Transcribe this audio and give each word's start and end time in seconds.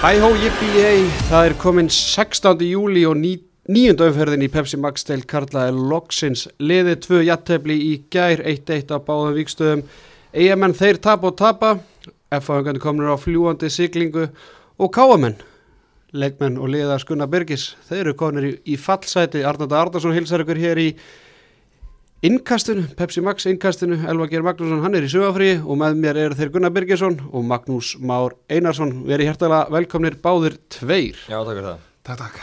Hæ 0.00 0.14
hó, 0.16 0.30
jippi, 0.32 0.68
ei, 0.80 1.02
það 1.28 1.42
er 1.44 1.54
komin 1.60 1.90
16. 1.92 2.62
júli 2.64 3.02
og 3.04 3.18
ný, 3.20 3.34
nýjönda 3.68 4.06
umferðin 4.08 4.46
í 4.46 4.48
Pepsi 4.48 4.78
Max 4.80 5.04
til 5.04 5.26
Karla 5.28 5.66
loksins 5.76 6.46
liðið. 6.56 6.94
Tvö 7.04 7.18
jattefli 7.26 7.76
í 7.84 7.90
gær 8.08 8.40
1-1 8.40 8.94
á 8.96 8.96
báðum 8.96 9.36
vikstöðum 9.36 9.82
eigamenn 10.32 10.72
þeir 10.78 11.02
tapa 11.04 11.28
og 11.28 11.36
tapa. 11.36 11.74
F-fagöngarnir 12.32 12.80
kominur 12.80 13.12
á 13.12 13.20
fljúandi 13.20 13.68
siglingu. 13.68 14.30
Og 14.80 14.88
káamenn 14.96 15.36
leikmenn 16.16 16.56
og 16.56 16.72
liðar 16.72 17.04
Skunna 17.04 17.28
Birgis 17.28 17.74
þeir 17.90 18.06
eru 18.06 18.16
kominir 18.24 18.54
í, 18.54 18.56
í 18.72 18.80
fallsæti. 18.80 19.44
Arnanda 19.44 19.82
Arnarsson 19.82 20.16
hilsar 20.16 20.46
ykkur 20.46 20.64
hér 20.64 20.80
í 20.80 20.94
innkastinu, 22.26 22.84
Pepsi 22.96 23.22
Max 23.24 23.46
innkastinu 23.48 23.96
Elva 24.08 24.26
Geir 24.28 24.42
Magnússon, 24.44 24.82
hann 24.84 24.96
er 24.98 25.06
í 25.06 25.10
sögafrí 25.12 25.54
og 25.62 25.78
með 25.80 26.00
mér 26.02 26.18
er 26.26 26.34
þeir 26.36 26.50
Gunnar 26.52 26.72
Birgisson 26.74 27.16
og 27.30 27.46
Magnús 27.48 27.94
Már 28.04 28.34
Einarsson 28.52 28.92
verið 29.08 29.30
hjertalega 29.30 29.70
velkomnir 29.72 30.18
báðir 30.20 30.58
tveir 30.72 31.16
Já, 31.30 31.38
takk 31.38 31.54
fyrir 31.54 31.68
það. 31.70 31.86
Takk, 32.10 32.18
takk. 32.26 32.42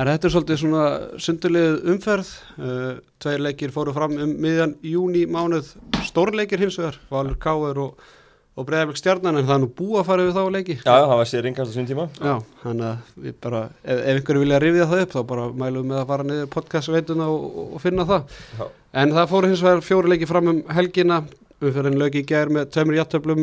en 0.00 0.08
þetta 0.08 0.28
er 0.30 0.34
svolítið 0.36 0.62
svona 0.62 0.86
sundulið 1.20 1.76
umferð 1.92 2.30
uh, 2.62 2.94
tveir 3.20 3.44
leikir 3.44 3.74
fóru 3.74 3.92
fram 3.96 4.16
um 4.16 4.32
miðjan 4.40 4.72
júni 4.88 5.26
mánuð 5.28 5.74
stórleikir 6.08 6.64
hins 6.64 6.80
vegar, 6.80 6.96
Valur 7.12 7.36
Káur 7.44 7.82
og, 7.84 8.08
og 8.56 8.68
Breiðarblik 8.68 9.02
Stjarnan 9.02 9.36
en 9.36 9.44
það 9.44 9.56
er 9.58 9.62
nú 9.66 9.70
búið 9.76 10.00
að 10.00 10.08
fara 10.08 10.24
við 10.30 10.36
þá 10.40 10.42
leiki 10.56 10.78
Já, 10.80 10.94
það 10.96 11.16
var 11.20 11.28
sér 11.28 11.44
ringast 11.44 11.72
á 11.72 11.76
sín 11.76 11.92
tíma. 11.92 12.08
Já, 12.16 12.38
þannig 12.64 12.88
að 12.88 13.14
við 13.28 13.38
bara, 13.44 13.62
ef, 13.84 14.00
ef 14.00 14.16
einhverju 14.16 14.46
vilja 14.46 14.64
rifja 14.64 14.88
það 14.94 15.04
upp 15.04 15.16
þá 15.18 15.22
bara 15.34 15.48
mælum 15.52 15.82
við 15.84 15.90
með 15.92 16.00
að 16.06 16.10
fara 16.14 16.28
niður 16.32 16.52
podcastveituna 16.56 17.28
og, 17.36 17.64
og 17.76 17.82
finna 17.84 18.08
það. 18.08 18.38
Já. 18.56 18.68
En 18.90 19.12
það 19.14 19.28
fóru 19.30 19.48
hins 19.52 19.60
vegar 19.62 19.84
fjóri 19.86 20.10
leiki 20.10 20.26
fram 20.26 20.48
um 20.50 20.60
helgina, 20.74 21.20
umferðin 21.62 21.98
lög 22.00 22.16
í 22.18 22.24
gær 22.26 22.50
með 22.50 22.72
tveimur 22.74 22.96
játtöflum, 22.98 23.42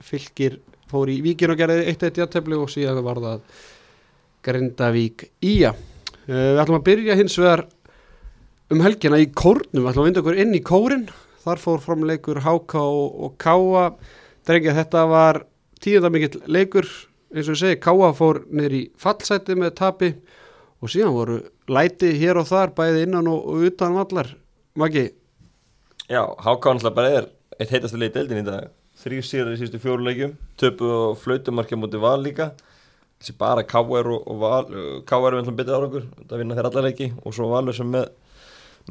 fylgir 0.00 0.60
fór 0.88 1.10
í 1.12 1.18
Víkin 1.24 1.52
og 1.52 1.58
gerði 1.60 1.82
eitt 1.90 2.04
eitt 2.06 2.20
játtöflu 2.22 2.62
og 2.62 2.70
síðan 2.72 3.02
var 3.04 3.20
það 3.20 3.42
Grindavík 4.46 5.26
Ía. 5.44 5.74
Uh, 6.26 6.54
við 6.54 6.60
ætlum 6.62 6.78
að 6.78 6.86
byrja 6.86 7.16
hins 7.18 7.36
vegar 7.36 7.66
um 8.72 8.80
helgina 8.86 9.20
í 9.20 9.28
kórnum, 9.36 9.82
við 9.82 9.90
ætlum 9.90 10.04
að 10.06 10.08
vinda 10.08 10.22
okkur 10.22 10.40
inn 10.46 10.56
í 10.56 10.62
kórin, 10.64 11.04
þar 11.44 11.62
fór 11.66 11.84
fram 11.84 12.08
leikur 12.08 12.40
Háka 12.46 12.80
og, 12.80 13.36
Káa, 13.42 13.90
drengja 14.48 14.78
þetta 14.80 15.04
var 15.12 15.42
tíunda 15.84 16.08
mikill 16.14 16.40
leikur, 16.48 16.88
eins 17.34 17.50
og 17.50 17.58
ég 17.58 17.62
segi, 17.66 17.82
Káa 17.84 18.14
fór 18.16 18.40
í 18.48 18.86
fallseti 18.96 19.58
með 19.60 19.76
tapi 19.82 20.12
og 20.80 20.88
síðan 20.88 21.14
voru 21.14 21.38
læti 21.68 22.16
hér 22.16 22.40
og 22.40 22.48
þar, 22.48 22.72
bæði 22.72 23.06
innan 23.10 23.28
og 23.28 23.68
utan 23.68 24.00
vallar. 24.00 24.32
Maggi, 24.76 25.10
Já, 26.08 26.22
Háká 26.38 26.70
náttúrulega 26.74 26.94
bara 26.94 27.08
er 27.18 27.24
eitt 27.58 27.70
heitast 27.72 27.96
leið 27.96 28.10
í 28.10 28.14
deildin 28.14 28.40
í 28.42 28.46
dag. 28.46 28.66
Þrý 29.00 29.16
síðar 29.24 29.54
í 29.54 29.56
síðustu 29.58 29.80
fjóru 29.82 30.04
leikjum, 30.06 30.34
töpu 30.60 30.86
og 30.92 31.16
flautumarkja 31.22 31.78
mútið 31.80 32.02
val 32.04 32.20
líka. 32.22 32.50
Þessi 33.18 33.34
bara 33.40 33.64
K.R. 33.66 34.10
og, 34.12 34.28
og 34.28 34.38
val, 34.42 34.68
uh, 34.68 35.00
K.R. 35.08 35.32
er 35.32 35.38
með 35.48 35.56
betið 35.62 35.78
árangur, 35.78 36.06
það 36.28 36.42
vinna 36.42 36.58
þeir 36.58 36.68
alla 36.70 36.84
leiki 36.86 37.08
og 37.24 37.34
svo 37.34 37.48
valur 37.50 37.74
sem 37.76 37.88
með, 37.90 38.10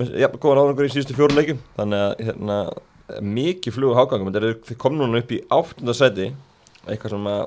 með 0.02 0.12
ja, 0.24 0.32
góðan 0.34 0.64
árangur 0.66 0.90
í 0.90 0.92
síðustu 0.96 1.16
fjóru 1.16 1.38
leikjum. 1.38 1.62
Þannig 1.78 2.04
að 2.08 2.26
hérna, 2.28 2.60
mikið 3.38 3.80
Hákangum, 4.02 4.34
þeir, 4.34 4.50
eru- 4.50 4.62
þeir 4.66 4.82
kom 4.82 4.98
núna 5.00 5.22
upp 5.22 5.32
í 5.38 5.42
áttunda 5.54 5.96
seti, 5.96 6.32
eitthvað 6.90 7.16
sem 7.16 7.30
að 7.32 7.44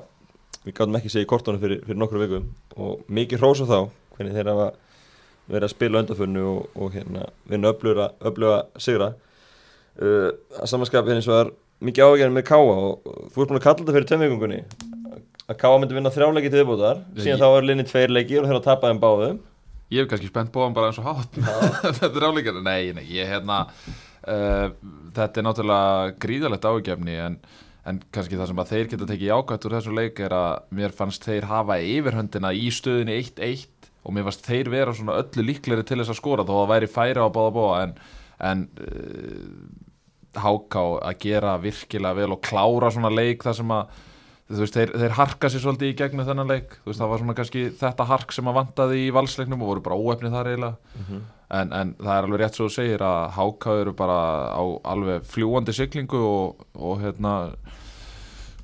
við 0.65 0.77
gáðum 0.79 0.97
ekki 1.03 1.11
segja 1.11 1.27
í 1.27 1.29
kortónu 1.35 1.59
fyrir, 1.61 1.83
fyrir 1.85 1.99
nokkru 1.99 2.23
vikum 2.23 2.49
og 2.79 3.03
mikið 3.11 3.43
hrósa 3.43 3.67
þá, 3.67 3.79
hvernig 4.15 4.39
þeir 4.39 4.49
hafa 4.55 4.71
verið 5.49 5.65
að 5.67 5.73
spila 5.73 6.03
undarförnu 6.03 6.43
og, 6.45 6.69
og 6.77 6.93
hérna, 6.93 7.25
vinna 7.49 7.71
öfluga, 7.73 8.59
sigra. 8.81 9.11
Uh, 9.99 10.29
að 10.61 10.69
samanskapið 10.71 11.17
eins 11.17 11.27
og 11.27 11.39
er 11.41 11.51
mikið 11.83 12.05
ágjörn 12.13 12.35
með 12.37 12.45
Káa 12.47 12.63
og, 12.71 13.09
þú 13.33 13.41
ert 13.43 13.49
búin 13.51 13.59
að 13.59 13.65
kalla 13.65 13.79
þetta 13.81 13.95
fyrir 13.97 14.09
tveimvíkungunni 14.11 14.59
að 15.49 15.57
Káa 15.59 15.79
myndi 15.81 15.97
vinna 15.97 16.11
þrjáleiki 16.13 16.51
til 16.53 16.61
viðbútar 16.61 16.99
Já, 17.01 17.23
síðan 17.23 17.33
ég- 17.33 17.41
þá 17.41 17.47
er 17.57 17.67
linni 17.67 17.85
tveir 17.89 18.13
leikir 18.13 18.43
og 18.43 18.49
þeir 18.51 18.59
að 18.59 18.67
tapa 18.67 18.91
þeim 18.91 19.01
báðum. 19.01 19.39
Ég 19.89 20.03
hef 20.03 20.09
kannski 20.11 20.29
spennt 20.29 20.51
bóðan 20.53 20.75
bara 20.77 20.91
eins 20.91 20.99
og 21.01 21.07
hátt. 21.09 21.39
Þetta 21.99 22.11
er 22.13 22.27
áleikar, 22.29 22.59
nei, 22.61 22.91
nei, 22.93 23.05
ég 23.09 23.31
hérna 23.31 23.63
uh, 23.65 24.67
Þetta 25.17 25.41
er 25.41 25.47
náttúrulega 25.47 26.13
gríðalegt 26.21 26.67
ágefni 26.69 27.17
en, 27.25 27.39
en 27.89 27.99
kannski 28.13 28.37
það 28.37 28.51
sem 28.51 28.61
að 28.61 28.71
þeir 28.75 28.91
geta 28.93 29.09
tekið 29.09 29.31
jákvæmt 29.31 29.65
úr 29.65 29.75
þessu 29.79 29.95
leik 29.97 30.21
er 30.27 30.35
að 30.37 30.69
mér 30.77 30.93
fannst 30.95 31.25
þeir 31.25 31.49
hafa 31.49 31.79
yfirhöndina 31.81 32.53
í 32.53 32.69
stöðinni 32.75 33.17
1-1 33.23 33.65
og 34.03 34.15
mér 34.15 34.27
fannst 34.27 34.47
þeir 34.47 34.71
vera 34.71 34.95
svona 34.95 35.17
öllu 35.21 35.45
líkleri 35.45 35.85
til 35.87 35.99
þess 36.01 36.13
að 36.13 36.19
skora 36.21 36.47
þó 36.47 36.55
að 36.61 36.71
væri 36.73 36.91
færi 36.91 37.23
á 37.23 37.27
báða 37.27 37.55
bóða 37.55 37.79
en, 37.85 37.95
en 38.49 38.67
uh, 38.85 39.49
háká 40.39 40.85
að 41.09 41.17
gera 41.25 41.57
virkilega 41.61 42.21
vel 42.21 42.35
og 42.35 42.43
klára 42.45 42.91
svona 42.93 43.11
leik 43.13 43.43
þar 43.45 43.57
sem 43.59 43.73
að 43.75 43.97
veist, 44.49 44.77
þeir, 44.77 44.93
þeir 44.97 45.15
harka 45.17 45.49
sér 45.51 45.63
svolítið 45.63 45.91
í 45.91 45.97
gegnum 45.97 46.27
þennan 46.27 46.53
leik. 46.53 46.77
Veist, 46.85 47.01
það 47.01 47.11
var 47.11 47.21
svona 47.23 47.35
kannski 47.37 47.65
þetta 47.79 48.07
hark 48.09 48.33
sem 48.33 48.49
að 48.49 48.57
vantaði 48.59 49.03
í 49.05 49.11
valsleiknum 49.13 49.65
og 49.65 49.73
voru 49.73 49.83
bara 49.85 49.99
óefnið 49.99 50.37
þar 50.37 50.51
eiginlega. 50.53 50.95
En, 51.49 51.73
en 51.73 51.91
það 51.97 52.13
er 52.13 52.27
alveg 52.27 52.41
rétt 52.43 52.57
svo 52.57 52.69
þú 52.69 52.73
segir 52.75 53.03
að 53.05 53.19
háká 53.37 53.75
eru 53.81 53.93
bara 53.97 54.17
á 54.53 54.63
alveg 54.93 55.23
fljúandi 55.29 55.73
siglingu 55.73 56.19
og, 56.21 56.65
og 56.77 56.99
hérna 57.01 57.33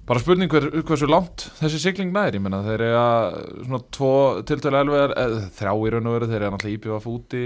bara 0.05 0.21
spurning 0.21 0.51
hver, 0.53 0.67
hversu 0.85 1.07
langt 1.09 1.47
þessi 1.57 1.79
sigling 1.81 2.11
nær, 2.13 2.35
ég 2.37 2.43
menna 2.45 2.59
þeir 2.65 2.83
eru 2.85 2.97
að 2.99 3.37
svona 3.65 3.79
tvo 3.97 4.09
tiltölu 4.45 4.77
elvegar 4.83 5.13
eða, 5.17 5.39
þrjá 5.57 5.71
í 5.73 5.93
raun 5.95 6.09
og 6.11 6.17
veru, 6.19 6.27
þeir 6.29 6.41
eru 6.45 6.51
náttúrulega 6.53 6.77
íbjöf 6.79 7.07
úti 7.09 7.41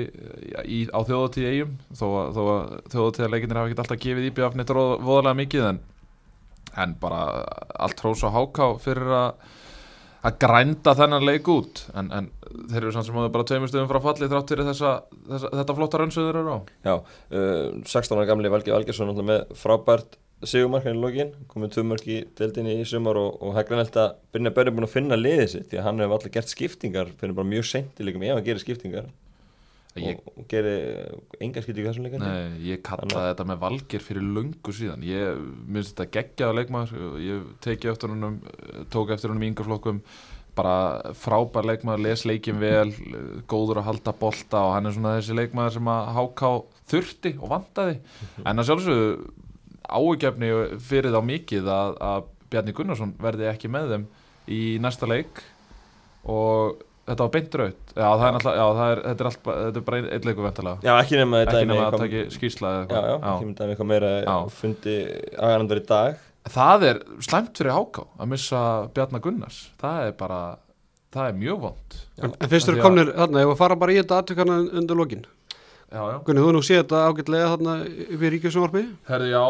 í, 0.66 0.80
á 0.92 1.00
þjóðatíð 1.08 1.48
eigum 1.54 1.78
þó, 1.96 2.06
að- 2.24 2.34
þó 2.36 2.42
að 2.56 2.76
þjóðatíða 2.96 3.32
leikinir 3.36 3.62
hafa 3.62 3.72
ekki 3.72 3.80
alltaf 3.86 4.02
gefið 4.04 4.28
íbjöf 4.34 4.60
neitt 4.60 4.74
róð- 4.76 5.00
voðalega 5.08 5.40
mikið 5.44 5.70
en, 5.70 5.80
en 6.84 6.98
bara 7.00 7.24
allt 7.80 8.04
hrós 8.04 8.26
á 8.28 8.30
háká 8.36 8.70
fyrir 8.84 9.16
að 9.22 9.56
að 10.20 10.34
grænda 10.44 10.92
þennan 11.00 11.24
leik 11.24 11.48
út 11.48 11.86
en, 11.96 12.10
en 12.12 12.26
þeir 12.68 12.82
eru 12.82 12.92
samt 12.92 13.06
sem 13.08 13.16
áður 13.16 13.30
bara 13.38 13.46
tveimur 13.48 13.70
stöðum 13.72 13.88
frá 13.88 14.02
falli 14.04 14.28
þrátt 14.28 14.50
fyrir 14.52 14.68
þessa, 14.68 14.90
þessa, 15.30 15.52
þetta 15.62 15.76
flotta 15.78 16.02
rönsuður 16.02 16.40
eru 16.42 16.56
á. 16.56 16.60
Já, 16.84 16.96
uh, 17.00 17.78
16 17.88 18.18
ára 18.20 18.26
gamli 18.28 18.52
Valgi 18.52 18.74
Valgersson 18.76 19.14
með 19.24 19.46
frábært 19.56 20.18
sigumarkan 20.48 20.96
í 20.96 21.00
lokin, 21.02 21.32
komið 21.52 21.74
tvö 21.74 21.86
mörg 21.90 22.06
í 22.08 22.20
deildinni 22.40 22.78
í 22.80 22.86
sumar 22.88 23.18
og, 23.20 23.40
og 23.44 23.58
greinlegt 23.68 23.98
að 24.00 24.14
Brynja 24.32 24.54
Börn 24.56 24.72
er 24.72 24.76
búin 24.78 24.88
að 24.88 24.94
finna 24.94 25.18
liðið 25.20 25.50
sitt 25.54 25.72
því 25.72 25.82
að 25.82 25.88
hann 25.88 26.04
hefur 26.04 26.16
alltaf 26.16 26.36
gert 26.36 26.54
skiptingar 26.54 27.12
fyrir 27.20 27.36
bara 27.36 27.50
mjög 27.50 27.68
seint 27.68 28.00
í 28.00 28.08
leikum 28.08 28.24
ef 28.24 28.38
hann 28.38 28.46
gerir 28.46 28.64
skiptingar. 28.64 29.10
Ég, 30.00 30.20
og, 30.22 30.38
og 30.40 30.48
gerir 30.48 31.44
enga 31.44 31.64
skiptingar 31.66 31.92
þessum 31.92 32.08
leikandi 32.08 32.30
nei, 32.30 32.60
ég 32.70 32.84
kallaði 32.86 33.34
þetta 33.34 33.48
með 33.50 33.62
valgir 33.66 34.06
fyrir 34.06 34.28
löngu 34.38 34.76
síðan. 34.76 35.04
Ég 35.04 35.42
minnst 35.68 35.96
þetta 35.98 36.14
geggjaða 36.16 36.60
leikmaður. 36.62 37.16
Ég 37.26 37.48
teki 37.66 37.92
eftir 37.92 38.14
honum 38.14 38.40
tók 38.94 39.12
eftir 39.16 39.34
honum 39.34 39.44
í 39.44 39.52
yngaflokkum 39.52 40.04
bara 40.60 41.14
frábær 41.16 41.68
leikmaður, 41.68 42.04
les 42.04 42.26
leikin 42.28 42.60
vel 42.60 42.90
góður 43.50 43.80
að 43.82 43.90
halda 43.90 44.16
bolta 44.20 44.64
og 44.68 44.74
hann 44.76 44.90
er 44.90 44.96
svona 44.96 45.14
þessi 45.20 45.38
leikmaður 45.38 45.76
sem 45.78 45.92
að 45.92 46.10
háká 46.18 46.50
þurfti 46.92 47.36
og 47.38 47.54
vantaði. 47.54 48.00
En 48.44 48.60
að 48.60 48.70
sjálfsögðu 48.72 49.12
áhugjefni 49.90 50.50
fyrir 50.90 51.14
þá 51.16 51.22
mikið 51.30 51.72
að, 51.74 51.96
að 52.12 52.28
Bjarni 52.50 52.74
Gunnarsson 52.78 53.16
verði 53.22 53.50
ekki 53.52 53.70
með 53.72 53.92
þeim 53.96 54.06
í 54.50 54.62
næsta 54.82 55.06
leik. 55.10 55.42
Og 56.30 56.80
þetta 57.10 57.26
var 57.26 57.32
beint 57.34 57.56
raut 57.58 57.94
já, 57.96 58.06
það 58.06 58.24
er 58.28 58.34
náttúrulega, 58.36 58.60
já, 58.60 58.66
það 58.80 58.92
er, 58.94 59.00
þetta 59.06 59.24
er, 59.24 59.30
allt, 59.30 59.40
bara- 59.46 59.62
þetta 59.66 59.80
er 59.82 59.86
bara 59.88 60.00
einn 60.00 60.28
leiku 60.30 60.44
veintalega 60.46 60.86
Já, 60.86 60.92
ekki 61.02 61.18
nema 61.20 61.40
þetta 61.42 61.56
ekki 61.60 61.70
nema 61.72 61.86
að 61.88 61.98
taki 62.04 62.24
skýrsla 62.36 62.74
eða 62.74 62.90
Já, 63.00 63.08
já, 63.10 63.16
ekki 63.32 63.48
myndi 63.48 63.64
að 63.66 63.72
eitthvað 63.74 63.90
meira 63.94 64.12
fundi 64.60 64.96
aðanandar 65.40 65.82
í 65.82 65.86
dag. 65.90 66.20
Það 66.50 66.86
er 66.90 67.00
slæmt 67.26 67.60
fyrir 67.62 67.76
háká 67.76 68.06
að 68.20 68.30
missa 68.34 68.62
Bjarnar 68.96 69.24
Gunnars. 69.26 69.58
Það 69.82 70.06
er 70.10 70.14
bara, 70.22 70.40
það 71.16 71.32
er 71.32 71.40
mjög 71.42 71.60
vond 71.66 71.98
en, 72.20 72.36
fyrst 72.54 72.70
eru 72.74 72.84
komnir 72.84 73.12
þarna, 73.16 73.44
ef 73.46 73.54
að 73.56 73.60
fara 73.64 73.80
bara 73.82 73.96
í 73.96 74.00
þetta 74.04 74.22
aðtökana 74.22 74.60
undir 74.82 75.00
lokin. 75.02 75.26
Já, 75.90 76.02
já. 76.14 76.18
Gunni, 76.28 76.42
þú 76.46 76.52
nú 76.56 76.62
séð 76.66 76.80
þetta 76.84 77.00
ágætlega 77.10 77.50
þarna 77.54 77.74
upp 78.16 78.24
í 78.26 78.32
ríkjusumvarpi? 78.36 78.84
Herðu, 79.10 79.30
já, 79.34 79.44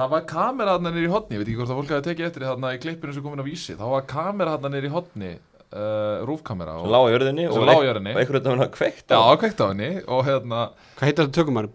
það 0.00 0.10
var 0.14 0.24
kamera 0.32 0.74
hann 0.76 0.88
nýri 0.90 1.06
í 1.08 1.12
hotni, 1.12 1.36
ég 1.36 1.42
veit 1.42 1.48
ekki 1.50 1.58
hvort 1.60 1.72
að 1.72 1.80
fólk 1.80 1.92
hafi 1.96 2.06
tekið 2.10 2.28
eftir 2.30 2.46
þarna 2.50 2.72
í 2.76 2.80
klippinu 2.82 3.16
sem 3.16 3.24
komin 3.26 3.42
á 3.42 3.46
vísi, 3.48 3.76
þá 3.78 3.84
var 3.94 4.06
kamera 4.10 4.56
hann 4.56 4.72
nýri 4.76 4.90
í 4.90 4.94
hotni, 4.96 5.30
uh, 5.72 6.22
rúfkamera 6.28 6.76
sem 6.76 6.86
og, 6.86 6.92
lág 6.94 7.08
á 7.08 7.12
jörðinni 7.16 7.46
Sem 7.48 7.56
og 7.56 7.66
lá 7.66 7.72
á 7.72 7.74
leik- 7.74 7.86
jörðinni. 7.88 8.12
og 8.16 8.20
einhvern 8.22 8.46
veginn 8.46 8.66
að 8.66 8.72
kveikt 8.76 9.06
já, 9.14 9.18
á 9.18 9.32
kveikt 9.40 9.60
á 9.62 9.66
henni 9.72 9.90
og 10.06 10.24
hérna, 10.28 10.60
Hvað 10.98 11.06
heitir 11.10 11.24
þetta 11.26 11.38
tökumar? 11.40 11.70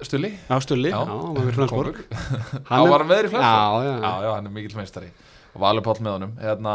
Stulli? 0.00 0.30
Já. 0.48 0.56
Já, 1.04 1.52
Flensborg. 1.52 1.98
Konur. 2.00 2.62
Hann 2.70 2.80
Já, 2.80 2.84
er- 2.86 2.90
var 2.94 3.02
hann 3.04 3.10
með 3.10 3.18
þér 3.20 3.26
í 3.28 3.32
Flensborg? 3.34 3.44
Já, 3.44 3.84
já, 3.84 3.92
já, 4.00 4.12
já, 4.24 4.30
hann 4.38 4.46
er 4.48 4.54
mikill 4.56 4.76
meistari 4.80 5.10
og 5.50 5.60
Valur 5.60 5.84
Páll 5.84 6.00
með 6.00 6.14
honum 6.16 6.32
hérna, 6.40 6.74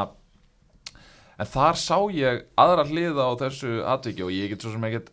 en 1.41 1.49
þar 1.49 1.79
sá 1.79 1.97
ég 2.13 2.43
aðra 2.59 2.85
hliða 2.87 3.25
á 3.25 3.31
þessu 3.41 3.71
atviki 3.95 4.23
og 4.27 4.31
ég 4.35 4.51
get 4.53 4.61
svo 4.63 4.71
sem 4.75 4.85
ekkert 4.87 5.09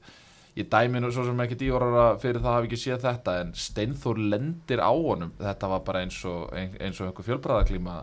ég 0.56 0.66
dæmi 0.72 1.00
nú 1.00 1.08
svo 1.14 1.25
sem 1.25 1.38
ekkert 1.44 1.62
í 1.64 1.70
orðara 1.72 2.19
fyrir 2.20 2.43
það 2.44 2.56
hafi 2.58 2.69
ekki 2.70 2.81
séð 2.82 3.04
þetta 3.06 3.37
en 3.40 3.52
Steinþór 3.56 4.19
lendir 4.32 4.82
á 4.84 4.93
honum. 4.93 5.31
Þetta 5.40 5.70
var 5.72 5.81
bara 5.87 6.02
eins 6.04 6.19
og, 6.28 6.50
ein- 6.52 6.75
eins 6.81 7.00
og 7.00 7.08
einhver 7.08 7.25
fjölbræðaklíma 7.31 7.94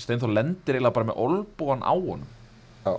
Steinþór 0.00 0.32
lendir 0.32 0.78
eiginlega 0.78 0.94
bara 0.96 1.10
með 1.10 1.20
olbúan 1.26 1.82
á 1.84 1.92
honum. 1.92 2.28
Já, 2.86 2.94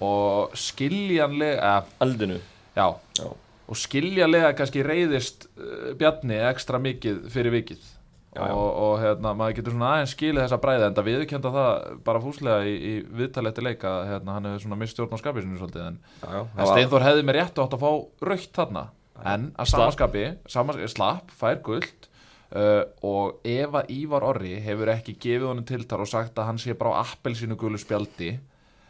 og 0.00 0.54
skiljanlega 0.56 1.74
eh, 1.82 1.92
aldinu 2.00 2.38
já, 2.78 2.86
Já, 3.18 3.26
og 3.68 3.76
skiljanlega 3.76 4.54
kannski 4.56 4.80
reyðist 4.86 5.48
uh, 5.58 5.90
Bjarni 5.98 6.38
ekstra 6.48 6.78
mikið 6.80 7.26
fyrir 7.34 7.52
vikið 7.58 7.82
Já, 8.34 8.42
já. 8.44 8.52
Og, 8.52 8.66
og 8.84 8.94
hérna, 9.00 9.32
maður 9.32 9.54
getur 9.56 9.74
svona 9.74 9.92
aðeins 9.94 10.12
skilið 10.12 10.42
þessa 10.44 10.58
bræði 10.60 10.84
en 10.84 10.96
það 10.98 11.06
viðurkenda 11.08 11.52
það 11.54 11.70
bara 12.04 12.20
fúslega 12.22 12.66
í, 12.68 12.74
í 12.76 12.92
viðtalið 13.20 13.62
leika 13.64 13.92
hérna, 14.10 14.34
hann 14.36 14.48
hefur 14.50 14.64
svona 14.66 14.78
mistjórn 14.82 15.16
á 15.16 15.18
skapið 15.22 15.46
sinni 15.46 15.60
svolítið 15.62 15.86
en, 15.86 15.96
Já, 16.20 16.36
en 16.44 16.68
Steinþór 16.68 17.06
hefði 17.06 17.24
mér 17.24 17.38
rétt 17.40 17.62
átt 17.64 17.78
að 17.78 17.86
fá 17.86 18.28
raukt 18.28 18.60
þarna. 18.60 18.84
En 19.32 19.48
að 19.58 19.70
samaskapi 19.72 20.26
sama, 20.46 20.76
slapp, 20.92 21.32
fær 21.40 21.58
guld 21.66 22.08
uh, 22.52 22.84
og 23.08 23.40
ef 23.48 23.80
að 23.80 23.90
Ívar 23.96 24.28
Orri 24.28 24.58
hefur 24.62 24.92
ekki 24.92 25.16
gefið 25.16 25.48
honum 25.48 25.66
tiltar 25.66 26.04
og 26.04 26.10
sagt 26.10 26.38
að 26.38 26.52
hann 26.52 26.62
sé 26.62 26.76
bara 26.78 27.00
á 27.00 27.08
appelsínu 27.08 27.58
gulu 27.58 27.80
spjaldi 27.80 28.36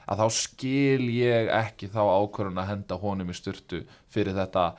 að 0.08 0.22
þá 0.22 0.26
skil 0.34 1.08
ég 1.12 1.50
ekki 1.52 1.88
þá 1.92 2.00
ákvörðun 2.02 2.60
að 2.62 2.70
henda 2.72 3.00
honum 3.00 3.32
í 3.32 3.36
styrtu 3.36 3.82
fyrir 4.12 4.36
þetta 4.36 4.70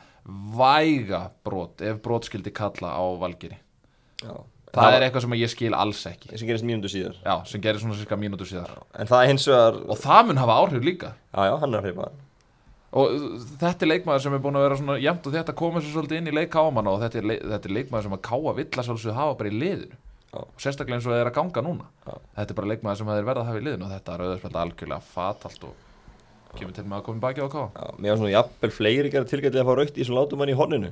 væga 0.58 1.28
brot 1.46 1.84
ef 1.86 2.04
brot 2.04 2.30
skildi 2.30 2.54
kalla 2.56 2.94
á 2.98 3.04
valgeri 3.22 3.58
já. 4.22 4.34
það 4.76 4.96
er 4.96 5.06
eitthvað 5.06 5.26
sem 5.26 5.36
ég 5.40 5.54
skil 5.54 5.76
alls 5.78 6.06
ekki. 6.10 6.32
Sem 6.34 6.50
gerist 6.50 6.68
mínútu 6.68 6.92
síðar. 6.92 7.20
Já, 7.26 7.36
sem 7.50 7.64
gerir 7.64 7.82
svona 7.82 8.00
cirka 8.00 8.18
mínútur 8.20 8.50
síðar. 8.50 8.74
En 8.96 9.10
það 9.10 9.24
er 9.24 9.32
hins 9.34 9.48
vegar 9.50 9.80
og 9.86 10.02
það 10.02 10.26
mun 10.30 10.42
hafa 10.44 10.58
áhrif 10.64 10.86
líka. 10.86 11.14
Já, 11.34 11.40
já, 11.50 11.56
hann 11.62 11.74
er 11.74 11.82
að 11.82 11.88
hreipa 11.90 12.12
og 12.90 13.12
þetta 13.62 13.86
er 13.86 13.90
leikmaður 13.92 14.22
sem 14.24 14.34
er 14.34 14.40
búin 14.42 14.56
að 14.58 14.64
vera 14.66 14.78
svona 14.80 14.96
jæmt 14.98 15.28
og 15.30 15.34
þetta 15.36 15.54
komið 15.60 15.84
svo 15.86 15.92
svolítið 15.94 16.22
inn 16.24 16.30
í 16.32 16.34
leik 16.34 16.50
káman 16.56 16.88
og 16.90 17.04
þetta 17.04 17.20
er, 17.20 17.28
þetta 17.52 17.70
er 17.70 17.76
leikmaður 17.76 18.08
sem 18.08 18.16
að 18.16 18.24
káa 18.26 18.54
vill 18.58 18.66
að 18.66 18.88
svolítið 18.88 19.20
hafa 19.20 19.36
bara 19.42 19.52
í 19.52 19.60
liðinu. 19.60 20.00
Já. 20.30 20.42
og 20.46 20.62
sérstaklega 20.62 20.98
eins 20.98 21.06
og 21.08 21.14
það 21.14 21.20
er 21.24 21.30
að 21.30 21.38
ganga 21.38 21.62
núna. 21.66 21.86
Já. 22.06 22.16
þetta 22.40 22.54
er 22.54 22.58
bara 22.58 22.70
leikmaður 22.70 23.00
sem 23.00 23.08
það 23.10 23.22
er 23.22 23.30
verið 23.30 23.44
að 23.44 23.48
hafa 23.50 23.62
í 23.62 23.64
liðinu 23.66 23.86
og 23.86 23.94
þetta 23.94 24.16
er 24.16 24.24
auðvitað 24.26 24.60
algjörlega 24.64 25.08
fatalt 25.14 25.64
og 25.70 26.58
kemur 26.58 26.76
til 26.76 26.86
með 26.86 27.00
að 27.00 27.06
koma 27.08 27.20
í 27.20 27.24
baki 27.24 27.46
á 27.46 27.50
káa 27.50 27.66
Já, 27.70 27.88
mér 27.98 28.14
var 28.14 28.20
svona 28.20 28.34
jafnvel 28.34 28.72
fleiri 28.74 29.14
gera 29.14 29.30
tilgætið 29.30 29.62
að 29.62 29.70
fá 29.70 29.74
raukt 29.80 29.98
í 29.98 30.02
þessum 30.04 30.18
látum 30.18 30.44
hann 30.44 30.54
í 30.54 30.58
horninu 30.60 30.92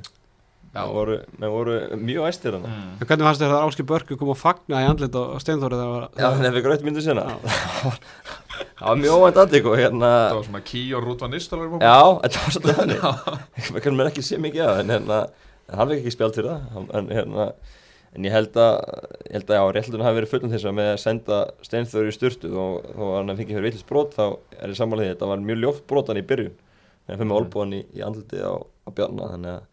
Það 0.78 0.94
voru, 0.98 1.16
menn 1.42 1.52
voru 1.54 1.76
mjög 2.08 2.28
æstir 2.30 2.56
hann 2.58 2.66
mm. 2.70 2.90
Hvernig 3.02 3.28
fannst 3.28 3.42
þér 3.44 3.54
það 3.56 3.66
Áski 3.68 3.86
Börku 3.92 4.18
kom 4.20 4.32
að 4.34 4.42
fagna 4.42 4.82
í 4.84 4.88
andlit 4.92 5.16
á 5.18 5.24
Steinþóri 5.44 5.80
þegar 5.80 5.94
var- 5.94 6.10
Já, 6.22 6.28
þannig 6.28 6.50
að 6.52 6.58
við 6.60 6.70
raukt 6.72 6.86
myndu 6.88 7.04
sinna 7.06 7.26
Það 8.78 8.88
var 8.88 9.00
mjög 9.02 9.16
óvænt 9.18 9.40
aðtík 9.42 9.68
og 9.70 9.76
hérna 9.80 10.10
það 10.28 10.36
var 10.38 10.46
svona 10.48 10.62
ký 10.68 10.82
og 10.98 11.04
rútva 11.08 11.30
nistalur 11.32 11.74
Já, 11.82 11.98
þetta 12.24 12.44
var 12.44 12.54
svolítið 12.56 12.78
þannig. 12.78 13.42
Við 13.74 13.82
kannum 13.86 14.00
mér 14.02 14.10
ekki 14.12 14.24
sé 14.26 14.40
mikið 14.42 14.64
af 14.68 14.80
en 14.84 14.94
hérna, 14.94 15.18
en 15.68 15.80
hann 15.82 15.92
fekk 15.92 16.02
ekki 16.04 16.14
spjald 16.16 16.38
fyrir 16.38 16.50
það. 16.52 16.68
Hann- 16.76 16.90
en, 17.00 17.10
hérna, 17.18 17.48
en 18.18 18.28
ég 18.28 18.34
held 18.38 18.60
að 18.62 18.74
ég 19.28 19.34
held 19.38 19.52
að 19.52 19.58
já, 19.60 19.64
réttlutin 19.78 20.06
hafi 20.08 20.20
verið 20.20 20.32
fullum 20.34 20.54
þess 20.54 20.68
að 20.70 20.78
með 20.80 20.92
að 20.94 21.02
senda 21.04 21.40
steinþöru 21.68 22.12
í 22.14 22.16
sturtu 22.18 22.54
og 22.54 22.88
þó 22.94 23.04
að 23.08 23.18
hann 23.20 23.34
fengi 23.42 23.58
fyrir 23.58 23.68
vitlis 23.70 23.88
brot 23.90 24.16
þá 24.18 24.24
er 24.62 24.74
ég 24.74 24.78
samanlega 24.80 25.10
því 25.12 25.16
þetta 25.16 25.32
var 25.34 25.44
mjög 25.50 25.62
ljótt 25.66 25.84
brotan 25.92 26.22
í 26.22 26.26
byrjun. 26.30 26.56
En 27.08 27.14
það 27.14 27.18
fyrir 27.22 27.32
með 27.32 27.40
olbúan 27.42 27.76
í, 27.78 27.82
í 27.98 28.06
andliti 28.06 28.42
á, 28.42 28.54
á 28.58 28.90
bjarna 28.94 29.32
þannig 29.36 29.54
að 29.58 29.66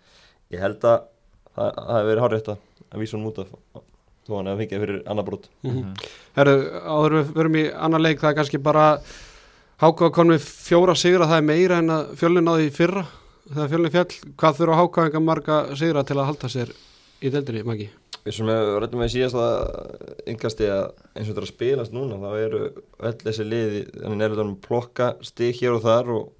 ég 0.54 0.62
held 0.64 0.86
að 0.88 1.04
það 1.54 1.74
það 1.78 1.92
hafi 1.94 2.08
verið 2.10 2.24
hárrétt 2.24 2.48
að 2.54 2.62
að 2.94 3.02
vísa 3.04 3.16
hann 3.18 3.28
út 3.30 3.42
af 3.42 3.52
þó 4.24 4.32
hann 4.38 4.48
hefði 4.52 4.62
fengið 4.64 4.82
fyrir 4.84 5.02
annar 5.12 5.26
brot 5.28 5.48
Mhm. 5.66 5.94
Herru, 6.38 6.54
áður 6.88 7.14
við 7.20 7.32
verum 7.36 7.58
í 7.60 7.64
annar 7.74 8.00
leik 8.04 8.20
það 8.22 8.30
er 8.32 8.38
kannski 8.40 8.62
bara 8.62 8.86
Háka 9.82 10.06
kom 10.14 10.28
við 10.30 10.44
fjóra 10.46 10.94
sigra, 10.96 11.26
það 11.26 11.40
er 11.40 11.46
meira 11.48 11.78
en 11.82 11.90
að 11.90 12.12
fjölun 12.20 12.46
náði 12.46 12.68
í 12.68 12.72
fyrra 12.72 13.02
þegar 13.50 13.68
fjölun 13.72 13.90
fjall, 13.92 14.12
hvað 14.38 14.58
þurfa 14.60 14.76
Háka 14.78 15.06
enga 15.08 15.20
marga 15.20 15.56
sigra 15.76 16.04
til 16.06 16.16
að 16.16 16.28
halda 16.30 16.48
sér 16.52 16.70
í 17.20 17.30
deildinni, 17.34 17.64
Maggi? 17.66 17.88
Við 18.24 18.36
sem 18.38 18.46
við 18.48 18.70
rættum 18.80 19.02
með 19.02 19.10
síðast 19.12 19.36
að 19.36 20.30
yngasti 20.32 20.68
að 20.72 20.84
eins 21.18 21.26
og 21.28 21.34
þetta 21.34 21.42
er 21.42 21.44
að 21.44 21.50
spilast 21.50 21.92
núna 21.92 22.16
þá 22.22 22.30
eru 22.46 22.60
öll 23.04 23.18
þessi 23.26 23.44
liði 23.50 23.82
þannig 23.98 24.24
er 24.24 24.32
þetta 24.36 24.46
að 24.46 24.54
plokka 24.64 25.08
stig 25.26 25.58
hér 25.60 25.74
og 25.76 25.82
þar 25.84 26.12
og 26.14 26.30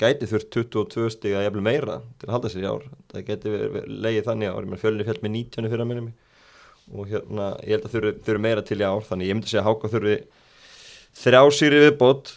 gæti 0.00 0.28
þurft 0.30 0.50
22 0.54 1.10
stig 1.14 1.34
að 1.36 1.46
jafnvel 1.46 1.64
meira 1.66 1.96
til 2.20 2.28
að 2.28 2.34
halda 2.36 2.52
sér 2.52 2.64
í 2.64 2.68
ár. 2.70 2.84
Það 3.12 3.26
gæti 3.28 3.54
leiðið 3.88 4.28
þannig 4.28 4.52
ár. 4.52 4.68
Fjölunni 4.82 5.08
fjall 5.08 5.18
með 5.22 5.34
19 5.38 5.68
fyrir 5.72 5.84
að 5.84 5.90
minna 5.90 6.06
mig. 6.06 6.14
Og 6.92 7.10
hérna 7.10 7.50
ég 7.62 7.76
held 7.76 7.86
að 7.88 7.96
þurfi, 7.96 8.14
þurfi 8.26 8.44
meira 8.46 8.64
til 8.66 8.80
í 8.80 8.86
ár. 8.86 9.04
Þannig 9.08 9.30
ég 9.30 9.38
myndi 9.38 9.52
segja 9.52 9.62
að 9.62 9.68
Háka 9.70 9.92
þurfi 9.92 10.16
þrjá 11.22 11.40
sýri 11.58 11.80
viðbót 11.84 12.34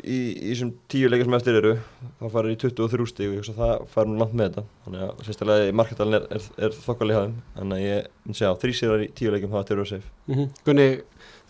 í, 0.00 0.18
þessum 0.52 0.72
tíu 0.90 1.10
leikar 1.12 1.28
sem 1.28 1.38
eftir 1.38 1.60
eru. 1.60 1.76
Þá 2.22 2.26
farið 2.38 2.56
í 2.56 2.58
23 2.64 3.08
stig. 3.12 3.36
Og 3.42 3.60
það 3.60 3.86
farið 3.92 4.12
nú 4.12 4.22
langt 4.22 4.34
með 4.40 4.50
þetta. 4.50 4.66
Þannig 4.86 5.06
að 5.06 5.22
sérstaklega 5.28 5.68
í 5.68 5.76
markettalinn 5.82 6.18
er, 6.20 6.26
er, 6.38 6.50
er 6.66 6.76
þokkalið 6.86 7.20
hafðum 7.20 7.38
þannig 7.60 7.78
að 7.78 7.86
ég 7.86 8.10
myndi 8.24 8.40
segja 8.40 8.52
að 8.54 8.60
þrý 8.64 8.76
sérar 8.80 9.06
í 9.06 9.12
tíu 9.20 9.34
leikum 9.34 9.54
það 9.54 9.70
til 9.70 9.80
að 9.82 9.96
Mm 10.26 10.52
Gunni, 10.66 10.90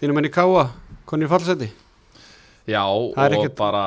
þínum 0.00 0.20
enn 0.20 0.28
í 0.28 0.36
Káa, 0.36 0.70
konið 1.08 1.32
fallseti? 1.32 1.72
Já, 2.66 2.82
og 2.82 3.14
ekkert- 3.14 3.54
bara, 3.60 3.82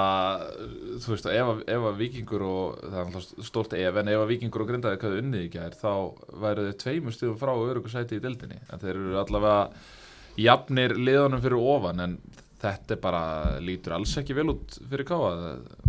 þú 1.03 1.11
veist, 1.11 1.25
ef, 1.27 1.47
að- 1.51 1.63
ef 1.67 1.85
að 1.89 1.97
vikingur 1.99 2.43
og, 2.47 2.77
það 2.85 2.99
er 3.01 3.05
alltaf 3.09 3.45
stórt 3.49 3.73
ef, 3.75 3.95
en 3.99 4.07
ef 4.13 4.19
að 4.23 4.29
vikingur 4.31 4.63
og 4.63 4.69
grindaði 4.69 4.99
hvað 5.01 5.17
unnið 5.19 5.41
í 5.43 5.49
gær, 5.51 5.75
þá 5.75 5.91
væru 6.45 6.67
þið 6.69 6.77
tveimur 6.83 7.15
stíðum 7.17 7.39
frá 7.41 7.51
örugu 7.59 7.91
sæti 7.91 8.15
í 8.15 8.23
deildinni, 8.23 8.59
en 8.71 8.79
þeir 8.79 8.95
eru 8.95 9.17
allavega 9.19 9.69
jafnir 10.39 10.95
liðanum 10.95 11.41
fyrir 11.43 11.59
ofan, 11.59 11.99
en 12.05 12.13
þetta 12.59 12.95
er 12.95 13.01
bara, 13.03 13.23
lítur 13.63 13.97
alls 13.97 14.15
ekki 14.19 14.35
vel 14.35 14.47
út 14.53 14.79
fyrir 14.89 15.05
káa, 15.07 15.33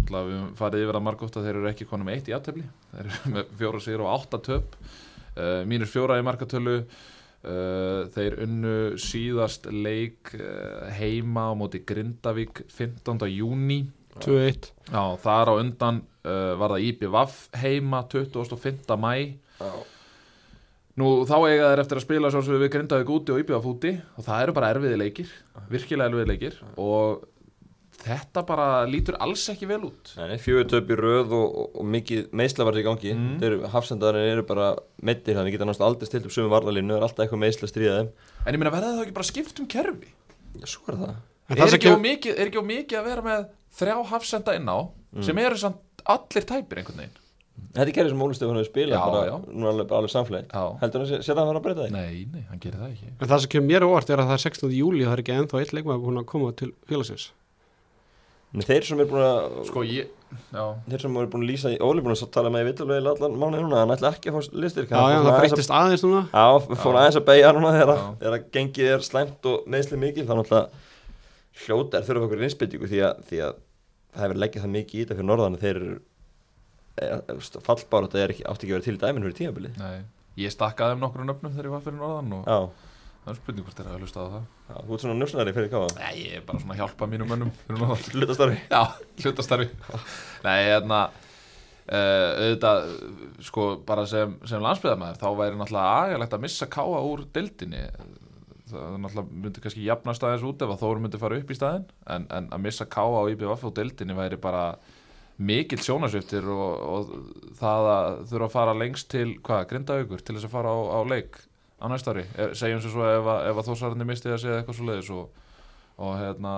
allavega 0.08 0.26
við 0.30 0.50
farið 0.58 0.84
yfir 0.88 0.98
að 0.98 1.06
margótt 1.06 1.38
að 1.38 1.46
þeir 1.46 1.60
eru 1.60 1.70
ekki 1.70 1.86
konum 1.90 2.10
eitt 2.10 2.26
í 2.30 2.34
aðtöfli, 2.34 2.66
þeir 2.90 3.06
eru 3.12 3.32
með 3.36 3.54
fjóra 3.62 3.80
sigur 3.86 4.04
og 4.06 4.12
átta 4.18 4.42
töp, 4.50 4.76
uh, 5.36 5.62
mínus 5.70 5.94
fjóra 5.94 6.18
í 6.18 6.26
markatölu, 6.26 6.76
Uh, 7.40 8.04
þeir 8.12 8.34
unnu 8.44 8.72
síðast 9.00 9.64
leik 9.72 10.34
uh, 10.36 10.90
heima 10.92 11.46
á 11.48 11.52
móti 11.56 11.78
Grindavík 11.88 12.66
15. 12.68 13.16
júni 13.32 13.78
2-1 14.20 14.68
Já, 14.90 15.04
þar 15.22 15.48
á 15.48 15.54
undan 15.56 16.02
uh, 16.20 16.52
var 16.60 16.74
það 16.74 16.84
IBVF 16.90 17.38
heima 17.62 18.02
25. 18.12 18.92
mæ 19.00 19.14
Nú 21.00 21.08
þá 21.24 21.34
eiga 21.48 21.70
þeir 21.70 21.82
eftir 21.86 22.02
að 22.02 22.04
spila 22.04 22.34
svo 22.34 22.44
við 22.60 22.72
Grindavík 22.74 23.14
úti 23.16 23.32
og 23.32 23.40
IBVF 23.40 23.70
úti 23.72 23.94
og 23.96 24.26
það 24.28 24.44
eru 24.44 24.56
bara 24.60 24.72
erfiði 24.74 25.00
leikir, 25.00 25.32
virkilega 25.72 26.12
erfiði 26.12 26.30
leikir 26.34 26.60
og 26.76 27.24
þetta 28.04 28.42
bara 28.48 28.66
lítur 28.88 29.16
alls 29.22 29.42
ekki 29.52 29.68
vel 29.70 29.80
út 29.90 30.12
Nei, 30.16 30.36
fjögur 30.40 30.68
töp 30.72 30.90
í 30.90 30.96
röð 30.98 31.34
og, 31.36 31.46
og, 31.62 31.70
og 31.82 31.88
mikið 31.94 32.30
meðslavarði 32.40 32.82
í 32.82 32.86
gangi 32.86 33.12
Mm. 33.14 33.26
mm. 33.36 33.44
eru, 33.48 33.60
hafsendarinn 33.74 34.30
eru 34.34 34.44
bara 34.48 34.70
meittir 35.04 35.36
þannig 35.38 35.56
geta 35.56 35.68
náttúrulega 35.68 35.90
aldrei 35.92 36.10
stilt 36.10 36.28
upp 36.30 36.34
sömu 36.36 36.52
varlalínu 36.52 36.94
það 36.94 37.00
er 37.02 37.06
alltaf 37.08 37.24
eitthvað 37.26 37.42
meðsla 37.44 37.68
að 37.68 37.72
stríða 37.74 37.96
þeim 38.00 38.10
En 38.46 38.54
ég 38.56 38.62
meina 38.64 38.74
verða 38.76 38.92
það 38.96 39.04
ekki 39.06 39.16
bara 39.20 39.30
skipt 39.30 39.60
um 39.64 39.70
kerfi? 39.76 40.12
Já, 40.60 40.66
svo 40.74 40.86
er 40.92 41.00
það 41.04 41.16
Er 41.50 41.58
það 41.58 41.72
sem 41.74 41.80
ekki, 41.80 41.94
mikið, 42.06 42.36
er 42.38 42.50
ekki 42.52 42.60
of 42.62 42.68
mikið 42.70 43.00
að 43.00 43.08
vera 43.10 43.22
með 43.26 43.48
þrjá 43.80 43.96
hafsenda 44.14 44.54
inn 44.60 44.70
á 44.70 44.78
sem 45.26 45.40
eru 45.42 45.58
samt 45.58 46.04
allir 46.14 46.46
tæpir 46.46 46.80
einhvern 46.84 47.02
veginn 47.04 47.16
Þetta 47.70 47.82
er 47.84 47.90
gerðið 47.94 48.12
sem 48.14 48.22
Óli 48.24 48.34
Stefán 48.38 48.56
hefur 48.56 48.68
spilað 48.70 48.94
Já, 48.96 49.02
bara, 49.10 49.24
já. 49.28 49.34
nú 49.52 49.66
er 49.66 49.70
alveg, 49.74 49.90
alveg 49.98 50.10
samfleyt 50.14 50.46
Já. 50.54 50.62
Heldur 50.80 51.02
hann 51.02 51.10
að 51.10 51.20
sé 51.26 51.34
það 51.34 51.40
að 51.42 51.48
fara 51.50 51.60
að 51.60 51.64
breyta 51.66 51.82
því? 51.84 51.90
Nei, 51.92 52.22
nei, 52.32 52.44
hann 52.48 52.62
gerir 52.62 52.80
það 52.80 52.94
ekki 52.94 53.10
En 53.20 53.28
það 53.34 53.42
sem 53.44 53.52
kemur 53.52 53.68
mér 53.68 53.84
á 53.84 53.88
óvart 53.90 54.10
er 54.14 54.22
að 54.22 54.30
það 54.30 54.38
er 54.38 54.42
16. 54.46 54.72
júli 54.78 55.02
og 55.04 55.10
það 55.10 55.16
er 55.18 55.22
ekki 55.24 55.34
ennþá 55.36 55.60
eitt 55.60 55.74
leikmaður 55.76 56.02
búin 56.06 56.20
að 56.22 56.26
koma 56.32 56.52
til 56.62 56.70
félagsins 56.88 57.26
Nei, 58.50 58.64
þeir 58.66 58.82
sem 58.88 58.98
er 59.02 59.06
búin 59.06 59.22
að 59.22 59.58
Sko 59.68 59.82
ég, 59.86 60.08
já. 60.50 60.62
þeir 60.90 61.02
sem 61.04 61.18
er 61.20 61.28
búin 61.30 61.44
að 61.44 61.50
lýsa, 61.52 61.70
Óli 61.86 62.00
er 62.00 62.06
búin 62.08 62.16
að 62.16 62.30
tala 62.34 62.50
með 62.50 62.64
í 62.64 62.68
vitalvegi 62.72 63.10
allan 63.12 63.36
mánuði 63.38 63.62
núna, 63.62 63.82
hann 63.84 63.94
ætla 63.94 64.10
ekki 64.16 64.32
að 64.32 64.38
fá 64.40 64.58
listir 64.64 64.88
Já, 64.90 64.98
já, 65.12 65.18
það 65.26 65.36
breytist 65.38 65.74
aðeins 65.78 66.02
núna. 66.06 66.22
Já, 66.34 66.46
fórum 66.82 66.98
aðeins 66.98 67.18
að 67.20 67.26
beigja 67.30 67.52
núna 67.54 67.70
þegar, 67.76 68.02
að 68.32 68.48
gengið 68.56 68.90
er 68.96 69.06
slæmt 69.06 69.46
og 69.52 69.68
meðsli 69.70 70.00
mikil 70.02 70.26
þá 70.26 70.34
náttúrulega 70.40 70.66
hljóta 71.64 72.00
er 72.00 72.08
þurfa 72.10 72.26
okkur 72.26 72.44
innspiltingu 72.48 72.90
því 72.90 73.02
að, 73.06 73.22
því 73.30 73.40
að 73.46 73.54
það 74.16 74.24
hefur 74.26 74.42
leggjað 74.42 74.64
það 74.66 74.74
mikið 74.74 74.98
í 74.98 75.04
þetta 75.04 75.18
fyrir 75.20 75.30
norðan 75.30 75.58
að 75.60 75.64
þeir 75.68 75.80
eru 75.80 75.96
fallbár 77.64 78.06
þetta 78.08 78.22
er 78.24 78.34
ekki, 78.34 78.44
átti 78.50 78.66
ekki 78.66 78.74
að 78.74 78.78
vera 78.80 78.86
til 78.86 78.94
í 78.96 79.00
dæminu 79.04 79.26
fyrir 79.30 79.38
tímabili 79.40 79.70
Nei, 79.78 80.00
ég 80.42 80.52
stakkaði 80.54 80.96
um 80.98 81.02
nokkru 81.04 81.26
nöfnum 81.28 81.54
þegar 81.54 81.68
ég 81.70 81.74
var 81.76 81.84
fyrir 81.86 82.00
norðan 82.00 82.34
og 82.40 82.50
Já, 82.50 82.58
það 83.24 83.32
er 83.32 83.38
spurning 83.40 83.66
hvort 83.66 83.80
þeir 83.80 83.88
hafa 83.90 84.00
hlustað 84.00 84.28
á 84.28 84.32
það. 84.34 84.44
Já, 84.70 84.76
þú 84.76 84.94
ert 84.94 85.02
svona 85.04 85.16
njósnari 85.18 85.56
fyrir 85.56 85.72
káða 85.72 85.88
Nei, 85.98 86.12
ég 86.20 86.36
er 86.38 86.44
bara 86.46 86.60
svona 86.62 86.76
að 86.76 86.80
hjálpa 86.80 87.08
mínum 87.10 87.28
mönnum 87.30 87.50
fyrir 87.64 87.82
norðan. 87.82 88.06
Hlutastarfi. 88.20 88.60
Já, 88.70 88.80
hlutastarfi. 89.24 89.66
Nei, 90.46 90.56
hérna 90.68 91.00
uh, 91.90 92.30
auðvitað, 92.44 92.88
sko, 93.50 93.66
bara 93.88 94.06
sem, 94.10 94.38
sem 94.48 94.64
landsbyðamæður, 94.64 95.20
þá 95.20 95.28
væri 95.42 95.60
náttúrulega 95.60 96.06
agalegt 96.06 96.38
að 96.38 96.46
missa 96.46 96.70
káa 96.70 97.02
úr 97.10 97.26
deildinni. 97.34 97.82
Það 98.70 98.96
náttúrulega 99.02 99.42
myndi 99.44 99.64
kannski 99.66 99.84
jafnast 99.84 100.24
aðeins 100.24 100.46
út 100.46 100.64
ef 100.64 100.72
að 100.72 100.80
Þór 100.84 101.04
myndi 101.04 101.20
fara 101.20 101.42
upp 101.42 101.52
í 101.52 101.58
staðinn. 101.58 101.86
En, 102.16 102.26
en 102.38 102.48
að 102.54 102.64
missa 102.68 102.88
káa 102.88 103.20
á 103.20 103.28
IBVF 103.34 103.68
og 103.68 103.76
deildinni 103.76 104.16
væri 104.16 104.40
bara 104.40 104.64
mikill 105.40 105.80
sjónasviftir 105.80 106.44
og, 106.52 106.82
og 106.84 107.54
það 107.58 107.86
að 107.90 108.08
þurfa 108.30 108.48
að 108.48 108.54
fara 108.54 108.74
lengst 108.76 109.08
til, 109.12 109.28
hvað, 109.44 109.62
grindaugur 109.70 110.20
til 110.20 110.36
þess 110.36 110.48
að 110.50 110.52
fara 110.52 110.72
á, 110.76 110.78
á 110.96 111.00
leik 111.08 111.40
á 111.80 111.86
næsta 111.88 112.12
ári, 112.14 112.26
Er- 112.36 112.54
segjum 112.54 112.80
sem 112.84 112.92
svo 112.92 113.06
ef 113.08 113.24
að, 113.32 113.48
að 113.50 113.64
Þórsarandi 113.70 114.06
misti 114.08 114.28
að 114.30 114.42
segja 114.44 114.60
eitthvað 114.60 114.76
svo 114.78 114.86
leiðis 114.90 115.10
og, 115.16 115.28
og 115.98 116.14
hérna 116.20 116.54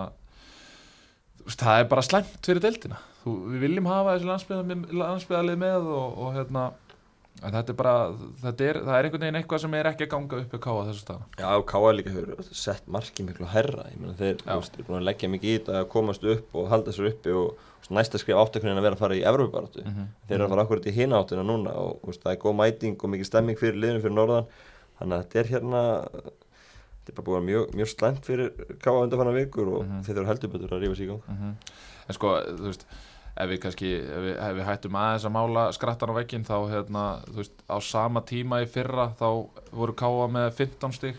það 1.59 1.81
er 1.83 1.89
bara 1.91 2.05
slæmt 2.07 2.39
fyrir 2.47 2.63
deildina. 2.63 3.01
Þú, 3.23 3.33
við 3.55 3.65
viljum 3.67 3.87
hafa 3.91 4.17
þessi 4.17 4.29
landsbyðalið, 4.99 5.59
með 5.63 5.89
og, 5.95 6.17
og 6.27 6.33
hérna 6.37 6.65
þetta 7.43 7.73
er 7.73 7.77
bara, 7.79 7.93
þetta 8.43 8.65
er, 8.69 8.79
það 8.87 8.97
er 8.99 9.07
einhvern 9.09 9.23
veginn 9.25 9.39
eitthvað 9.41 9.63
sem 9.65 9.75
er 9.79 9.89
ekki 9.91 10.05
að 10.07 10.11
ganga 10.13 10.39
upp 10.43 10.53
í 10.55 10.61
káa 10.63 10.83
þessu 10.89 11.03
staðan 11.03 11.39
Já, 11.41 11.47
og 11.59 11.65
káða 11.71 11.93
líka 11.97 12.13
hefur 12.15 12.43
sett 12.55 12.91
markið 12.93 13.29
miklu 13.31 13.49
hærra. 13.51 13.87
Ég 13.91 13.99
meina 14.03 14.15
þeir, 14.19 14.37
Já. 14.43 14.51
þú 14.53 14.59
veist, 14.61 14.77
er 14.83 14.87
búin 14.91 14.99
að 15.01 15.07
leggja 15.09 15.31
mikið 15.33 15.51
í 15.51 15.55
þetta 15.59 15.79
að 15.81 15.89
komast 15.95 16.27
upp 16.35 16.59
og 16.61 16.69
halda 16.71 16.95
sér 16.95 17.09
uppi 17.11 17.35
og 17.39 17.89
næsta 17.93 18.21
skrif 18.23 18.39
áttökunin 18.39 18.79
að 18.79 18.87
vera 18.87 18.97
að 18.99 19.03
fara 19.03 19.17
í 19.19 19.25
Evróparatu 19.27 19.83
Mhm. 19.83 20.05
þeir 20.29 20.37
eru 20.37 20.45
að 20.47 20.53
fara 20.55 20.63
akkurat 20.67 20.87
í 20.87 20.93
hina 20.95 21.19
áttina 21.23 21.43
núna 21.45 21.73
og 21.75 22.13
það 22.15 22.31
er 22.33 22.39
góð 22.45 22.55
mæting 22.61 22.95
og 23.03 23.11
mikið 23.11 23.27
stemming 23.33 23.59
fyrir 23.59 23.81
liðinu 23.83 24.03
fyrir 24.05 24.15
norðan 24.17 24.47
þannig 25.01 25.17
að 25.19 25.23
þetta 25.25 25.41
er 25.43 25.51
hérna 25.53 25.83
þetta 27.03 27.13
er 27.13 27.17
bara 27.23 27.33
vera 27.37 27.47
mjög, 27.49 27.73
mjög 27.79 27.89
slæmt 27.93 28.27
fyrir 28.29 28.53
káa 28.83 29.01
undanfanna 29.05 29.33
vikur 29.35 29.69
og 29.77 29.87
Mhm. 29.87 30.03
þeir 30.07 30.17
eru 30.21 30.27
heldur 30.31 30.53
betur 30.53 30.77
að 30.77 30.83
rífa 30.85 30.97
sig 30.97 31.07
í 31.09 31.11
gang 31.11 31.23
Mhm. 31.29 31.57
En 32.09 32.15
sko, 32.15 32.29
þú 32.59 32.67
veist 32.69 32.85
ef 33.37 33.49
við 33.49 33.59
kannski, 33.63 33.91
ef 34.03 34.23
við, 34.27 34.35
ef 34.37 34.57
við 34.59 34.65
hættum 34.69 34.97
aðeins 35.01 35.25
að 35.25 35.33
mála 35.33 35.73
skrattan 35.73 36.11
á 36.13 36.19
vegginn 36.19 36.45
þá 36.45 36.57
hérna, 36.69 37.05
veist, 37.35 37.53
á 37.71 37.79
sama 37.81 38.21
tíma 38.21 38.63
í 38.63 38.67
fyrra 38.69 39.15
þá 39.17 39.49
voru 39.73 39.95
Káa 39.95 40.29
með 40.29 40.51
15 40.53 40.93
stig 40.93 41.17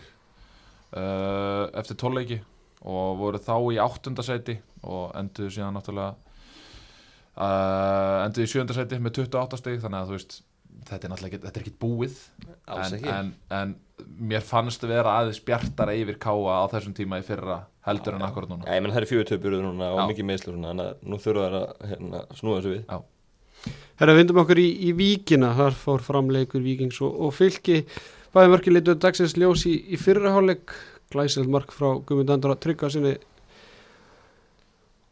uh, 0.96 1.66
eftir 1.74 1.96
12 1.96 2.14
leiki 2.14 2.40
og 2.84 3.18
voru 3.18 3.38
þá 3.38 3.56
í 3.72 3.80
áttundasæti 3.82 4.58
og 4.84 5.12
enduðu 5.16 5.50
síðan 5.50 5.74
náttúrulega 5.74 6.14
uh, 7.36 8.24
enduðu 8.26 8.46
í 8.46 8.52
sjöndasæti 8.52 9.00
með 9.02 9.16
28 9.24 9.58
stig 9.60 9.80
þannig 9.82 10.00
að 10.04 10.10
þú 10.12 10.18
veist 10.18 10.36
þetta 10.84 11.06
er 11.06 11.12
náttúrulega 11.12 11.30
ekki, 11.30 11.44
þetta 11.46 11.60
er 11.60 11.64
ekki 11.64 11.76
búið. 11.84 12.18
En, 12.48 12.96
ekki. 12.98 13.12
en, 13.14 13.30
en 13.58 13.74
mér 14.32 14.44
fannst 14.44 14.84
vera 14.88 15.16
aðeins 15.20 15.40
bjartara 15.46 15.94
yfir 15.96 16.18
Káa 16.22 16.60
á 16.60 16.64
þessum 16.72 16.96
tíma 16.96 17.20
í 17.22 17.26
fyrra 17.26 17.62
heldur 17.86 18.16
en 18.16 18.26
akkurat 18.26 18.50
núna. 18.50 18.66
Já, 18.66 18.76
ég 18.76 18.84
menn 18.84 18.94
það 18.94 19.02
er 19.02 19.10
fjögur 19.10 19.28
töpur 19.30 19.58
núna 19.60 19.90
og 19.92 20.00
Já. 20.02 20.06
mikið 20.10 20.28
meðslu 20.30 20.54
svona, 20.54 20.72
þannig 20.72 20.90
að 20.90 21.10
nú 21.10 21.20
þurfa 21.24 21.44
þær 21.44 21.58
að 21.60 21.90
hérna, 21.90 22.22
snúa 22.38 22.58
þessu 22.58 22.72
við. 22.74 23.04
Herra, 24.00 24.14
við 24.14 24.20
vindum 24.20 24.40
okkur 24.42 24.60
í, 24.60 24.66
í 24.88 24.90
Víkina, 24.98 25.52
þar 25.56 25.78
fór 25.78 26.04
framleikur 26.04 26.64
Víkings 26.64 27.00
og, 27.04 27.14
og 27.26 27.36
fylki. 27.36 27.84
Bæði 28.34 28.50
mörki 28.52 28.74
litur 28.74 28.98
dagsins 29.00 29.36
ljós 29.38 29.64
í, 29.70 29.76
í 29.94 30.00
fyrraháleik, 30.00 30.74
glæsileg 31.14 31.52
mark 31.54 31.72
frá 31.72 31.92
Guðmund 32.02 32.32
Andra 32.34 32.58
Tryggva 32.58 32.90
sinni 32.90 33.14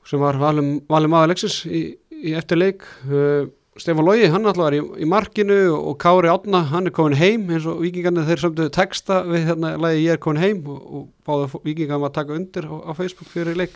sem 0.08 0.20
var 0.20 0.36
valum, 0.40 0.80
valum 0.90 1.14
aða 1.14 1.30
leiksins 1.30 1.60
í, 1.68 1.84
í 2.10 2.34
eftirleik. 2.36 2.82
Uh, 3.06 3.46
Stefán 3.80 4.04
Lógi, 4.04 4.26
hann 4.28 4.44
alltaf 4.44 4.66
var 4.66 4.74
í, 4.76 4.82
í 5.00 5.06
markinu 5.08 5.54
og, 5.72 5.94
Kári 6.00 6.28
Átna, 6.28 6.60
hann 6.68 6.90
er 6.90 6.92
komin 6.92 7.16
heim 7.16 7.46
eins 7.48 7.64
og 7.64 7.78
Víkingarnir 7.80 8.26
þeir 8.28 8.42
sömdu 8.42 8.66
texta 8.68 9.22
við 9.24 9.46
hérna 9.48 9.70
lagi 9.80 10.02
ég 10.02 10.18
er 10.18 10.20
komin 10.20 10.42
heim 10.42 10.60
og, 10.68 10.82
og 10.82 11.06
báðu 11.24 11.62
Víkingarnir 11.64 12.10
að 12.10 12.18
taka 12.18 12.36
undir 12.36 12.68
á, 12.68 12.74
á 12.84 12.92
Facebook 12.98 13.30
fyrir 13.32 13.56
leik. 13.56 13.72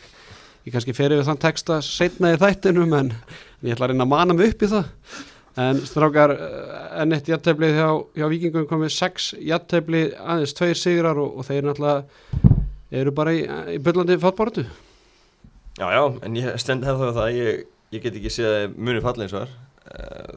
Ég 0.68 0.74
kannski 0.74 0.92
fer 0.92 1.14
yfir 1.16 1.24
þann 1.24 1.40
texta 1.40 1.78
setna 1.80 2.34
í 2.34 2.42
þættinum 2.42 2.92
en 2.98 3.14
en 3.16 3.70
ég 3.70 3.72
ætla 3.72 3.88
að 3.88 3.94
reyna 3.94 4.04
að 4.04 4.12
mana 4.12 4.36
mig 4.36 4.52
upp 4.52 4.66
í 4.66 4.70
það. 4.74 4.92
En 5.56 5.80
strákar 5.88 6.34
eh, 6.36 6.80
enn 7.00 7.16
eitt 7.16 7.30
jattefli 7.32 7.70
hjá, 7.72 7.88
hjá 8.20 8.26
vikingum 8.28 8.66
komið 8.68 8.92
sex 8.92 9.30
jattefli 9.40 10.10
aðeins 10.12 10.52
tveir 10.58 10.76
sigrar 10.76 11.16
og, 11.22 11.38
og 11.40 11.48
þeir 11.48 11.70
náttúrulega 11.70 12.50
eru 13.00 13.14
bara 13.16 13.32
í, 13.32 13.46
í 13.72 13.78
byllandi 13.80 14.18
fótbortu 14.20 14.66
Já, 15.76 15.88
já, 15.92 16.02
en 16.24 16.36
ég 16.36 16.60
stend 16.60 16.84
hefði 16.84 17.08
það 17.08 17.22
að 17.24 17.38
ég, 17.38 17.64
ég 17.96 18.04
get 18.04 18.20
ekki 18.20 18.32
séð 18.32 18.50
að 18.50 18.76
muni 18.76 19.02
falla 19.04 19.24
eins 19.24 19.32
og 19.32 19.46
þar 19.46 19.56
uh, 19.56 19.65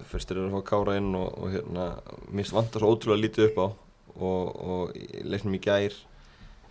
Fyrst 0.10 0.32
er 0.34 0.44
að 0.44 0.58
fá 0.58 0.65
kára 0.74 0.98
inn 1.00 1.13
og, 1.18 1.32
og 1.39 1.53
hérna, 1.53 1.88
minnst 2.29 2.53
vantar 2.56 2.84
svo 2.84 2.94
ótrúlega 2.94 3.24
lítið 3.25 3.48
upp 3.50 3.58
á 3.60 3.68
og, 4.20 4.44
og 4.60 5.25
leiknum 5.25 5.56
í 5.58 5.62
gær 5.63 5.96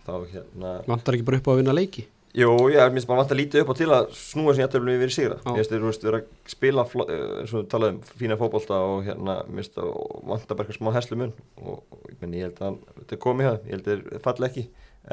þá 0.05 0.13
hérna 0.31 0.79
vantar 0.87 1.17
ekki 1.17 1.27
bara 1.27 1.39
upp 1.41 1.49
á 1.49 1.51
að 1.53 1.61
vinna 1.61 1.75
leiki? 1.75 2.05
Jú, 2.37 2.51
já, 2.69 2.83
bara 2.85 3.23
vantar 3.23 3.39
lítið 3.39 3.63
upp 3.63 3.71
á 3.73 3.75
til 3.79 3.89
að 3.89 4.11
snúa 4.13 4.53
sem 4.53 4.61
jættöflum 4.61 4.91
við 4.93 4.99
verið 5.01 5.15
sigra. 5.15 5.37
Mér 5.47 5.55
finnst 5.57 5.71
þeir 5.73 5.85
vera 6.05 6.19
að 6.19 6.51
spila 6.53 6.83
eh, 6.85 7.23
eins 7.41 7.53
og 7.55 7.63
við 7.63 7.69
talaðum, 7.71 7.97
fína 8.19 8.37
fótbolta 8.37 8.81
og 8.85 9.01
hérna, 9.07 9.37
minnst 9.49 9.79
að 9.81 9.89
vantar 10.29 10.59
bara 10.59 10.67
eitthvað 10.67 10.77
smá 10.77 10.91
heslu 10.93 11.17
mun 11.17 11.33
og, 11.57 11.79
og 11.89 12.03
ég, 12.05 12.19
meni, 12.21 12.43
ég 12.43 12.51
held 12.51 12.61
að 12.67 12.77
þetta 12.99 13.19
komið 13.25 13.49
það, 13.49 13.57
ég 13.65 13.73
held 13.73 13.89
að 13.89 14.05
þeir 14.05 14.23
falla 14.27 14.49
ekki. 14.51 14.65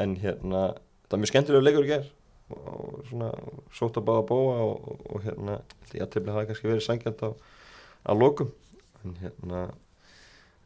En 0.05 0.15
hérna, 0.21 0.63
það 1.07 1.17
er 1.17 1.23
mjög 1.23 1.33
skemmtilega 1.33 1.67
leikur 1.67 1.89
í 1.89 1.93
gær 1.95 2.07
og 2.53 3.01
svona 3.09 3.33
sótt 3.75 3.97
að 3.97 4.07
báða 4.11 4.27
bóa 4.29 4.59
og, 4.67 4.77
og, 4.93 5.07
og 5.17 5.25
hérna, 5.25 5.57
jættöfli 5.97 6.37
hafi 6.37 6.51
kannski 6.53 6.69
verið 6.69 6.85
sangjant 6.85 7.25
á, 7.25 7.29
á 8.07 8.13
lokum. 8.15 8.55
En 9.05 9.19
hérna 9.21 9.67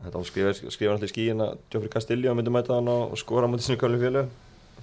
þetta 0.04 0.14
var 0.16 0.28
skrifa, 0.28 0.54
náttúrulega 0.54 1.09
í 1.09 1.12
skíin 1.12 1.44
að 1.44 1.59
Joffrey 1.73 1.92
Castillo 1.92 2.37
myndi 2.37 2.52
mæta 2.54 2.78
hann 2.78 2.88
og 2.92 3.18
skora 3.20 3.49
á 3.49 3.50
mútið 3.50 3.66
sinni 3.66 3.80
kölum 3.80 4.00
fjölu 4.00 4.28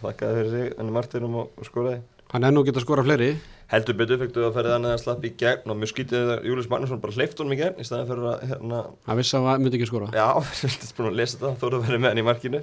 þakkaði 0.02 0.38
fyrir 0.38 0.52
sig 0.54 0.76
enni 0.78 0.94
Martinum 0.94 1.40
og, 1.42 1.66
skoraði 1.66 2.04
hann 2.34 2.44
er 2.44 2.52
nú 2.52 2.64
geta 2.68 2.84
skora 2.84 3.06
fleiri. 3.06 3.36
Heldur 3.72 3.98
betur 4.00 4.20
fekk 4.22 4.34
þú 4.36 4.44
að 4.48 4.58
ferða 4.58 4.76
hann 4.78 4.88
eða 4.88 5.00
slapp 5.02 5.24
í 5.28 5.32
gegn 5.40 5.72
og 5.72 5.80
mjög 5.80 5.92
skítið 5.92 6.30
að 6.36 6.46
Július 6.48 6.70
Magnússon 6.72 7.02
bara 7.04 7.16
hleyft 7.16 7.40
honum 7.42 7.56
í 7.56 7.58
gegn 7.60 7.82
í 7.82 7.88
staðin 7.88 8.08
fyrir 8.08 8.28
að 8.32 8.44
hérna, 8.52 8.84
hann 9.08 9.20
vissi 9.20 9.36
að 9.36 9.48
hann 9.50 9.64
myndi 9.64 9.80
ekki 9.80 9.90
skora. 9.90 10.08
Já, 10.16 10.28
er 10.68 10.94
búin 11.00 11.10
að 11.10 11.18
lesa 11.20 11.40
þetta 11.42 11.52
þú 11.60 11.70
eru 11.70 11.80
að 11.80 11.90
vera 11.90 12.00
með 12.04 12.14
hann 12.14 12.22
í 12.22 12.26
markinu. 12.28 12.62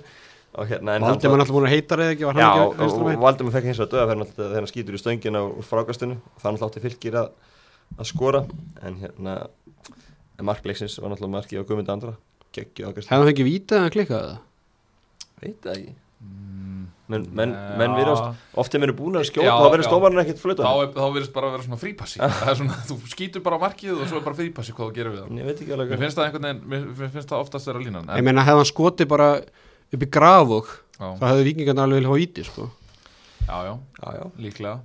Og 0.54 0.70
hérna 0.70 0.94
en 0.94 1.04
Valdimar 1.04 1.42
alltaf 1.42 1.56
búin 1.56 1.68
að 1.68 1.74
heita 1.74 1.98
reyði 1.98 2.14
ekki 2.14 2.28
var 2.28 2.40
já, 2.40 2.48
hann? 2.78 3.20
Valdimar 3.24 3.56
fekk 3.56 3.68
hins 3.68 3.80
vegar 3.82 3.92
döða 3.92 4.28
þegar 4.30 4.56
hann 4.60 4.70
skýtur 4.70 4.96
í 4.96 5.00
stöngina 5.02 5.44
úr 5.48 5.66
frákastinu. 5.66 6.18
Þannig 6.44 6.64
átti 6.68 6.84
fylgir 6.84 7.18
að, 7.20 7.32
að 7.98 8.10
skora. 8.12 8.44
En 8.86 9.00
hérna 9.02 9.34
en 10.38 10.48
markleiksins 10.48 10.96
var 11.00 11.12
náttúrulega 11.12 11.36
markið 11.38 11.62
á 11.62 11.66
Guðmund 11.68 11.92
Andra. 11.94 12.16
Hefði 12.54 13.10
hann 13.10 13.28
fengið 13.28 13.48
vítið 13.48 13.76
að 13.78 13.84
hann 13.84 13.94
klikkaði 13.94 14.26
það? 14.30 14.42
Veit 15.42 15.64
það 15.64 15.74
ekki. 15.74 15.94
Mm, 16.24 16.84
menn, 17.12 17.24
menn, 17.36 17.50
já. 17.52 17.72
menn 17.80 17.94
við 17.98 18.10
oft 18.62 18.74
er 18.76 18.80
mér 18.80 18.92
búin 18.96 19.18
að 19.18 19.26
skjóta 19.28 19.44
Já, 19.44 19.52
þá 19.58 19.66
verður 19.66 19.82
já. 19.84 19.88
stómarinn 19.90 20.22
ekkert 20.22 20.40
flöta 20.40 20.64
þá, 20.64 20.78
er- 20.84 20.94
þá 20.94 21.08
virðist 21.16 21.34
bara 21.34 21.50
að 21.50 21.56
vera 21.56 21.66
svona 21.66 21.80
frípassi. 21.82 22.20
Það 22.38 22.52
er 22.52 22.58
svona, 22.60 22.78
þú 22.88 22.96
skýtur 23.12 23.44
bara 23.44 23.58
á 23.60 23.64
markið 23.64 23.98
og 23.98 24.08
svo 24.08 24.20
er 24.20 24.24
bara 24.24 24.38
frípassi 24.38 24.76
hvað 24.76 24.88
þú 24.88 24.96
gerir 24.96 25.12
við 25.12 25.20
það. 25.20 25.28
En 25.34 25.42
ég 25.42 25.50
veit 25.50 25.60
ekki 25.60 25.76
alveg 25.76 25.92
Mér 25.92 26.02
finnst 26.04 26.20
það 26.20 26.28
einhvern 26.30 26.48
veginn, 26.48 26.64
mér, 26.72 26.86
mér 27.02 27.12
finnst 27.18 27.34
það 27.34 27.44
oftast 27.44 27.70
vera 27.70 27.84
línan 27.84 28.08
ég 28.08 28.22
en, 28.22 28.28
meina 28.30 28.46
hefði 28.48 28.62
hann 28.62 28.70
skotið 28.72 29.10
bara 29.12 29.28
upp 29.98 30.06
í 30.06 30.10
grafog 30.16 30.70
já, 30.72 31.06
þá 31.20 31.24
hefði 31.28 31.46
vikingarna 31.50 31.88
alveg 31.88 32.00
vilja 32.00 32.14
fá 32.14 32.20
víti 32.22 32.46
sko. 32.48 32.68
já, 33.44 33.56
já, 33.68 33.74
já, 34.00 34.08
já, 34.16 34.24
líklega. 34.46 34.76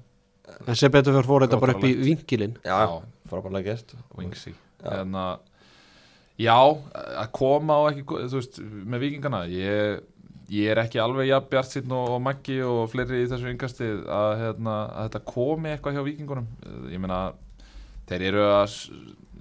En 0.68 0.76
sem 0.76 0.92
betur 0.92 1.16
fyrir 1.16 1.30
fór 1.30 1.46
þetta 1.46 1.62
bara 1.62 1.78
upp 1.78 1.86
í 1.88 1.94
vinkilinn. 2.04 2.58
Já, 2.66 3.00
frábærlega 3.30 3.72
gert. 3.72 3.96
Wingsy 4.18 4.52
Já. 4.52 4.58
En 4.88 5.20
að 5.20 5.46
já, 6.40 6.56
að 6.56 7.32
koma 7.36 7.82
og 7.84 7.90
ekki 7.92 8.06
þú 8.32 8.40
veist, 8.40 8.62
með 8.64 9.06
vikingana 9.06 9.44
ég, 9.52 10.04
ég 10.54 10.72
er 10.72 10.84
ekki 10.86 11.02
alveg 11.04 11.30
jafn 11.30 11.50
bjart 11.52 11.74
síðan 11.74 11.98
og, 12.00 12.14
og 12.16 12.22
Maggi 12.30 12.60
og 12.66 12.84
fleiri 12.94 13.24
í 13.24 13.30
þessu 13.32 13.52
yngasti 13.52 13.90
að, 14.08 14.32
hérna, 14.44 14.78
að 14.88 15.10
þetta 15.10 15.26
komi 15.34 15.74
eitthvað 15.74 16.00
hjá 16.00 16.06
vikingunum 16.08 16.48
ég 16.94 17.04
meina, 17.04 17.24
þeir 18.10 18.30
eru 18.32 18.46
að 18.54 18.78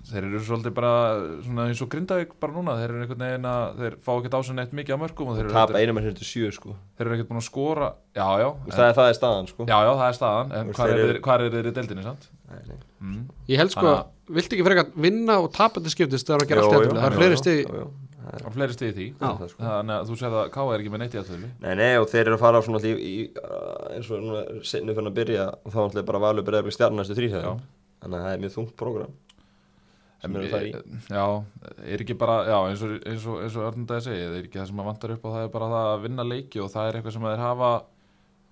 þeir 0.09 0.27
eru 0.29 0.41
svolítið 0.45 0.75
bara 0.77 0.93
svona 1.45 1.67
eins 1.69 1.83
og 1.85 1.91
Grindavík 1.93 2.35
bara 2.41 2.55
núna 2.57 2.77
þeir 2.79 2.89
eru 2.95 3.05
einhvern 3.05 3.25
veginn 3.27 3.49
að 3.51 3.81
þeir 3.83 3.97
fá 4.07 4.11
ekki 4.15 4.33
dásun 4.35 4.63
eitt 4.63 4.75
mikið 4.79 4.97
á 4.97 5.03
mörgum 5.03 5.33
og 5.33 5.39
þeir 5.39 5.45
eru, 5.47 5.55
tapa 5.57 5.75
þeir, 5.75 5.81
einum 5.85 5.99
með 5.99 6.09
hérna 6.09 6.29
sjö 6.31 6.51
sko 6.57 6.75
þeir 6.99 7.07
eru 7.07 7.17
ekkert 7.19 7.31
búin 7.33 7.43
að 7.43 7.47
skora 7.49 7.91
já, 8.17 8.27
já, 8.43 8.49
en, 8.49 8.73
það, 8.73 8.85
er, 8.89 8.99
það 8.99 9.13
er 9.13 9.19
staðan 9.21 9.51
sko 9.53 9.69
já, 9.69 9.77
já, 9.79 9.93
það 9.93 10.07
er 10.09 10.19
staðan 10.21 10.55
en 10.59 10.73
hvað 10.79 10.95
er, 10.97 11.21
hvar 11.29 11.45
er 11.45 11.57
þeir 11.57 11.71
í 11.71 11.75
deildinni, 11.79 12.07
sant? 12.09 12.29
Nei, 12.49 12.61
nei. 12.71 12.79
Mm. 13.05 13.23
ég 13.53 13.63
held 13.63 13.75
sko, 13.77 13.87
Þannig 13.89 14.37
viltu 14.39 14.57
ekki 14.59 14.67
frekar 14.67 14.93
vinna 15.09 15.39
og 15.43 15.49
tapa 15.57 15.81
til 15.85 15.93
skiptist 15.93 16.29
þegar 16.29 16.45
að 16.45 16.53
gera 16.53 16.65
allt 16.65 16.77
jættilega 16.77 17.01
það 17.01 17.09
er 17.09 17.19
fleiri 17.19 17.57
jú. 17.63 17.89
Það 18.29 18.35
er- 18.37 18.45
á 18.45 18.51
fleiri 18.53 18.75
stig 18.77 18.91
í 18.91 18.95
því 18.97 19.07
það, 19.23 19.45
sko. 19.49 19.63
þannig 19.63 19.95
að 19.95 20.09
þú 20.11 20.17
segir 20.21 20.35
að 20.37 20.51
K 20.53 20.65
er 20.69 20.83
ekki 20.83 20.91
með 20.93 21.01
neitt 21.01 21.15
í 21.15 21.21
aðtölu 21.23 21.49
Nei, 21.63 21.75
nei, 21.81 21.93
og 21.97 22.09
þeir 22.11 22.25
eru 22.27 22.37
að 22.37 22.43
fara 22.43 22.61
á 22.61 22.63
svona 22.67 22.81
í, 22.85 22.93
í, 22.93 23.15
uh, 23.41 23.95
eins 23.95 24.11
og 24.13 24.21
núna 24.25 24.43
sinni 24.69 24.97
fyrir 24.99 25.09
að 25.09 25.17
byrja 25.17 25.47
og 25.49 25.73
þá 25.73 25.79
ætlaði 25.87 26.09
bara 26.11 26.21
valur 26.27 26.45
byrjaði 26.45 26.75
stjarnastu 26.77 27.17
Já. 27.17 27.19
þrýsæði 27.23 27.55
þannig 28.03 28.19
að 28.19 28.27
það 28.27 28.35
er 28.35 28.43
mjög 28.45 28.55
þungt 28.59 28.75
prógram 28.83 29.17
það 30.23 30.65
í. 30.67 30.73
Já, 31.15 31.25
er 31.87 32.03
ekki 32.05 32.17
bara, 32.19 32.41
já, 32.49 32.57
eins 32.71 32.83
og, 32.87 32.97
eins 33.07 33.29
og, 33.29 33.39
eins 33.45 33.59
og 33.59 33.69
Örnundagi 33.69 34.07
segi, 34.09 34.25
það 34.25 34.39
er 34.39 34.49
ekki 34.49 34.61
það 34.61 34.67
sem 34.73 34.83
að 34.83 34.91
vantar 34.91 35.15
upp 35.15 35.29
á 35.29 35.31
það 35.35 35.45
er 35.45 35.53
bara 35.55 35.71
það 35.75 35.93
að 35.93 36.03
vinna 36.09 36.27
leiki 36.27 36.63
og 36.65 36.73
það 36.75 36.89
er 36.89 36.99
eitthvað 36.99 37.17
sem 37.17 37.29
þeir 37.29 37.45
hafa 37.45 37.71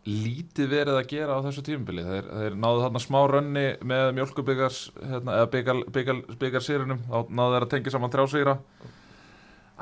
lítið 0.07 0.69
verið 0.71 0.97
að 1.01 1.09
gera 1.11 1.35
á 1.35 1.45
þessu 1.49 1.65
tímubili 1.67 2.05
þeir, 2.07 2.29
þeir 2.31 2.59
náðu 2.63 2.83
þarna 2.85 3.03
smá 3.03 3.19
rönni 3.27 3.65
með 3.83 4.11
mjölkubyggars 4.21 4.79
hérna, 5.01 5.41
eða 5.41 5.49
byggar, 5.57 5.81
byggar, 5.97 6.63
þá 7.11 7.19
náðu 7.27 7.57
þeir 7.57 7.67
að 7.67 7.73
tengja 7.75 7.95
saman 7.97 8.15
þrjá 8.15 8.27
sigra. 8.31 8.55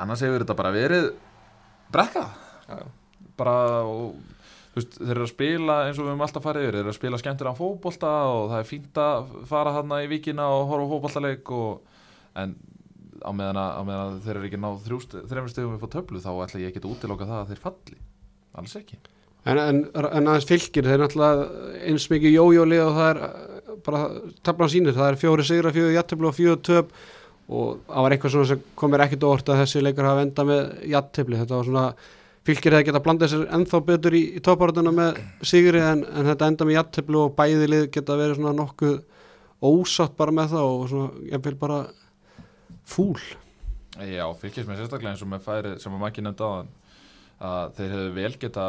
Annars 0.01 0.25
hefur 0.25 0.41
þetta 0.41 0.57
bara 0.57 0.73
verið 0.75 1.11
brekka 1.93 2.25
Já, 2.65 2.79
bara 3.37 3.83
og, 3.85 4.15
veist, 4.75 4.99
þeir 4.99 5.15
eru 5.15 5.25
að 5.25 5.33
spila 5.33 5.79
eins 5.85 5.97
og 5.97 6.05
við 6.05 6.11
höfum 6.11 6.23
alltaf 6.27 6.45
farið 6.45 6.67
yfir, 6.67 6.77
þeir 6.77 6.83
eru 6.83 6.93
að 6.93 6.99
spila 6.99 7.19
skemmtilega 7.21 7.59
fótbolta 7.59 8.13
og 8.31 8.45
það 8.51 8.61
er 8.61 8.69
fínt 8.69 9.01
að 9.01 9.33
fara 9.49 9.75
þarna 9.79 10.01
í 10.03 10.09
vikina 10.11 10.47
og 10.51 10.69
horfa 10.71 10.87
á 10.87 10.91
fótboltaleik 10.93 11.51
og, 11.55 11.99
en 12.43 12.55
á 13.25 13.31
meðan, 13.33 13.59
að, 13.61 13.91
á 13.95 14.03
þeir 14.25 14.37
eru 14.37 14.49
ekki 14.49 14.61
náð 14.61 14.87
þremur 15.31 15.51
stegum 15.51 15.75
upp 15.77 15.87
á 15.87 15.93
töflu 15.95 16.21
þá 16.21 16.31
ætla 16.45 16.61
ég 16.61 16.71
ekki 16.71 16.83
að 16.83 16.91
útiloka 16.91 17.27
það 17.29 17.41
að 17.41 17.51
þeir 17.53 17.63
falli. 17.63 17.99
Alls 18.55 18.75
ekki. 18.79 18.99
En, 19.45 19.59
en, 19.61 19.81
en 19.93 20.29
aðeins 20.31 20.47
fylgir 20.49 20.87
þeir 20.89 21.03
náttúrulega 21.03 21.73
eins 21.85 22.07
mikið 22.09 22.33
jójóli 22.33 22.79
og 22.81 22.95
það 22.95 23.09
er 23.11 23.19
uh, 23.27 23.75
bara 23.85 24.01
taflan 24.45 24.71
sínir, 24.73 24.95
það 24.97 25.11
er 25.11 25.19
fjóri 25.21 25.45
sigra, 25.45 25.73
fjóri 25.75 25.97
jættefli 25.97 26.29
og 26.29 26.37
fjóri 26.37 26.61
töp 26.65 26.93
og 27.45 27.81
það 27.85 28.05
var 28.05 28.15
eitthvað 28.15 28.47
sem 28.49 28.63
komir 28.79 29.03
ekkit 29.05 29.25
óvart 29.27 29.51
að 29.53 29.59
þessi 29.61 29.83
leikar 29.85 30.09
hafa 30.09 30.23
enda 30.25 30.45
með 30.49 30.63
jættefli 30.95 31.41
þetta 31.43 31.59
var 31.59 31.67
svona, 31.69 31.83
fylgir 32.45 32.75
þeir 32.75 32.85
geta 32.89 33.01
blandað 33.03 33.31
sér 33.31 33.45
ennþá 33.57 33.81
betur 33.87 34.15
í, 34.17 34.23
í 34.37 34.43
topparönduna 34.45 34.93
með 34.93 35.21
sigri 35.45 35.81
en, 35.81 36.03
en 36.05 36.29
þetta 36.29 36.49
enda 36.51 36.67
með 36.67 36.77
jættefli 36.79 37.21
og 37.21 37.35
bæði 37.37 37.69
lið 37.71 37.87
geta 37.95 38.17
verið 38.19 38.39
svona 38.39 38.55
nokkuð 38.59 38.99
ósátt 39.65 40.15
bara 40.19 40.35
með 40.35 40.53
það 40.53 40.69
og 40.71 40.85
svona, 40.91 41.25
ég 41.31 41.43
vil 41.45 41.55
bara 41.59 41.79
fúl. 42.85 43.21
Já, 43.95 44.25
fylgjast 44.37 44.69
með 44.69 44.81
sérstaklega 44.81 45.15
eins 45.15 45.23
og 45.23 45.31
með 45.31 45.45
færi 45.45 45.75
sem 45.81 45.95
að 45.95 46.03
makki 46.03 46.25
nefndi 46.25 46.45
á 46.45 46.51
að 47.45 47.75
þeir 47.77 47.93
hefðu 47.95 48.11
vel 48.15 48.33
geta 48.39 48.67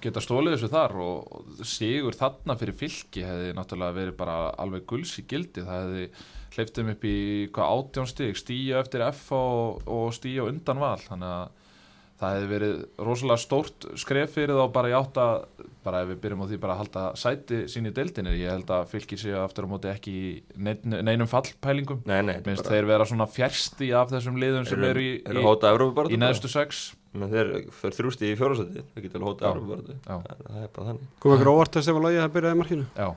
geta 0.00 0.22
stólið 0.24 0.54
þessu 0.56 0.70
þar 0.72 0.94
og 1.04 1.64
sigur 1.68 2.16
þarna 2.16 2.56
fyrir 2.58 2.76
fylki 2.78 3.24
hefði 3.26 3.54
náttúrulega 3.56 3.96
verið 3.98 4.16
bara 4.20 4.36
alveg 4.62 4.86
guls 4.88 5.12
í 5.20 5.26
gildi. 5.28 5.64
Það 5.66 5.82
hefði 5.84 6.06
hleyptum 6.56 6.92
upp 6.94 7.06
í 7.06 7.16
hvað 7.54 7.74
átjón 7.76 8.10
stig 8.10 8.38
stíja 8.40 8.80
eftir 8.80 9.04
F 9.10 9.26
og, 9.36 9.82
og 9.90 10.14
stíja 10.16 10.46
undan 10.48 10.80
val. 10.80 10.98
Þannig 11.04 11.34
að 11.36 11.59
það 12.20 12.36
hefði 12.36 12.48
verið 12.50 12.74
rosalega 13.00 13.40
stórt 13.40 13.86
skref 14.00 14.34
fyrir 14.36 14.58
þá 14.58 14.66
bara 14.74 14.90
í 14.92 14.96
átta 14.96 15.26
bara 15.84 16.02
ef 16.04 16.10
við 16.10 16.20
byrjum 16.24 16.44
á 16.44 16.46
því 16.50 16.58
bara 16.60 16.76
að 16.76 16.80
halda 16.82 17.04
sæti 17.16 17.60
sín 17.72 17.88
í 17.88 17.94
deildinni, 17.96 18.36
ég 18.36 18.52
held 18.52 18.70
að 18.76 18.90
fylgir 18.92 19.20
sig 19.22 19.36
aftur 19.36 19.64
á 19.64 19.72
móti 19.72 19.90
ekki 19.90 20.12
í 20.12 20.32
nein, 20.60 20.82
neinum 21.00 21.30
fallpælingum 21.30 22.02
Nei, 22.08 22.20
nei, 22.26 22.36
minnst 22.44 22.68
þeir 22.68 22.88
vera 22.90 23.08
svona 23.08 23.28
fjärsti 23.30 23.90
af 23.96 24.12
þessum 24.12 24.36
liðum 24.40 24.68
sem 24.68 24.84
eru 24.90 25.04
í, 25.04 25.12
eru 25.24 25.44
í, 25.44 26.12
í 26.12 26.20
neðstu 26.20 26.52
sex 26.52 26.90
menn 27.16 27.32
þeir 27.32 27.50
fyrir 27.74 27.96
þrjústi 27.96 28.28
í 28.30 28.36
fjórasæti 28.38 28.84
þeir 28.92 29.06
geta 29.06 29.18
alveg 29.18 29.30
hóta 29.32 29.48
Já. 29.48 30.20
það 30.20 30.44
það 30.44 30.60
er 30.60 30.70
bara 30.76 30.90
þannig 30.90 31.08
Kom 31.24 31.34
ekki 31.34 31.50
óvart 31.50 31.78
að 31.80 31.86
Stefán 31.86 32.04
Lógi 32.06 32.20
að 32.22 32.34
byrjaði 32.36 32.56
í 32.56 32.60
markinu 32.60 32.86
Já. 32.94 33.08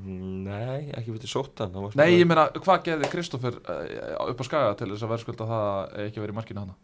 Mm, 0.00 0.38
nei, 0.46 0.78
ekki 0.96 1.12
fyrir 1.12 1.32
sóttan 1.32 1.74
það 1.74 1.84
var 1.84 1.98
Nei, 2.00 2.06
ég 2.14 2.30
meina, 2.30 2.46
hvað 2.56 2.86
gerði 2.86 3.10
Kristoffer 3.12 3.58
uh, 3.60 4.30
upp 4.30 4.40
á 4.40 4.44
skaga 4.48 4.78
til 4.80 4.88
þess 4.94 5.04
að 5.04 5.12
verðskulda 5.12 5.50
það 5.50 5.66
að 5.66 6.06
ekki 6.06 6.24
verið 6.24 6.34
í 6.34 6.38
markinu 6.38 6.64
hana? 6.64 6.78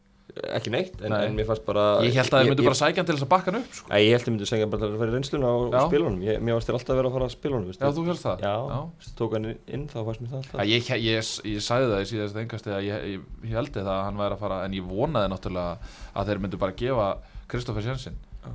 Ekki 0.56 0.70
neitt, 0.72 0.96
en, 1.00 1.12
Nei. 1.12 1.20
en 1.30 1.36
mér 1.38 1.46
fannst 1.48 1.64
bara 1.64 1.84
Ég 2.04 2.12
held 2.16 2.28
að 2.34 2.42
þeir 2.42 2.50
myndu 2.50 2.64
bara 2.66 2.76
sækja 2.76 3.00
hann 3.00 3.06
til 3.08 3.14
þess 3.16 3.24
að 3.26 3.30
bakka 3.32 3.52
hann 3.52 3.60
upp 3.62 3.76
sko. 3.78 3.88
Æ, 3.88 3.96
ég 4.04 4.10
held 4.12 4.20
að 4.20 4.26
þið 4.26 4.34
myndu 4.34 4.48
segja 4.50 4.66
bara 4.72 4.80
til 4.82 4.88
að 4.90 4.98
fara 5.00 5.08
í 5.10 5.14
reynsluna 5.16 5.52
og, 5.56 5.64
og 5.70 5.86
spila 5.88 6.08
honum 6.10 6.24
ég, 6.26 6.40
mér 6.44 6.56
varst 6.58 6.68
þér 6.70 6.76
alltaf 6.78 6.92
að 6.92 7.00
vera 7.00 7.08
að 7.10 7.16
fara 7.16 7.28
að 7.28 7.34
spila 7.36 7.56
honum 7.56 7.72
Já, 7.76 7.88
þú 7.96 8.04
helst 8.10 8.26
það? 8.26 8.44
já. 8.46 8.54
Veistu, 9.00 9.14
tók 9.20 9.36
hann 9.38 9.48
inn 9.78 9.86
þá 9.92 9.96
fannst 10.08 10.20
mér 10.24 10.30
það 10.34 10.40
alltaf 10.42 10.60
Já, 10.60 10.64
ég, 10.72 10.90
ég, 10.92 11.06
ég, 11.06 11.32
ég 11.56 11.64
sagði 11.66 11.90
það 11.92 12.04
í 12.04 12.08
síðast 12.12 12.40
engast 12.44 12.68
að 12.68 12.86
ég, 12.86 13.26
held 13.56 13.72
það 13.76 13.92
að 13.96 14.02
hann 14.06 14.20
væri 14.20 14.36
að 14.36 14.44
fara 14.44 14.60
en 14.68 14.76
ég 14.76 14.88
vonaði 14.92 15.32
náttúrulega 15.32 15.92
að 16.20 16.30
þeir 16.32 16.42
myndu 16.44 16.60
bara 16.66 16.76
gefa 16.84 17.08
Kristoffer 17.48 17.88
Jensen 17.88 18.16
Já. 18.44 18.52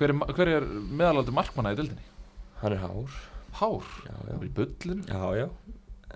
hver 0.00 0.14
er, 0.14 0.22
hver 0.34 0.52
er 0.58 0.68
meðalóti 0.90 1.34
markmanna 1.36 1.74
í 1.76 1.78
dildinni? 1.78 2.06
hann 2.64 2.74
er 2.76 2.82
hár 2.82 3.18
Hár? 3.60 3.86
já, 4.06 4.14
já, 5.44 5.46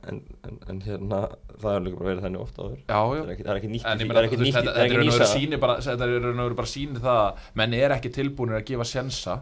En, 0.04 0.20
en, 0.44 0.58
en 0.68 0.80
hérna 0.84 1.20
það 1.62 1.70
er 1.70 1.84
líka 1.86 1.98
bara 2.00 2.08
verið 2.10 2.24
þannig 2.26 2.42
ofta 2.44 2.64
áður. 2.64 2.80
Já, 2.82 2.98
já. 3.16 3.22
Það 3.24 3.30
er 3.34 3.50
er 3.52 3.60
ekki 3.60 3.70
nýtt 3.72 3.86
En 3.88 4.02
það 4.02 4.18
er 4.20 4.26
nýtt 4.28 4.56
þetta, 4.58 4.74
er 4.74 4.80
þetta 4.80 4.98
er 4.98 5.06
nýsa. 5.08 5.28
síni 5.30 5.60
bara, 5.62 5.76
þetta 5.86 6.08
er 6.08 6.12
raun 6.18 6.42
og 6.42 6.48
veru 6.48 6.58
bara 6.58 6.72
síni 6.74 7.02
það 7.04 7.20
að 7.22 7.46
menn 7.60 7.76
er 7.78 7.94
ekki 7.96 8.12
tilbúinir 8.18 8.58
að 8.58 8.66
gefa 8.70 8.88
sjensa. 8.90 9.38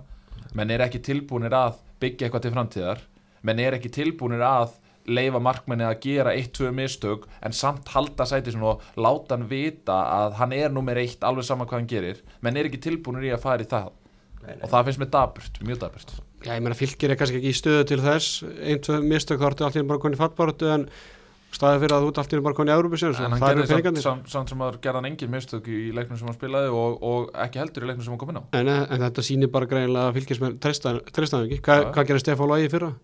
Menn 0.59 0.75
er 0.75 0.85
ekki 0.87 1.02
tilbúinir 1.09 1.57
að 1.59 1.83
byggja 2.02 2.28
eitthvað 2.28 2.47
til 2.47 2.54
framtíðar. 2.54 3.04
Menn 3.42 3.62
er 3.64 3.78
ekki 3.78 3.92
tilbúinir 3.97 4.45
að 4.47 4.78
leifa 5.11 5.40
markmenni 5.42 5.83
að 5.83 5.97
gera 6.04 6.35
eitt, 6.38 6.52
tvö 6.54 6.71
mistök 6.76 7.25
en 7.42 7.57
samt 7.57 7.90
halda 7.90 8.23
sæti 8.28 8.54
og 8.62 8.85
láta 8.95 9.35
hann 9.35 9.49
vita 9.50 9.97
að 10.21 10.37
hann 10.38 10.54
er 10.54 10.71
nummer 10.71 11.00
eitt 11.00 11.26
alveg 11.26 11.49
sama 11.49 11.66
hvað 11.66 11.83
hann 11.83 11.90
gerir. 11.90 12.23
Menn 12.40 12.57
er 12.57 12.71
ekki 12.71 12.78
tilbúinir 12.87 13.33
í 13.33 13.35
að 13.35 13.42
fara 13.42 13.66
í 13.66 13.71
það. 13.71 13.90
Nei, 14.42 14.54
nei. 14.54 14.62
og 14.62 14.71
það 14.71 14.87
finnst 14.88 15.02
mér 15.02 15.11
daburt, 15.16 15.59
mjög 15.62 15.83
daburt 15.85 16.14
Já, 16.43 16.53
ég 16.57 16.63
meina 16.65 16.79
fylgir 16.79 17.13
er 17.15 17.19
kannski 17.21 17.39
ekki 17.41 17.53
í 17.53 17.59
stöðu 17.59 17.89
til 17.93 18.01
þess. 18.03 18.43
Ein, 18.63 18.81
tvö 18.83 19.01
mistök 19.07 19.43
þá 19.43 19.49
ertu 19.51 19.67
allt 19.67 19.77
í 19.77 19.83
einu 19.83 19.91
bara 19.93 20.03
konið 20.03 20.23
fattbáratu 20.23 20.71
en 20.75 20.87
staðið 21.53 21.85
fyrir 21.85 21.95
að 21.95 22.03
þú 22.03 22.11
ert 22.13 22.21
allt 22.23 22.33
í 22.33 22.37
einu 22.39 22.45
bara 22.49 22.59
konið 22.59 22.75
hann 23.33 23.39
það 23.43 23.53
eru 23.53 23.63
gerði 23.63 23.69
samt, 23.69 23.77
peningandi 23.77 24.03
samt, 24.33 24.53
sem 24.53 24.65
að 24.65 24.79
gerði 24.83 24.99
hann 25.03 25.09
engin 25.11 25.33
mistök 25.35 25.69
í 25.69 25.81
leiknum 25.95 26.19
sem 26.19 26.31
hann 26.31 26.39
spilaði 26.39 26.73
og, 26.73 26.99
og 27.05 27.31
ekki 27.45 27.61
heldur 27.61 27.85
í 27.87 27.91
leiknum 27.91 28.07
sem 28.07 28.15
hann 28.15 28.23
kom 28.23 28.33
inn 28.33 28.41
á. 28.41 28.45
En, 28.59 28.73
en 28.73 29.05
þetta 29.07 29.25
sýnir 29.27 29.53
bara 29.53 29.69
greinilega 29.71 30.11
að 30.11 30.19
fylgismenn 30.19 30.59
treystaðum 30.65 31.47
ekki. 31.47 31.61
Hva, 31.61 31.79
hvað 31.93 32.09
gerir 32.09 32.25
Stefán 32.25 32.51
Lógi 32.51 32.73
fyrra? 32.73 32.95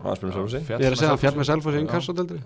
það 0.00 0.80
Ég 0.80 0.86
er 0.86 0.94
að 0.94 1.00
segja 1.00 1.12
að 1.12 1.20
fjall 1.20 1.36
með 1.36 1.48
Selfossi. 1.50 1.50
Selfossi 1.50 1.80
inn 1.80 1.88
Já. 1.88 1.92
kassadeldri 1.92 2.40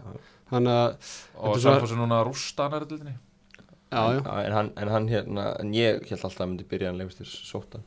þannig 0.50 0.74
að 0.74 0.88
og 0.90 0.98
Þetta 0.98 1.54
er 1.54 1.62
svo- 1.62 1.74
Selfossi 1.74 1.98
núna 2.00 2.20
rústa 2.26 2.68
hann 2.70 2.88
dildinni 2.88 3.14
já, 3.14 4.02
já, 4.14 4.46
en, 4.46 4.52
hann, 4.52 4.70
en 4.76 4.88
hann 4.88 5.08
hérna 5.08 5.44
en 5.60 5.72
ég 5.74 6.02
held 6.08 6.24
alltaf 6.24 6.40
að 6.40 6.48
myndi 6.50 6.64
byrja 6.64 6.90
hann. 6.90 6.98
Lefist 6.98 7.18
til 7.22 7.26
sóttan 7.30 7.84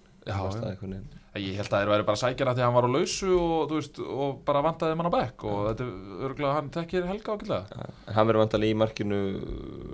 Það. 1.38 1.46
Ég 1.48 1.60
held 1.62 1.70
að 1.72 1.84
þeir 1.84 1.92
væri 1.94 2.06
bara 2.08 2.20
sækjana 2.24 2.54
því 2.58 2.64
að 2.64 2.68
hann 2.68 2.78
var 2.78 2.88
á 2.90 2.96
lausu 2.98 3.30
og, 3.38 3.62
þú 3.70 3.78
veist, 3.80 4.00
og 4.18 4.38
bara 4.48 4.64
vantaði 4.66 4.98
mann 4.98 5.10
á 5.10 5.18
bekk 5.18 5.46
og 5.48 5.60
þetta 5.70 5.86
er 5.88 6.26
örgulega 6.28 6.56
hann 6.58 6.72
tekkir 6.74 7.06
helga 7.12 7.36
ákveðlega. 7.38 7.88
En 8.08 8.18
hann 8.18 8.28
verður 8.32 8.42
vantalega 8.44 8.74
í 8.74 8.80
markinu 8.82 9.20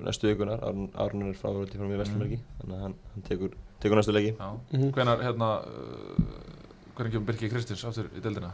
næstu 0.07 0.29
vikunar, 0.31 0.63
Árun 0.63 1.27
er 1.29 1.37
frá 1.37 1.51
til 1.67 1.79
frá 1.81 1.87
mér 1.87 1.93
Mm. 1.93 2.03
Vesturmerki, 2.03 2.39
þannig 2.61 2.77
að 2.77 2.83
hann, 2.87 2.95
hann 3.13 3.27
tekur, 3.27 3.53
tekur 3.83 3.99
næstu 3.99 4.15
leiki. 4.15 4.33
Já. 4.39 4.49
Mhm. 4.73 4.91
Hvenar, 4.95 5.21
hérna, 5.27 5.51
uh, 5.67 7.03
kemur 7.03 7.25
Birki 7.27 7.49
Kristins 7.51 7.83
aftur 7.85 8.07
í 8.15 8.21
deildina? 8.23 8.51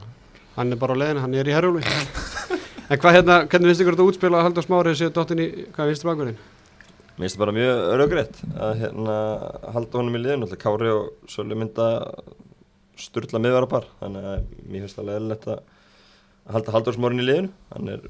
hann 0.56 0.72
er 0.74 0.78
bara 0.82 0.94
á 0.96 1.00
leiðinu, 1.00 1.22
hann 1.24 1.34
er 1.40 1.48
í 1.48 1.54
herjúli 1.56 1.84
en 2.90 2.98
hvað 3.00 3.14
hérna, 3.16 3.36
hvernig 3.48 3.70
finnst 3.70 3.82
ykkur 3.84 3.96
þetta 3.96 4.08
útspila 4.10 4.40
að 4.40 4.48
halda 4.50 4.64
smárið 4.66 4.96
séu 5.00 5.12
dottin 5.16 5.40
í, 5.40 5.46
hvað 5.76 5.92
finnst 5.92 6.04
þið 6.04 6.10
bakverðin? 6.10 6.40
Mér 7.20 7.24
finnst 7.28 7.36
það 7.38 7.44
bara 7.44 7.56
mjög 7.56 7.80
örugrætt 7.94 8.42
að 8.60 8.74
hérna, 8.82 9.16
halda 9.76 10.00
honum 10.02 10.16
í 10.18 10.22
liðinu, 10.24 10.48
alltaf 10.48 10.62
Kári 10.64 10.92
og 10.92 11.30
Sölu 11.32 11.56
mynda 11.60 11.88
sturla 13.02 13.42
miðvarapar, 13.44 13.88
þannig 14.00 14.30
að 14.30 14.48
mér 14.66 14.86
finnst 14.86 15.00
það 15.00 15.10
leðilegt 15.12 15.52
að 15.54 15.62
að 16.50 16.56
halda 16.56 16.74
Halldórsmórin 16.74 17.22
í 17.22 17.26
liðinu, 17.28 17.52
hann 17.76 17.92
er 17.94 18.06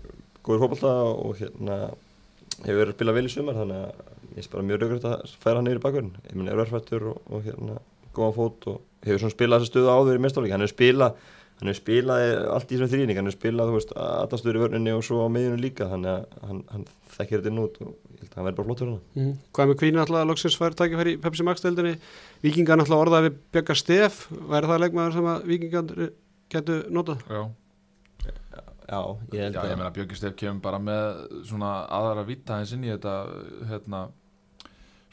góður 0.47 0.61
fótbolta 0.63 0.91
og 1.11 1.33
hérna 1.41 1.79
hefur 2.63 2.77
verið 2.79 2.91
að 2.93 2.95
spila 2.95 3.15
vel 3.17 3.25
í 3.27 3.31
sumar, 3.33 3.57
þannig 3.59 3.81
að 3.81 4.03
mér 4.29 4.37
finnst 4.37 4.53
bara 4.53 4.67
mjög 4.67 4.79
örugrætt 4.79 5.07
að 5.09 5.33
færa 5.41 5.59
hann 5.59 5.71
í 5.71 5.81
bakverðin, 5.83 6.13
ég 6.29 6.37
minn 6.37 6.51
er 6.51 6.61
örfættur 6.63 7.09
og, 7.11 7.19
og 7.27 7.43
hérna 7.43 7.75
góðan 8.15 8.37
fót 8.37 8.69
og 8.71 8.79
hefur 9.03 9.23
svona 9.23 9.35
spilað 9.35 9.63
þessa 9.63 9.73
stöðu 9.73 9.91
áður 9.91 10.19
í 10.19 10.23
mestáleiki, 10.23 10.55
hann 10.55 10.63
hefur 10.63 10.75
spilað 10.75 11.27
hann 11.59 11.69
hefur 11.69 11.79
spilað 11.81 12.23
allt 12.55 12.71
í 12.71 12.77
þessum 12.77 12.91
þrýning, 12.93 13.19
hann 13.19 13.27
hefur 13.27 13.37
spilað, 13.37 13.69
þú 13.69 13.75
veist, 13.75 13.93
aðastur 13.99 14.55
í 14.55 14.63
vörninni 14.63 14.95
og 14.95 15.03
svo 15.05 15.25
á 15.27 15.27
miðjunum 15.33 15.63
líka, 15.63 15.89
þannig 15.91 16.11
að 16.13 16.47
hann, 16.47 16.61
hann 16.71 16.85
þekkir 17.17 17.41
þetta 17.41 17.51
inn 17.51 17.63
út 17.65 17.79
og 17.83 17.89
ég 17.89 18.21
held 18.21 18.29
að 18.29 18.37
hann 18.39 18.47
verði 18.47 18.59
bara 18.59 18.69
flottur 18.69 18.91
hann. 18.91 19.01
Mm. 19.17 19.33
hvað 19.51 19.65
er 19.65 19.71
með 19.71 19.79
kvínu 19.83 20.03
alltaf 20.03 20.19
að 20.21 20.29
loksins 20.29 20.59
fær 20.59 20.77
tækifæri 20.79 21.15
í 21.17 21.19
Pepsi 21.23 21.47
Max 21.47 21.65
deildinni 21.65 21.95
Víkingar 22.45 22.79
alltaf 22.79 23.03
orðað 23.03 23.27
við 23.27 23.39
Björga 23.57 23.75
Stef 23.75 24.21
væri 24.31 24.71
það 24.71 24.83
leikmaður 24.85 25.17
sem 25.17 25.29
að 25.33 25.49
Víkingar 25.51 25.91
getur 26.55 26.85
notað? 26.95 27.27
Já. 27.27 27.43
Já, 28.89 29.03
ég 29.35 29.43
held 29.43 29.53
Já, 29.53 29.61
að 29.61 29.69
ég 29.69 29.77
meina 29.77 29.93
Björki 29.93 30.17
Stef 30.17 30.33
kemur 30.39 30.63
bara 30.63 30.79
með 30.81 31.27
svona 31.45 31.73
aðra 31.93 32.23
vita 32.25 32.57
eins 32.57 32.71
inn 32.73 32.87
í 32.87 32.89
þetta, 32.89 33.15
hérna, 33.69 34.07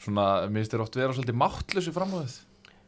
svona, 0.01 0.25
mér 0.47 0.63
finnst 0.63 0.73
þér 0.73 0.85
oft 0.87 0.97
vera 0.97 1.13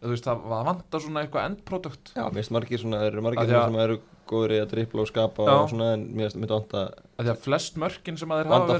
veist, 0.01 0.23
það, 0.23 0.43
það 0.47 0.65
vantar 0.69 1.01
svona 1.03 1.21
eitthvað 1.25 1.45
endprodukt. 1.49 2.11
Já, 2.15 2.23
mér 2.29 2.39
finnst 2.39 2.51
margir 2.55 2.79
svona, 2.79 2.97
það 3.01 3.07
eru 3.11 3.21
margir 3.21 3.43
að- 3.43 3.49
svona 3.49 3.65
sem 3.65 3.75
eru 3.83 3.99
góður 4.29 4.51
í 4.53 4.59
að 4.61 4.67
drippla 4.69 5.01
og 5.01 5.07
skapa 5.09 5.43
Já. 5.49 5.53
og 5.59 5.69
svona 5.69 5.93
en 5.93 6.03
mér 6.13 6.29
finnst 6.29 6.37
myndi 6.37 6.53
vanta, 6.53 6.83
Af 7.19 7.25
Því 7.25 7.31
að 7.33 7.39
flest 7.43 7.75
mörkin 7.75 8.17
sem 8.17 8.29
að 8.29 8.37
þeir 8.39 8.47
hafa 8.47 8.55
verið 8.69 8.79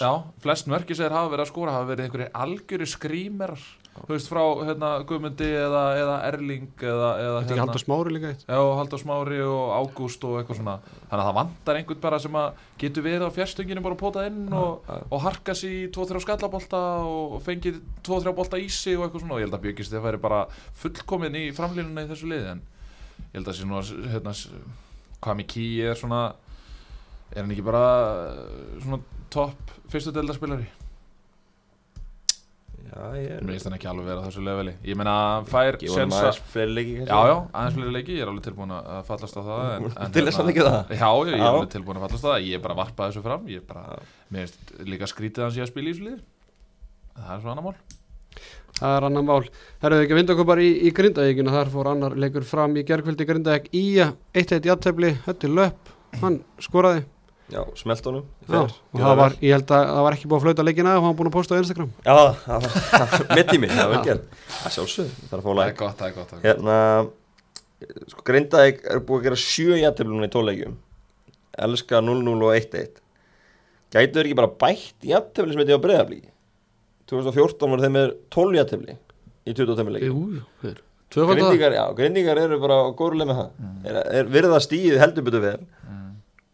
Já, 0.00 0.12
flest 0.42 0.66
mörki 0.66 0.96
sem 0.96 1.04
þeir 1.06 1.12
hafa 1.18 1.30
verið 1.36 1.44
að 1.44 1.52
skora 1.52 1.70
hafa 1.76 1.90
verið 1.94 2.04
einhverjir 2.08 2.30
algjöri 2.34 2.86
skrýmerar 2.90 3.58
þú 4.06 4.14
veist 4.14 4.30
frá 4.30 4.40
hérna, 4.68 4.90
Guðmundi 5.08 5.48
eða, 5.60 5.82
eða 6.00 6.16
Erling 6.28 6.82
eða, 6.82 7.10
eða 7.24 7.38
ekki 7.42 7.58
halda 7.60 7.82
smári 7.82 8.14
líka 8.14 8.32
eitt. 8.32 8.44
Já, 8.46 8.60
Halldór 8.80 9.02
Smári 9.02 9.38
og 9.44 9.72
Ágúst 9.76 10.26
og 10.28 10.40
eitthvað 10.40 10.60
svona. 10.60 10.76
Þannig 11.10 11.22
að 11.22 11.28
það 11.28 11.38
vantar 11.40 11.80
einhvern 11.80 12.02
bara 12.04 12.20
sem 12.24 12.40
að 12.40 12.64
getur 12.82 13.06
verið 13.06 13.26
á 13.28 13.36
fjárstönginu 13.38 13.84
bara 13.86 13.98
að 13.98 14.02
póta 14.02 14.26
inn 14.30 14.42
og, 14.50 14.84
Já, 14.88 15.06
og 15.06 15.24
harka 15.26 15.56
sér 15.56 15.76
í 15.76 15.80
2-3 15.94 16.24
skallabolta 16.26 16.82
og 17.06 17.38
fengið 17.46 17.80
2-3 18.06 18.36
bolta 18.36 18.60
í 18.60 18.68
sig 18.72 18.98
og 18.98 19.06
eitthvað 19.06 19.24
svona. 19.26 19.38
Og 19.38 19.42
ég 19.42 19.48
held 19.48 19.58
að 19.58 19.64
Bjöggist 19.66 19.96
þeir 19.96 20.06
væri 20.08 20.22
bara 20.26 20.44
fullkomin 20.82 21.40
í 21.40 21.48
framlínuna 21.56 22.06
í 22.06 22.12
þessu 22.12 22.30
liði 22.30 22.54
en 22.56 22.62
ég 23.30 23.40
held 23.40 23.52
að 23.52 23.58
sé 23.60 23.68
nú 23.68 23.80
að 23.80 23.92
hérna, 24.14 25.44
ký 25.50 25.66
er 25.84 25.98
svona 25.98 26.22
er 27.30 27.44
hann 27.44 27.52
ekki 27.54 27.64
bara 27.66 27.84
svona 28.82 29.00
topp 29.30 29.74
fyrstu 29.90 30.12
deildarspilari 30.14 30.66
já, 30.66 30.89
ég 32.90 33.30
er 33.36 33.44
finnst 33.46 33.66
hann 33.68 33.76
ekki 33.76 33.88
alveg 33.90 34.06
vera 34.10 34.22
á 34.22 34.26
þessu 34.26 34.42
leveli. 34.44 34.72
Ég 34.86 34.96
meina 34.98 35.12
hann 35.36 35.46
fær 35.50 35.76
Ég 35.82 35.92
sensa 35.94 36.18
aðeins 36.24 36.40
fleiri 36.52 36.74
leiki 36.76 36.94
kannski. 36.98 37.12
já 37.12 37.30
já, 37.30 37.36
aðeins 37.60 37.76
fleiri 37.78 37.94
leiki, 37.96 38.16
ég 38.16 38.24
er 38.24 38.32
alveg 38.32 38.46
tilbúin 38.48 38.74
að 38.76 39.04
fallast 39.10 39.38
á 39.38 39.42
það 39.46 39.62
en, 39.76 39.86
en, 39.94 40.14
Til 40.16 40.24
þess 40.26 40.40
að 40.42 40.50
ekki 40.52 40.66
það? 40.66 40.92
Já, 40.96 41.10
ég, 41.10 41.30
ég 41.30 41.44
er 41.44 41.46
alveg 41.52 41.70
tilbúin 41.76 42.00
að 42.00 42.04
fallast 42.06 42.26
á 42.26 42.30
það. 42.30 42.48
Ég 42.48 42.58
er 42.58 42.64
bara 42.64 42.76
að 42.76 42.82
varpa 42.82 43.08
þessu 43.10 43.22
fram. 43.28 43.46
Ég 43.52 43.62
er 43.62 43.68
bara, 43.70 44.00
mér 44.34 44.46
finnst 44.50 44.74
líka 44.90 45.10
skrítið 45.10 45.44
að 45.44 45.48
hann 45.48 45.56
sé 45.58 45.64
að 45.64 45.70
spila 45.72 45.90
í 45.90 45.94
þessu 45.94 46.08
liði. 46.08 46.20
Það 47.20 47.32
er 47.36 47.42
svo 47.44 47.54
annar 47.54 47.66
mál. 47.68 47.76
Það 48.80 48.96
er 48.96 49.06
annar 49.10 49.24
mál. 49.26 49.40
Herruðu 49.82 50.04
ekki 50.06 50.14
að 50.14 50.20
vinda 50.20 50.34
okkur 50.36 50.48
bara 50.50 50.62
í, 50.64 50.70
í 50.86 50.92
Grindavíkina, 50.96 51.54
þar 51.54 51.72
fór 51.74 51.88
annar 51.90 52.14
leikur 52.16 52.46
fram 52.46 52.76
í 52.78 52.84
gerkvöldi 52.86 53.26
Grindavík 53.28 53.66
í 53.76 53.84
að 54.04 54.14
1-1 54.40 54.68
játefli, 54.70 55.10
hötti 55.26 55.50
löp, 55.50 55.90
hann 56.22 56.38
skoraði. 56.62 57.02
Já, 57.50 57.62
smelt 57.80 58.04
honum 58.06 58.24
í 58.46 58.52
Já, 58.54 58.60
það 59.00 59.16
var, 59.20 59.32
ég 59.42 59.54
held 59.56 59.72
að 59.74 59.86
það 59.90 60.02
var 60.06 60.16
ekki 60.16 60.28
búið 60.30 60.38
að 60.40 60.44
flauta 60.46 60.66
leikina 60.68 60.92
og 60.96 61.02
hann 61.02 61.10
var 61.10 61.16
búin 61.20 61.30
að 61.30 61.36
posta 61.36 61.56
á 61.56 61.60
Instagram. 61.62 61.90
Já, 62.06 62.14
það 62.44 62.66
var- 62.66 62.76
það 62.90 63.14
var 63.14 63.36
mitt 63.40 63.54
í 63.54 63.58
mig, 63.64 63.70
það 63.74 63.90
var 63.94 64.04
gert. 64.06 64.24
Það 64.60 64.74
sjálfsög, 64.76 65.08
það 65.24 65.32
er 65.32 65.40
að 65.40 65.42
fá 65.42 65.50
það 65.50 65.58
læk 65.60 65.72
er 65.74 65.78
gott, 65.80 65.96
það 65.98 66.06
er 66.10 66.14
gott, 66.18 66.30
það 66.30 66.36
er 66.36 66.40
gott. 66.40 66.44
Hérna, 66.46 66.76
sko 68.12 68.22
Grindavík 68.30 68.80
er 68.94 69.00
búið 69.08 69.20
að 69.20 69.26
gera 69.28 69.40
sjö 69.40 69.78
jættiflunum 69.80 70.26
í 70.26 70.30
tóleikjum 70.34 70.74
Elska 71.66 72.00
0-0 72.04 72.44
og 72.44 72.52
1-1 72.54 73.00
Gætu 73.90 74.14
þeir 74.20 74.28
ekki 74.28 74.36
bara 74.38 74.52
bætt 74.62 75.06
jættifli 75.10 75.54
sem 75.56 75.62
þetta 75.64 75.78
á 75.80 75.84
breyðaflíki 75.86 76.28
2014 77.10 77.72
voru 77.72 77.82
þeim 77.82 77.96
með 77.96 78.12
12 78.36 78.58
jættifli 78.60 78.94
í 79.50 79.54
25 79.56 79.90
leikjum. 79.96 80.20
Grindíkar, 81.40 81.72
já, 81.74 81.84
grindíkar 81.98 82.38
eru 82.38 82.58
bara 82.62 82.76
górulega 82.94 83.26
með 83.32 83.38
það. 83.40 83.48
Er, 83.90 83.96
er 84.20 84.28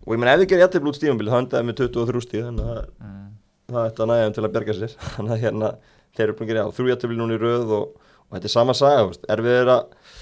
og 0.07 0.15
ég 0.15 0.23
menn 0.23 0.31
ef 0.31 0.41
þið 0.41 0.51
gerir 0.53 0.65
jættifli 0.65 0.91
út 0.91 0.99
stíðumbil 1.01 1.31
þá 1.33 1.39
endaði 1.41 1.67
með 1.67 1.79
23 1.83 2.23
stíð 2.25 2.45
þannig 2.47 2.69
að 2.73 2.83
mm. 3.03 3.25
það 3.73 3.89
ætti 3.91 4.05
að 4.05 4.11
næja 4.13 4.27
þeim 4.27 4.37
til 4.37 4.45
að 4.45 4.53
berga 4.57 4.77
sér. 4.77 4.93
Þannig 5.17 5.35
að 5.35 5.43
hérna 5.43 5.71
þeir 6.17 6.27
eru 6.27 6.37
búin 6.37 6.47
að 6.47 6.53
gera 6.53 6.67
þrjú 6.77 6.93
jættifli 6.93 7.19
núna 7.19 7.37
í 7.37 7.41
röð 7.43 7.75
og, 7.77 8.13
og 8.27 8.37
þetta 8.37 8.49
er 8.51 8.55
sama 8.55 8.77
saga 8.79 9.01
þú 9.03 9.11
veist. 9.11 9.27
erfið 9.35 9.59
er 9.61 9.73
að 9.75 10.15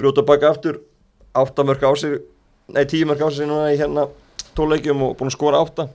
brjóta 0.00 0.26
baka 0.26 0.50
aftur 0.50 0.80
átta 1.40 1.66
mörg 1.68 1.86
á 1.86 1.92
sig 2.02 2.18
nei 2.74 2.82
tíu 2.90 3.06
mörg 3.06 3.22
á 3.22 3.28
sig 3.30 3.46
núna 3.46 3.70
í 3.70 3.78
hérna 3.78 4.08
tóleikjum 4.58 5.06
og 5.06 5.14
búin 5.20 5.30
að 5.30 5.38
skora 5.38 5.62
átta. 5.62 5.86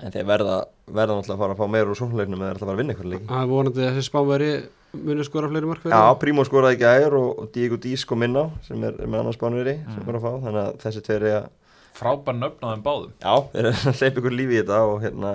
En 0.00 0.12
þeir 0.12 0.26
verða 0.28 0.56
verða 0.86 1.18
náttúrulega 1.18 1.36
að 1.36 1.42
fara 1.42 1.54
að 1.54 1.60
fá 1.60 1.72
meira 1.72 1.92
úr 1.92 1.98
sóknleiknum 1.98 2.42
eða 2.42 2.48
er 2.48 2.56
alltaf 2.56 2.64
að 2.64 2.70
fara 2.70 2.76
að 2.76 2.80
vinna 2.80 2.94
eitthvað 2.94 3.12
leiki. 3.12 3.28
Það 3.28 3.42
er 3.42 3.52
vonandi 3.52 3.82
að 3.82 3.94
þessi 3.96 4.08
spánveri 4.10 4.50
muni 4.96 5.26
skora 5.26 5.50
fleiri 5.50 5.68
mark 5.68 5.86
Já, 5.90 6.02
Prímó 6.20 6.44
skoraði 6.46 6.76
ekki 6.76 6.88
ægur 6.88 7.16
og, 7.18 7.30
og 7.42 7.48
Diego 7.54 7.78
Dís 7.80 8.04
kom 8.08 8.24
inn 8.24 8.38
á 8.38 8.44
sem 8.66 8.84
er, 8.86 8.96
er 9.02 9.10
með 9.10 9.22
annars 9.22 9.38
spánveri 9.38 9.74
sem 9.90 10.06
er 10.06 10.18
að 10.18 10.26
fá, 10.26 10.30
þannig 10.44 10.60
að 10.62 10.78
þessi 10.84 11.02
tveir 11.06 11.26
er 11.26 11.38
að 11.40 11.48
frábær 11.96 12.36
nöfn 12.36 12.64
á 12.64 12.68
þeim 12.72 12.84
báðum. 12.86 13.14
Já, 13.22 13.34
þeir 13.52 13.70
hleypa 14.00 14.20
ykkur 14.22 14.36
lífi 14.36 14.56
í 14.56 14.60
þetta 14.60 14.80
og 14.86 14.98
hérna, 15.04 15.32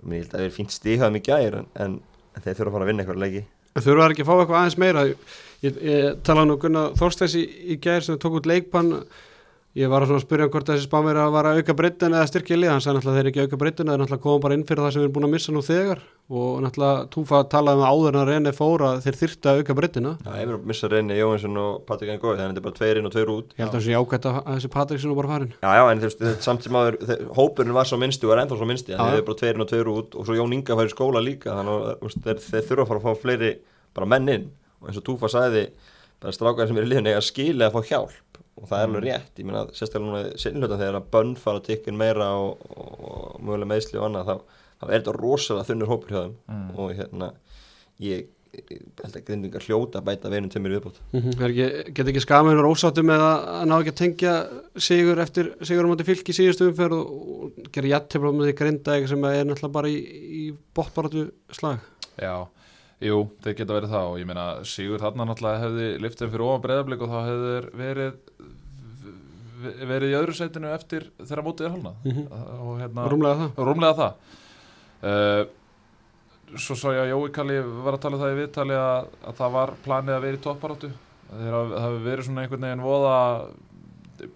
og 0.00 0.08
mér 0.08 0.22
held 0.22 0.32
að 0.32 0.38
það 0.38 0.46
er 0.46 0.56
fínt 0.56 0.74
stíðað 0.76 1.14
mikið 1.16 1.36
ægur 1.36 1.58
en, 1.60 1.68
en, 1.84 1.98
en 2.34 2.46
þeir 2.46 2.58
þurfa 2.58 2.70
að 2.70 2.76
fara 2.76 2.86
að 2.86 2.90
vinna 2.92 3.04
eitthvað 3.04 3.22
leiki. 3.24 3.44
Þurfa 3.76 4.02
það 4.02 4.14
ekki 4.14 4.24
að 4.24 4.30
fá 4.30 4.34
eitthvað 4.36 4.58
aðeins 4.60 4.78
meira. 4.80 5.06
Ég, 5.64 5.80
ég 5.84 6.20
talaði 6.24 6.50
nú 6.50 6.58
Gunnar 6.60 6.94
Þorstæs 7.00 7.36
í, 7.36 7.44
í 7.72 7.78
gær 7.82 8.04
sem 8.04 8.20
tók 8.20 8.38
út 8.40 8.48
leikbann 8.48 8.92
Ég 9.76 9.90
var 9.92 10.00
að 10.06 10.14
spyrja 10.22 10.46
hvort 10.48 10.64
þessi 10.70 10.86
spánveri 10.86 11.20
að 11.20 11.34
vara 11.34 11.50
að 11.52 11.58
auka 11.60 11.74
breytin 11.76 12.14
eða 12.16 12.28
styrkja 12.30 12.56
lið, 12.56 12.70
hann 12.72 12.80
sagði 12.80 12.96
náttúrulega 12.96 13.16
þeir 13.20 13.28
ekki 13.28 13.42
auka 13.44 13.56
breytin 13.60 13.90
eða 13.92 13.98
náttúrulega 14.00 14.22
koma 14.24 14.40
bara 14.46 14.54
inn 14.56 14.62
fyrir 14.64 14.80
það 14.86 14.92
sem 14.94 15.02
við 15.02 15.04
erum 15.04 15.14
búin 15.18 15.26
að 15.26 15.32
missa 15.34 15.52
nú 15.52 15.62
þegar. 15.66 15.98
Og 16.32 16.54
náttúrulega 16.64 17.02
Túfa 17.12 17.40
talaði 17.52 17.82
með 17.82 17.90
áður 17.92 18.08
en 18.16 18.20
að 18.22 18.30
reyna 18.30 18.52
fóra 18.56 18.92
þeir 19.04 19.18
þyrfti 19.20 19.50
að 19.52 19.60
auka 19.60 19.76
breytina 19.76 20.12
Já, 20.16 20.30
ég 20.40 20.48
verður 20.48 20.56
að 20.62 20.70
missa 20.72 20.90
Reyni 20.94 21.18
Jóhansson 21.20 21.60
og 21.60 21.74
Patrik 21.90 22.12
Engói 22.14 22.32
þannig 22.32 22.46
að 22.46 22.48
þetta 22.56 22.62
er 22.62 22.66
bara 22.70 22.78
tveir 22.80 23.00
inn 23.02 23.10
og 23.10 23.14
tveir 23.18 23.32
út. 23.36 23.52
Ég 23.52 23.60
held 23.60 23.68
að 23.68 23.76
það 23.76 23.84
sé 23.84 24.00
ágætt 24.00 24.28
að 24.32 24.38
að 24.40 24.56
þessi 24.56 24.72
Patriksson 24.78 25.12
er 25.12 25.20
bara 25.20 25.32
farin 25.34 25.52
Já, 25.60 25.70
já, 25.76 25.84
en 25.92 26.02
þetta- 26.06 26.32
samt 26.48 26.62
sem 26.64 26.72
þeir- 26.80 27.26
hópurinn 27.36 27.76
var 27.76 27.84
svo 27.92 27.98
minnstu 28.00 28.30
og 28.30 28.32
er 28.32 28.42
ennþá 28.46 28.56
svo 28.62 28.70
minnsti 28.72 28.90
Já. 28.90 28.96
þannig 28.96 29.12
að 29.12 29.12
þeir 29.12 29.20
eru 29.20 29.28
bara 29.28 29.40
tveir 29.44 29.54
inn 29.60 29.66
og 29.66 29.70
tveir 29.74 29.92
út 29.92 30.16
og 30.16 30.24
svo 30.26 30.38
Jón 30.40 30.56
Inga 30.56 30.74
fær 30.80 30.88
í 30.88 30.94
skóla 30.96 31.20
líka 31.22 31.52
þannig 31.52 31.84
að 31.84 32.16
þeir, 32.24 32.40
þeir 32.48 32.64
þurfa 32.72 32.82
að 32.82 32.88
fara 32.88 33.00
að 33.00 33.06
fá 33.06 33.22
fleiri 33.22 33.52
bara 33.94 34.06
menn 34.16 34.28
inn. 34.32 34.48
Og 34.82 34.88
eins 34.88 34.96
og 34.98 35.04
Túfa 35.06 35.28
sagði 35.30 35.68
bara 36.20 36.32
strákar 36.32 36.66
sem 36.66 36.76
eru 36.80 36.86
í 36.88 36.90
liðinu 36.90 37.12
eiga 37.12 37.22
skilja 37.22 37.68
að 37.70 37.76
fá 37.76 37.82
hjálp 37.92 38.25
og 38.56 38.68
það 38.70 38.78
er 38.78 38.86
alveg 38.88 39.04
rétt, 39.04 39.32
ég 39.36 39.48
meina 39.48 39.64
sérstaklega 39.76 40.06
núna 40.06 40.38
sinnljóta 40.40 40.78
þegar 40.80 41.00
að 41.00 41.10
bönn 41.12 41.34
fara 41.40 41.76
inn 41.76 41.98
meira 42.00 42.30
og, 42.40 42.62
og, 42.72 42.94
og 43.10 43.42
mögulega 43.42 43.72
meðsli 43.72 44.00
og 44.00 44.06
annað 44.08 44.30
þá, 44.30 44.62
þá 44.80 44.86
er 44.86 44.94
þetta 44.94 45.14
rosalega 45.18 45.68
þunnur 45.70 45.92
hópur 45.92 46.14
hjá 46.14 46.22
þeim. 46.22 46.38
Mm. 46.48 46.70
og 46.80 46.94
hérna 46.96 47.28
ég, 48.02 48.24
ég 48.56 48.80
held 49.02 49.18
að 49.20 49.26
grindingar 49.28 49.66
hljóta 49.66 50.00
að 50.00 50.08
bæta 50.08 50.32
veinum 50.32 50.52
tömur 50.52 50.72
viðbútt 50.72 51.02
mm 51.12 51.44
ekki, 51.50 51.68
Get 51.92 52.12
ekki 52.12 52.24
skamin 52.24 52.62
og 52.62 52.72
ósáttu 52.72 53.04
með 53.04 53.26
að, 53.26 53.46
að 53.58 53.68
ná 53.68 53.76
ekki 53.76 53.92
að 53.92 54.00
tengja 54.00 54.34
sigur 54.88 55.22
eftir 55.26 55.52
sigur 55.60 55.88
á 55.88 55.90
móti 55.92 56.08
fylki 56.08 56.36
síðustu 56.36 56.70
umferð 56.70 57.00
og, 57.02 57.30
og 57.36 57.72
gera 57.76 57.92
jættefla 57.92 58.32
með 58.32 58.50
því 58.50 58.58
grinda 58.62 59.00
sem 59.12 59.28
er 59.30 59.44
náttúrulega 59.44 59.76
bara 59.76 59.92
í, 59.92 60.00
í 60.40 60.44
bóttbaratu 60.76 61.28
slag? 61.52 61.84
Já, 62.16 62.48
jú, 63.04 63.18
þeir 63.44 63.56
geta 63.58 63.74
verið 63.76 63.90
það 63.92 64.06
og 64.12 64.18
ég 64.22 64.26
meina 64.30 64.46
Sigur 64.64 65.02
þarna 65.02 65.26
náttúrulega 65.28 65.62
hefði 65.66 65.88
liftið 66.00 66.30
fyrir 66.32 66.46
ofan 66.46 66.62
breyðablík 66.64 67.02
og 67.04 67.10
þá 67.12 67.18
hefði 67.26 67.56
verið 67.82 68.12
verið 69.88 70.12
í 70.12 70.16
öðru 70.18 70.34
sætinu 70.36 70.68
eftir 70.74 71.06
þegar 71.20 71.44
mótið 71.46 71.66
er 71.68 71.74
hálnað 71.74 71.94
Mhm. 72.04 72.26
og 72.60 72.74
hérna 72.80 73.06
Rúmlega 73.10 73.36
það. 73.40 73.62
Rúmlega 73.68 73.96
það. 74.00 74.12
Uh, 75.06 75.44
svo 76.56 76.76
sá 76.78 76.88
ég 76.92 77.00
að 77.02 77.10
Jói 77.12 77.32
Kalli 77.34 77.56
var 77.84 77.96
að 77.96 78.00
tala 78.04 78.16
um 78.16 78.22
það 78.22 78.34
í 78.34 78.40
viðtali 78.42 78.76
að, 78.78 79.08
að 79.26 79.34
það 79.40 79.52
var 79.56 79.72
planið 79.84 80.14
að 80.16 80.22
vera 80.26 80.36
í 80.36 80.42
topparáttu. 80.44 80.90
Það 81.26 81.72
hafi 81.82 82.02
verið 82.04 82.24
svona 82.28 82.44
einhvern 82.44 82.66
veginn 82.68 82.84
voða 82.86 83.16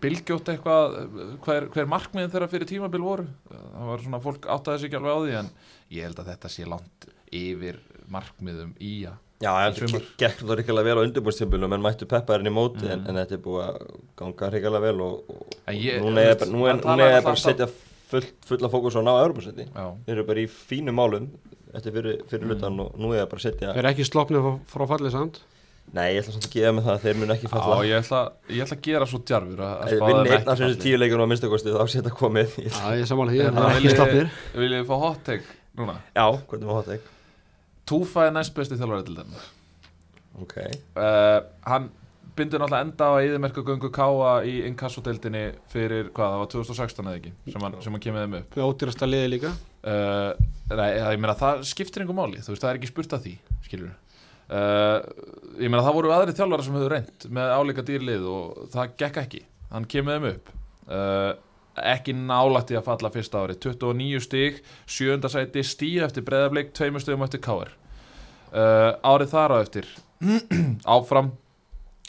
bylgjótt 0.03 0.49
eitthvað 0.53 0.97
hver, 1.45 1.69
hver 1.73 1.87
markmiðin 1.89 2.33
þeirra 2.35 2.49
fyrir 2.53 2.69
tímabil 2.69 3.01
voru. 3.05 3.27
Það 3.53 3.87
var 3.93 4.03
svona 4.05 4.21
fólk 4.25 4.49
áttaði 4.57 4.79
sig 4.83 4.91
ekki 4.91 4.99
alveg 5.01 5.15
á 5.17 5.21
því 5.25 5.39
en 5.39 5.51
ég 5.97 6.03
held 6.09 6.19
að 6.21 6.33
þetta 6.35 6.51
sé 6.53 6.67
langt 6.69 7.07
yfir 7.31 7.79
markmiðum 8.11 8.73
í 8.81 8.95
að 9.11 9.19
Já, 9.41 9.55
þetta 9.73 10.01
gekk 10.21 10.43
það 10.45 10.59
ríkilega 10.61 10.85
vel 10.85 10.97
á 11.01 11.05
undirbúrstímbilum 11.07 11.73
en 11.73 11.81
mættu 11.85 12.05
pepparinn 12.11 12.51
í 12.51 12.53
móti 12.53 12.85
en, 12.93 13.01
Mm. 13.01 13.09
en 13.09 13.21
þetta 13.23 13.33
er 13.39 13.45
búið 13.47 13.63
að 13.65 13.87
ganga 14.21 14.51
ríkilega 14.53 14.81
vel 14.85 15.01
og, 15.01 15.31
og 15.31 15.55
En 15.67 15.75
ég- 15.81 16.03
núna 16.03 16.21
er 16.21 16.35
þú 16.37 16.83
bara, 16.85 17.07
er, 17.07 17.15
er 17.17 17.23
að 17.31 17.39
setja 17.41 17.69
full, 18.11 18.27
fulla 18.45 18.69
fókus 18.69 18.97
á 18.97 19.01
að 19.01 19.07
ná 19.09 19.13
Európa-setti 19.25 19.65
já, 19.73 19.87
þeir 20.05 20.13
eru 20.19 20.25
bara 20.29 20.41
í 20.45 20.49
fínum 20.51 20.95
málum 21.01 21.31
eftir 21.73 21.93
fyrir, 21.95 22.21
fyrir 22.29 22.45
Mm. 22.45 22.51
hlutan 22.53 22.81
og 22.85 22.99
nú 23.01 23.15
er 23.15 23.25
það 23.25 23.31
bara 23.31 23.41
að 23.41 23.47
setja 23.49 23.73
Er 23.81 23.89
ekki 23.95 24.05
slopnið 24.05 24.61
frá, 24.69 24.85
fallið 24.93 25.11
samt 25.17 25.41
Nei, 25.93 26.15
ég 26.15 26.21
ætla 26.23 26.33
samt 26.37 26.45
að 26.47 26.53
gefa 26.55 26.73
mig 26.77 26.85
það 26.85 26.93
að 26.95 27.01
þeir 27.07 27.17
mun 27.17 27.31
ekki 27.35 27.49
já 27.49 27.51
falla 27.51 27.79
ég, 27.89 27.97
ætla, 28.05 28.21
ég 28.51 28.61
ætla 28.63 28.77
að 28.77 28.83
gera 28.85 29.07
svo 29.11 29.19
djarfur 29.25 29.63
að, 29.65 29.73
að 29.81 29.89
þeim 29.89 30.03
einn 30.05 30.21
af 30.21 30.59
þessu 30.59 30.69
falli. 30.69 30.83
tíu 30.85 30.99
leikunum 31.01 31.25
á 31.25 31.29
minnstakosti 31.33 31.73
þá 31.73 31.87
sé 31.89 31.99
þetta 32.03 32.13
komið 32.21 32.51
Já, 32.61 32.85
ég 33.01 33.09
samála 33.09 33.33
því, 33.33 33.41
En 33.41 33.47
en 33.49 33.55
það 33.55 33.65
það 33.65 33.71
er 33.71 33.81
ekki 33.81 33.97
slopnir 33.97 34.29
Viljið 34.55 34.77
þið 34.85 34.87
fá 34.93 34.97
hot 35.01 35.25
take 35.25 35.43
núna? 35.81 35.97
Já, 36.15 36.27
hvernig 36.47 36.69
var 36.71 36.85
það 36.85 36.95
ekki? 37.01 37.17
Túfa 37.91 38.29
er 38.29 38.37
næst 38.37 38.55
besti 38.57 38.79
þjálfari 38.79 39.07
til 39.09 39.17
þennan 39.19 39.49
Ok, 40.41 40.55
uh, 40.97 41.41
Hann 41.67 41.89
bindur 42.39 42.63
náttúrulega 42.63 42.85
enda 42.87 43.09
á 43.11 43.13
að 43.19 43.25
yðurmerku 43.27 43.65
göngu 43.67 43.89
káa 43.93 44.35
í 44.47 44.53
inkassodeildinni 44.69 45.43
fyrir, 45.73 46.07
hvað, 46.15 46.31
það 46.37 46.43
var 46.45 46.51
2016 46.55 47.09
eða 47.11 47.19
ekki 47.19 47.33
sem 47.53 47.65
hann, 47.67 47.75
sem 47.85 47.97
hann 47.97 48.05
kemur 48.05 48.23
þeim 48.25 48.37
upp. 48.39 48.55
Við 48.57 48.65
ódýrasta 48.69 49.09
liði 49.11 49.33
líka? 49.35 49.51
Uh, 49.83 50.31
Nei, 50.71 50.87
það- 50.87 51.11
ég 51.17 51.21
meina 51.25 51.35
það 51.41 51.65
skiptir 51.67 52.05
einhver 52.05 52.17
máli, 52.21 52.39
þú 52.45 52.55
veist, 52.55 52.63
það 52.63 52.71
er 52.71 52.79
ekki 52.79 52.91
spurt 52.93 53.17
að 53.19 53.27
því 53.27 53.35
skilur 53.67 53.91
uh, 53.91 54.99
Ég 55.59 55.67
meina 55.75 55.83
það 55.85 55.99
voru 55.99 56.15
aðri 56.15 56.37
þjálfara 56.39 56.67
sem 56.69 56.79
hefur 56.79 56.95
reynd 56.95 57.29
með 57.41 57.53
álíka 57.59 57.85
dýrlið 57.91 58.27
og 58.31 58.63
það 58.73 58.95
gekk 59.03 59.21
ekki. 59.25 59.43
Hann 59.75 59.89
kemur 59.91 60.17
þeim 60.17 60.29
upp. 60.31 60.55
Uh, 60.87 61.33
ekki 61.91 62.15
nálægt 62.17 62.73
í 62.73 62.79
að 62.79 62.87
falla 62.89 63.11
fyrsta 63.15 63.43
ári 63.45 63.59
29 63.61 64.23
stig, 64.25 64.63
sjönda 64.91 65.29
sæti 65.33 65.63
stíu 65.67 66.07
eftir 66.07 66.25
breðablik, 66.27 66.73
tveimur 66.77 67.03
stigum 67.03 67.27
eftir 67.27 67.43
káir 67.45 67.75
uh, 68.53 68.99
árið 69.07 69.33
þar 69.35 69.55
á 69.55 69.57
eftir 69.61 69.89
áfram 70.97 71.33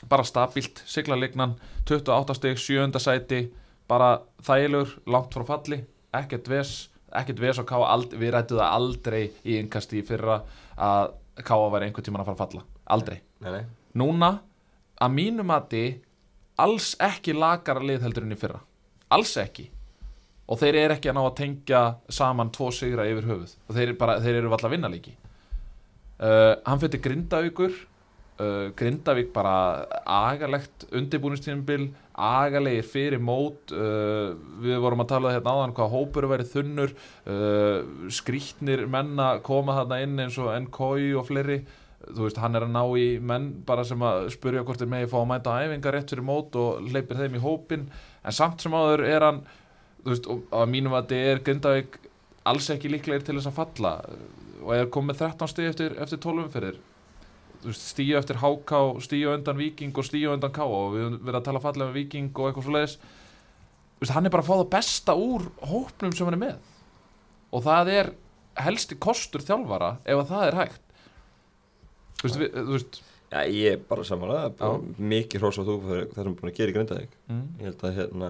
bara 0.10 0.26
stabilt, 0.26 0.82
sigla 0.86 1.16
lignan 1.16 1.56
28 1.86 2.36
stig, 2.38 2.60
sjönda 2.60 3.00
sæti 3.00 3.46
bara 3.90 4.22
þægilegur, 4.46 4.96
langt 5.06 5.36
frá 5.36 5.46
falli 5.46 5.82
ekkert 6.16 6.50
ves, 6.52 6.72
ekkert 7.16 7.42
ves 7.42 7.60
á 7.62 7.64
káa 7.68 7.98
við 8.12 8.34
rættu 8.36 8.58
það 8.60 8.78
aldrei 8.78 9.24
í 9.46 9.58
innkasti 9.60 10.02
í 10.02 10.06
fyrra 10.08 10.42
að 10.78 11.14
káa 11.46 11.70
væri 11.72 11.88
einhvern 11.88 12.08
tímann 12.08 12.24
að 12.24 12.32
fara 12.32 12.38
að 12.38 12.44
falla, 12.44 12.64
aldrei. 12.96 13.20
Nei, 13.42 13.52
nei. 13.56 13.64
Núna, 14.02 14.32
að 15.02 15.14
mínu 15.16 15.46
mati 15.48 15.86
alls 16.62 16.94
ekki 17.02 17.36
lagara 17.36 17.84
lið 17.84 18.04
heldur 18.06 18.28
enn 18.28 18.36
í 18.36 18.40
fyrra, 18.40 18.60
alls 19.16 19.34
ekki. 19.40 19.70
Og 20.52 20.60
þeir 20.60 20.82
eru 20.82 20.98
ekki 20.98 21.08
að 21.12 21.16
ná 21.16 21.22
að 21.24 21.36
tengja 21.38 21.82
saman 22.12 22.52
tvo 22.52 22.68
sigra 22.76 23.08
yfir 23.08 23.30
höfuð. 23.30 23.54
Og 23.70 23.76
þeir, 23.78 23.86
eru 23.88 24.00
bara, 24.02 24.18
þeir 24.20 24.40
eru 24.42 24.52
alltaf 24.52 24.68
að 24.68 24.76
vinna 24.76 24.92
leiki 24.92 25.14
uh, 26.22 26.54
hann 26.66 26.82
fyrir 26.82 27.02
Grindavíkur. 27.04 27.74
Uh, 28.42 28.72
Grindavík 28.78 29.30
bara 29.36 29.86
agalegt 30.08 30.88
undirbúinistíðanbil 30.90 31.92
agalegir 32.16 32.88
fyrir 32.88 33.22
mót. 33.22 33.74
Uh, 33.74 34.38
við 34.64 34.80
vorum 34.82 35.04
að 35.04 35.12
tala 35.14 35.36
hérna 35.36 35.58
áðan 35.58 35.76
hvað 35.78 35.94
hópur 35.98 36.30
verið 36.32 36.56
þunnur. 36.56 36.96
Skrítnir 38.14 38.88
menna 38.90 39.36
koma 39.46 39.82
þarna 39.82 40.02
inn 40.06 40.26
eins 40.26 40.40
og 40.42 40.54
NKI 40.68 41.14
og 41.20 41.30
fleiri. 41.30 41.62
Þú 42.02 42.26
veist, 42.26 42.40
hann 42.42 42.58
er 42.58 42.66
að 42.66 42.74
ná 42.74 42.82
í 42.98 43.08
menn 43.22 43.52
bara 43.66 43.84
sem 43.86 44.02
að 44.02 44.32
spurja 44.34 44.64
hvort 44.66 44.82
þeir 44.82 44.90
megi 44.90 45.10
fá 45.12 45.20
að 45.20 45.28
mæta 45.30 45.58
æfingar 45.62 45.94
rétt 45.94 46.14
fyrir 46.14 46.26
mót 46.26 46.56
og 46.58 46.88
hleypir 46.90 47.20
þeim 47.20 47.36
í 47.38 47.42
hópin 47.44 47.84
en 48.26 48.34
samt 48.34 48.64
sem 48.64 48.74
áður 48.74 49.04
er 49.06 49.26
hann 49.28 49.44
þú 50.02 50.14
veist, 50.14 50.30
og 50.32 50.56
að 50.58 50.72
mínum 50.74 50.96
að 50.98 51.12
þetta 51.12 51.30
er 51.32 51.44
Grindavík 51.46 52.00
alls 52.50 52.70
ekki 52.74 52.90
líklegir 52.92 53.26
til 53.28 53.38
þess 53.38 53.50
að 53.52 53.58
falla. 53.60 53.94
Og 54.62 54.74
er 54.76 54.90
komið 54.94 55.22
13 55.24 55.52
stíð 55.52 55.70
eftir, 55.72 55.96
eftir 56.02 56.22
12 56.22 56.44
umferðir. 56.46 56.80
Stíu 57.78 58.18
eftir 58.18 58.40
HK, 58.42 58.80
stíu 59.06 59.34
undan 59.36 59.58
Viking 59.60 59.94
og 59.98 60.06
stíu 60.08 60.32
undan 60.34 60.54
K 60.54 60.66
og 60.66 60.96
við 60.96 61.20
verið 61.22 61.40
að 61.42 61.48
tala 61.50 61.62
fallega 61.62 61.92
um 61.92 61.98
Viking 61.98 62.32
og 62.34 62.48
eitthvað 62.50 62.66
svo 62.66 62.74
leiðis 62.74 62.96
veist, 64.02 64.14
hann 64.16 64.26
er 64.26 64.34
bara 64.34 64.42
að 64.42 64.50
fá 64.50 64.56
það 64.56 64.72
besta 64.74 65.14
úr 65.14 65.46
hópnum 65.70 66.16
sem 66.18 66.26
hann 66.26 66.38
er 66.40 66.42
með. 66.42 66.72
Og 67.54 67.62
það 67.68 67.92
er 67.94 68.10
helsti 68.66 68.98
kostur 69.02 69.44
þjálfara 69.46 69.92
ef 70.10 70.24
að 70.24 70.32
það 70.34 70.48
er 70.48 70.58
hægt. 70.64 70.82
Þú 72.22 72.26
veist, 72.28 72.40
við, 72.42 72.58
þú 72.58 72.78
veist 72.78 73.02
Já, 73.32 73.46
ég 73.48 73.78
er 73.78 73.84
bara 73.88 74.04
samanlega, 74.04 74.72
mikið 75.00 75.40
hrós 75.46 75.56
á 75.56 75.64
þú 75.64 75.76
fyrir 75.86 76.08
það 76.12 76.18
sem 76.18 76.32
er 76.34 76.40
búin 76.42 76.50
að 76.50 76.58
gera 76.58 76.72
í 76.72 76.74
Grindavík. 76.76 77.14
Mm, 77.32 77.44
Ég 77.62 77.70
held 77.70 77.86
að 77.88 77.94
hérna, 78.02 78.30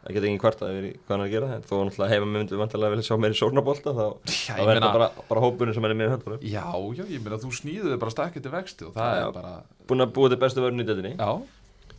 það 0.00 0.14
geta 0.16 0.28
engin 0.30 0.40
kvart 0.40 0.62
að 0.64 0.76
í 0.80 0.90
hvað 0.96 1.12
hann 1.14 1.20
er 1.20 1.26
að 1.28 1.34
gera 1.34 1.48
en 1.56 1.64
þó 1.68 1.72
náttúrulega 1.84 2.10
heima 2.14 2.26
með 2.30 2.38
myndum 2.40 2.62
vantarlega 2.62 2.94
vilja 2.94 3.06
sjá 3.10 3.16
meiri 3.20 3.38
sórnabólta 3.40 3.92
þá, 3.94 4.04
já, 4.24 4.32
þá 4.32 4.60
ég 4.60 4.66
verður 4.66 4.70
meina 4.70 4.86
þetta 4.86 4.98
bara, 4.98 5.26
bara 5.30 5.44
hópurinn 5.44 5.76
sem 5.76 5.88
er 5.88 5.94
með 6.00 6.08
í 6.08 6.12
höndunum. 6.14 6.42
Já, 6.48 6.66
já, 6.96 7.04
ég 7.10 7.24
meina 7.26 7.40
þú 7.44 7.52
snýðuði 7.60 8.00
bara 8.00 8.14
stakkið 8.16 8.46
til 8.46 8.52
vexti 8.56 8.88
og 8.88 8.94
það 8.96 9.10
Já, 9.12 9.20
já. 9.20 9.26
er 9.28 9.36
bara 9.36 9.54
Búin 9.90 10.04
að 10.06 10.12
búa 10.16 10.32
til 10.32 10.40
bestu 10.40 10.64
vörn 10.64 10.80
í 10.80 10.88
deildinni. 10.88 11.14
Já, 11.20 11.30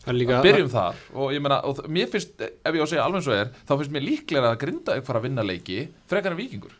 Það 0.01 0.09
er 0.09 0.17
líka 0.17 0.37
byrjum 0.41 0.69
þar. 0.73 1.01
Og 1.13 1.33
ég 1.35 1.41
meina, 1.45 1.57
og 1.69 1.81
mér 1.93 2.07
finnst, 2.09 2.39
ef 2.41 2.73
ég 2.73 2.81
á 2.81 2.85
að 2.87 2.89
segja 2.89 3.03
alveg 3.05 3.19
eins 3.21 3.27
og 3.29 3.35
er, 3.37 3.51
þá 3.69 3.73
finnst 3.75 3.91
mér 3.93 4.05
líklega 4.07 4.49
að 4.49 4.61
grinda 4.63 4.95
fara 5.05 5.21
að 5.21 5.27
vinna 5.27 5.43
leiki 5.45 5.83
frekar 6.09 6.33
en 6.33 6.39
vikingur 6.41 6.73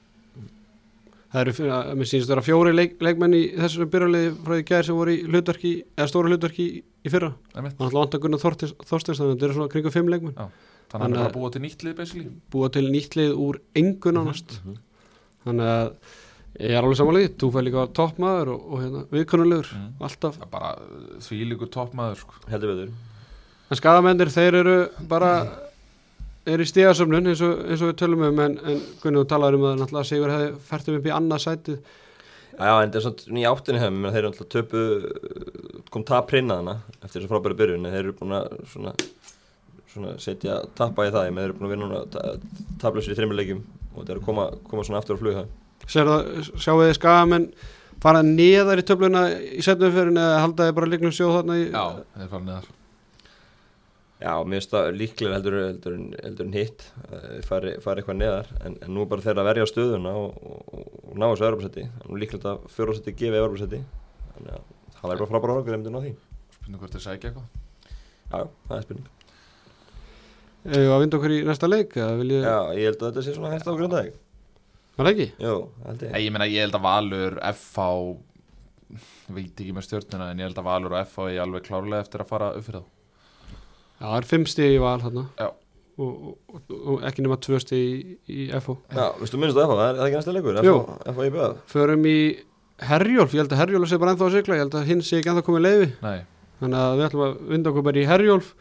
Það 1.31 1.45
eru, 1.45 1.53
mér 1.95 2.07
sýnist 2.09 2.27
að 2.27 2.33
vera 2.33 2.43
fjóri 2.43 2.71
leik, 2.75 2.97
leikmenn 2.99 3.35
í 3.37 3.43
þessu 3.55 3.85
byrjulegði 3.93 4.31
frá 4.43 4.55
því 4.57 4.63
gæðir 4.67 4.87
sem 4.89 4.97
voru 4.97 5.13
í 5.13 5.21
hlutverki, 5.29 5.69
eða 5.95 6.07
stóru 6.11 6.31
hlutverki 6.33 6.65
í, 6.65 6.81
í 7.07 7.11
fyrra. 7.13 7.29
Það 7.53 7.61
er 7.61 7.69
alltaf 7.69 7.93
vant 7.95 8.17
að 8.17 8.23
gunna 8.25 8.39
Þorstins, 8.41 8.73
þannig 8.81 9.21
að 9.21 9.31
þetta 9.37 9.47
eru 9.47 9.55
svona 9.55 9.71
kringu 9.71 9.93
fimm 9.95 10.11
leikmenn. 10.11 10.49
Þannig 10.91 10.99
að 10.99 11.01
hann 11.01 11.13
er 11.13 11.17
bara 11.17 11.29
að- 11.31 11.37
búa 11.39 11.51
til 11.55 11.61
nýtt 11.61 11.83
lið 11.87 11.95
basically 11.95 12.29
Búa 12.51 12.69
til 12.71 12.83
nýtt 12.91 13.15
lið 13.15 13.31
úr 13.37 13.59
engu 13.75 14.11
nánast. 14.11 14.59
Mhm. 14.65 14.77
Þannig 15.45 15.71
að 15.71 15.93
ég 16.59 16.69
er 16.75 16.83
alveg 16.83 16.97
samanlega, 16.99 17.29
þú 17.39 17.51
fær 17.55 17.63
líka 17.65 17.87
toppmaður 17.95 18.47
og, 18.53 18.61
og 18.73 18.79
hérna, 18.83 19.05
viðkunnulegur, 19.09 19.71
Mm. 19.71 19.93
alltaf. 20.01 20.35
Það 20.37 20.41
er 20.41 20.51
bara 20.51 20.75
því 21.19 21.39
líkur 21.51 21.69
toppmaður 21.71 22.17
sko. 22.17 22.33
heldur 22.51 22.75
betur 22.75 22.91
En 23.71 23.77
skadamennir, 23.77 24.27
þeir 24.27 24.53
eru 24.59 24.89
bara 25.07 25.47
er 26.45 26.57
í 26.59 26.65
stíðasöfnun 26.67 27.27
eins, 27.29 27.39
og- 27.41 27.59
eins 27.69 27.81
og 27.81 27.93
við 27.93 27.97
tölum 28.01 28.23
um 28.27 28.39
en, 28.39 28.57
en 28.59 28.81
Gunni, 29.01 29.21
þú 29.23 29.25
talaður 29.31 29.53
um 29.55 29.61
að 29.61 29.79
náttúrulega 29.79 30.09
Sigur 30.09 30.29
hefði 30.33 30.57
fært 30.59 30.87
um 30.89 30.95
upp 30.97 31.05
í 31.05 31.15
annað 31.15 31.43
sætið 31.45 31.79
Já, 32.59 32.83
en 32.83 32.91
það 32.91 32.95
er 32.95 33.01
svona 33.01 33.39
í 33.39 33.47
áttinni 33.47 33.91
menn 33.91 34.11
þeir 34.11 34.17
eru 34.17 34.31
alltaf 34.31 34.49
töpu, 34.49 35.81
kom 35.89 36.03
tap 36.03 36.27
prinnaðana 36.29 36.81
eftir 37.01 37.21
þessu 37.21 37.29
frábæri 37.31 37.55
byrjun, 37.57 37.85
en 37.87 37.93
þeir 37.93 38.03
eru 38.03 38.13
búin 38.19 38.35
að 38.35 38.65
svona, 38.67 38.93
svona 39.91 40.15
setja 40.23 40.57
tappa 40.77 41.05
í 41.07 41.11
það, 41.13 41.29
menn 41.31 41.43
þeir 41.43 41.49
eru 41.51 41.57
búin 41.59 41.69
að 41.69 41.75
vinna 41.75 41.87
núna 41.89 42.01
ta- 42.13 42.73
taplausir 42.83 43.13
í 43.13 43.19
þreymur 43.19 43.39
leikjum 43.41 43.61
og 43.95 44.01
þeir 44.07 44.15
eru 44.15 44.21
að 44.21 44.27
koma, 44.29 44.47
koma 44.71 44.85
svona 44.87 45.01
aftur 45.03 45.17
á 45.17 45.21
flug 45.21 45.37
það. 45.39 45.47
Sér 45.91 46.09
það, 46.11 46.51
sjáu 46.63 46.77
þið 46.81 46.93
skagamenn 46.99 47.47
fara 48.01 48.21
neðar 48.25 48.79
í 48.81 48.85
töfluna 48.87 49.23
í 49.57 49.63
setnumferðin 49.65 50.21
eða 50.21 50.37
halda 50.45 50.67
þið 50.69 50.77
bara 50.79 50.91
líknum 50.93 51.13
sjóð 51.15 51.35
þarna 51.39 51.57
í 51.59 51.65
Já, 51.69 51.83
þeir 52.17 52.31
fara 52.35 52.45
neðar 52.47 52.69
Já, 54.21 54.33
mér 54.45 54.59
finnst 54.61 54.73
það 54.75 54.87
líklega 54.99 55.33
heldur, 55.33 55.55
heldur, 55.65 55.93
heldur 56.21 56.45
en 56.45 56.53
hitt, 56.53 56.83
fari, 57.47 57.71
fari 57.81 58.03
eitthvað 58.03 58.19
neðar, 58.19 58.51
en, 58.67 58.75
en 58.85 58.91
nú 58.93 59.01
er 59.01 59.07
bara 59.09 59.23
þeir 59.25 59.39
að 59.41 59.47
verja 59.49 59.63
á 59.65 59.69
stöðuna 59.71 60.11
og, 60.19 60.35
og, 60.45 60.83
og 61.09 61.15
ná 61.17 61.25
þessu 61.31 61.47
öðrubarsætti, 61.47 61.85
nú 62.05 62.13
er 62.13 62.21
líklega 62.21 62.51
að 62.51 62.67
fjóraðsætti 62.75 63.13
gefi 63.17 63.39
öðrubarsætti, 63.41 63.79
þannig 64.35 64.51
að 64.59 64.67
það 64.99 65.07
væri 65.09 65.23
bara 65.23 65.31
frábæra 65.31 65.55
árangur 65.55 65.73
ef 65.73 65.79
myndi 65.81 65.93
ná 65.95 65.99
því. 66.05 66.11
Spurning 66.53 66.83
hvort 66.83 66.93
þeir 66.99 67.05
sækja 67.07 67.31
eitthvað 67.31 67.49
Já, 68.29 68.37
já, 68.37 68.45
það 68.69 68.77
er 68.77 68.85
spurning. 68.85 69.09
Eða 70.61 70.91
að 70.95 70.99
vinda 71.05 71.17
okkur 71.17 71.33
í 71.33 71.39
næsta 71.47 71.69
leik 71.71 71.95
ég, 71.97 72.19
Já, 72.43 72.57
ég 72.77 72.85
held 72.91 72.99
að 73.01 73.07
þetta 73.07 73.23
sé 73.25 73.33
svona 73.33 73.49
hægt 73.55 73.65
á 73.65 73.73
gröndaðeg. 73.73 74.11
var 74.97 75.07
það 75.07 75.13
ekki? 75.15 75.29
Jú, 75.41 75.55
held 75.87 76.03
ég. 76.05 76.11
Nei, 76.13 76.21
ég 76.27 76.33
meina, 76.35 76.47
ég 76.51 76.65
held 76.67 76.75
að 76.77 76.83
Valur, 76.85 77.37
FH 77.55 77.87
veit 79.31 79.55
ekki 79.63 79.73
með 79.73 79.85
stjórnuna 79.87 80.27
en 80.33 80.41
ég 80.43 80.49
held 80.49 80.59
að 80.61 80.67
Valur 80.67 80.93
og 80.97 81.05
FH 81.07 81.27
er 81.31 81.41
alveg 81.45 81.63
klárlega 81.65 82.03
eftir 82.05 82.23
að 82.25 82.29
fara 82.33 82.49
upp 82.57 82.65
fyrir 82.67 82.81
þá 82.83 82.89
Já, 84.01 84.05
það 84.09 84.17
er 84.19 84.27
fimm 84.31 84.45
stig 84.49 84.75
í 84.75 84.79
val 84.81 84.97
þarna 85.01 85.23
Já. 85.39 85.47
og, 86.01 86.11
og, 86.51 86.73
og 86.91 87.05
ekki 87.07 87.23
nema 87.25 87.37
tvö 87.45 87.59
stig 87.63 87.81
í, 87.81 88.15
í 88.27 88.47
FO 88.65 88.75
Já, 88.91 89.05
veistu 89.21 89.39
minnst 89.41 89.57
það 89.57 89.69
FH, 89.69 89.77
það 89.79 89.87
er 89.87 89.99
það 90.01 90.07
ekki 90.09 90.19
næsta 90.19 90.35
leikur, 90.35 90.59
Jú. 90.67 90.75
FH 91.13 91.25
í 91.29 91.33
bjöð. 91.37 91.55
Förum 91.71 92.07
í 92.11 92.17
Herjólf, 92.91 93.33
ég 93.37 93.43
held 93.45 93.55
að 93.55 93.61
Herjólf 93.61 93.89
sé 93.91 93.99
bara 94.01 94.13
ennþá 94.15 94.27
að 94.27 94.35
sigla, 94.37 94.57
ég 94.59 94.63
held 94.65 94.77
að 94.81 94.87
hinn 94.91 95.03
sé 95.05 95.19
ekki 95.21 95.31
ennþá 95.31 95.45
komið 95.47 95.65
leiði 95.67 95.89
Nei, 96.01 96.19
þannig 96.61 96.79
að 96.81 96.95
við 96.99 97.07
ætlum 97.07 97.25
að 97.27 97.35
vinda 97.53 97.71
okkur 97.71 97.85
bara 97.87 98.01
í 98.01 98.07
Herjólf 98.09 98.51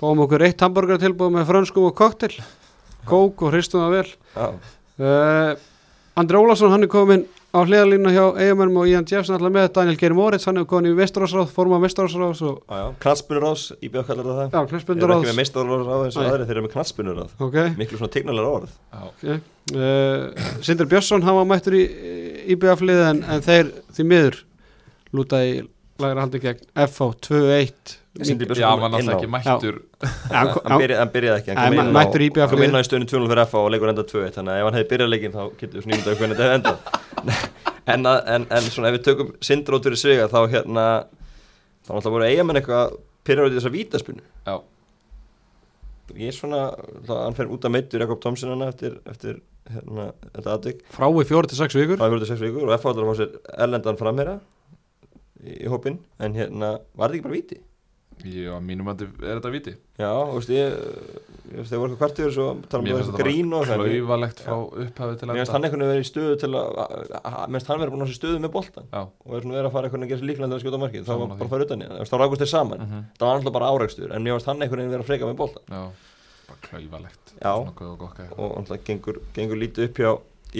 fáum 0.00 0.22
okkur 0.24 0.46
eitt 0.48 0.62
hamburger 0.64 1.00
tilbúð 1.02 1.34
með 1.36 1.48
frönskum 1.50 1.88
og 1.90 1.96
koktel 1.98 2.32
kók 3.08 3.42
og 3.46 3.52
hristum 3.54 3.84
það 3.84 3.98
vel 3.98 4.08
uh, 5.00 5.52
Andri 6.20 6.36
Ólafsson, 6.40 6.72
hann 6.72 6.84
er 6.84 6.90
komin 6.90 7.22
á 7.50 7.64
hliðalínu 7.66 8.10
hjá 8.14 8.24
eigamennum 8.38 8.76
og 8.82 8.88
Ian 8.90 9.06
Jeffs 9.08 9.30
alltaf 9.32 9.50
með 9.50 9.68
Daniel 9.74 9.96
Geir 9.98 10.12
Moritz, 10.14 10.44
hann 10.46 10.58
er 10.60 10.66
komin 10.68 10.90
í 10.90 10.96
Vestarósráð 10.98 11.48
forma 11.54 11.78
Vestarósráð 11.82 12.42
og 12.46 12.58
já, 12.60 12.76
já. 12.78 12.84
Knatsbunurás, 13.02 13.64
í 13.80 13.88
bjöð 13.90 14.04
kallar 14.10 14.28
það 14.28 14.38
það. 14.40 14.52
já, 14.52 14.60
Þeir 14.60 15.00
eru 15.00 15.16
ekki 15.16 15.30
með 15.30 15.38
meistararás 15.40 16.04
eins 16.04 16.18
og 16.20 16.28
aðri, 16.28 16.46
þeir 16.50 16.56
eru 16.58 16.64
með 16.66 16.74
knatsbunurás. 16.76 17.32
ok, 17.46 17.58
Miklu 17.80 17.98
svona 17.98 18.14
tegnalega 18.18 18.52
orð. 18.58 18.76
okay. 19.08 19.40
Uh, 19.70 20.46
Sindri 20.66 20.86
Björnsson 20.90 21.22
hann 21.26 21.38
var 21.40 21.48
mættur 21.50 21.74
í 21.78 21.82
IBF-lið 22.54 23.02
en, 23.08 23.24
en 23.34 23.42
þeir 23.46 23.72
því 23.96 24.06
miður 24.12 24.38
lúta 25.14 25.42
í 25.46 25.60
lagra 26.00 26.26
haldi 26.26 26.42
gegn 26.42 26.62
FH 26.86 27.10
2-1 27.26 27.30
Sindri 27.30 27.38
Björnsson 27.50 28.09
já 28.18 28.66
hann 28.70 28.82
inn 28.82 28.94
alltaf 28.98 29.14
á. 29.14 29.18
ekki 29.20 29.30
mættur 29.30 29.76
hann, 30.02 30.48
Hann 30.64 30.80
byrjaði, 30.82 30.96
hann 30.98 31.12
byrjaði 31.14 31.40
ekki, 31.40 31.54
hann 31.54 31.70
kom 31.70 31.78
inn 31.80 31.92
á- 31.92 31.96
mættur 31.98 32.20
í 32.20 32.26
IBF 32.30 32.40
hann 32.42 32.50
kom 32.50 32.62
inn 32.66 32.74
á 32.74 32.80
í 32.82 32.86
stöðinu 32.88 33.08
2-0 33.12 33.28
fyrir 33.30 33.42
FH 33.46 33.60
og 33.60 33.70
leikur 33.74 33.92
enda 33.92 34.04
2-1, 34.10 34.34
þannig 34.34 34.50
að 34.50 34.58
ef 34.60 34.66
hann 34.66 34.78
hefði 34.80 34.88
byrjað 34.90 35.12
leikinn 35.14 35.36
þá 35.36 35.42
getur 35.60 35.76
við 35.78 35.84
svona 35.84 35.94
ímyndað 35.96 36.18
hvernig 36.20 36.40
þetta 36.40 36.48
hefði 36.48 36.58
endað. 36.58 36.78
en, 37.94 38.08
að- 38.10 38.24
en, 38.34 38.46
en 38.58 38.66
svona 38.74 38.90
ef 38.90 38.96
við 38.98 39.04
tökum 39.10 39.30
Sindrót 39.50 39.86
fyrir 39.86 40.00
svega 40.02 40.26
þá 40.32 40.40
hérna, 40.56 40.86
þá 41.86 41.90
náttúrulega 41.94 42.14
voru 42.16 42.28
eigamenn 42.30 42.60
eitthvað 42.60 42.98
pyrrar 43.30 43.46
út 43.46 43.54
í 43.54 43.58
þessa 43.60 43.74
vítaspunni. 43.78 44.26
Já, 44.48 44.58
Ég 46.18 46.32
er 46.32 46.34
svona, 46.34 46.60
hann 47.06 47.36
fer 47.38 47.46
út 47.54 47.62
að 47.62 47.70
meittur 47.76 48.02
Jakob 48.02 48.18
Tomsen 48.18 48.50
hana 48.50 48.72
eftir, 48.72 48.96
eftir 49.06 49.36
hérna, 49.70 50.08
þetta 50.34 50.54
aðvik. 50.56 50.80
frá 50.90 51.06
í 51.06 51.26
4-6 51.28 51.76
vikur 51.78 52.00
Það 52.00 52.08
hefur 52.08 52.16
verið 52.18 52.30
6 52.32 52.42
vikur 52.42 52.64
og 52.66 52.72
ætlar 52.74 52.98
að 53.04 53.10
fá 53.12 53.18
sér 53.20 53.36
erlendan 53.62 53.98
framherra 54.00 54.34
í, 55.46 55.52
í 55.62 55.68
hópin, 55.70 56.00
en 56.18 56.34
hérna, 56.34 56.72
var 56.98 57.12
þetta 57.14 57.20
ekki 57.20 57.26
bara 57.28 57.36
víti? 57.36 57.60
Já, 58.24 58.52
mínum 58.64 58.88
að 58.92 59.04
er 59.06 59.38
þetta 59.38 59.50
viti. 59.54 59.72
Já, 60.00 60.10
þú 60.10 60.34
veist, 60.36 60.50
ég, 60.54 60.74
þeir 61.50 61.80
voru 61.80 61.88
eitthvað 61.90 62.00
kvartir 62.02 62.34
svo 62.34 62.46
tala 62.70 62.80
um 62.80 62.86
Mér 62.86 62.94
það 62.94 63.00
finnst 63.00 63.10
eitthvað 63.10 63.26
grín 63.26 63.54
og 63.56 63.64
þetta 63.64 63.78
það. 63.80 63.90
klauvalegt 63.90 64.42
frá 64.44 64.56
upphafi 64.84 65.18
til 65.20 65.28
Mér 65.30 65.40
finnst 65.40 65.54
enda 65.54 65.56
hann 65.56 65.66
veginn 65.66 65.86
verið 65.90 66.04
í 66.04 66.10
stöðu 66.10 66.36
til 66.42 66.50
að, 66.60 66.68
minnst 67.54 67.70
hann 67.70 67.80
verið 67.80 67.94
búin 67.94 68.04
ná 68.04 68.10
sér 68.10 68.18
stöðu 68.20 68.42
með 68.44 68.52
boltan 68.56 68.90
Já, 68.90 69.00
og 69.00 69.34
er 69.36 69.44
svona 69.44 69.58
verið 69.58 69.70
að 69.70 69.74
fara 69.76 69.90
veginn 69.90 70.06
að 70.06 70.12
gera 70.12 70.20
til 70.20 70.56
að 70.56 70.62
skjóta 70.64 70.80
á 70.80 70.84
markið, 70.84 71.08
þá 71.08 71.14
var 71.14 71.32
bara 71.32 71.48
að 71.48 71.54
fara 71.54 71.66
utan 71.68 71.82
í 71.82 71.90
það, 71.90 72.04
þá 72.10 72.16
rákust 72.20 72.44
þeir 72.44 72.52
saman, 72.54 72.84
mhm, 72.86 73.04
það 73.18 73.26
var 73.30 73.40
alltaf 73.40 73.56
bara 73.56 73.70
áreikstur, 73.74 74.14
en 74.14 74.24
mér 74.24 74.36
finnst 74.36 74.50
hann 74.50 74.62
veginn 74.64 74.94
verið 74.94 75.04
að 75.04 75.10
freka 75.10 75.30
með 75.30 75.40
boltan 75.40 75.64
já 75.70 75.82
Bara 76.50 77.74
góð 77.78 78.00
og 78.02 78.38
og 78.42 78.56
alltaf 78.58 78.84
gengur, 78.84 79.20
gengur 79.36 79.60
lítið 79.60 79.86
upp 79.86 80.00
hjá 80.02 80.10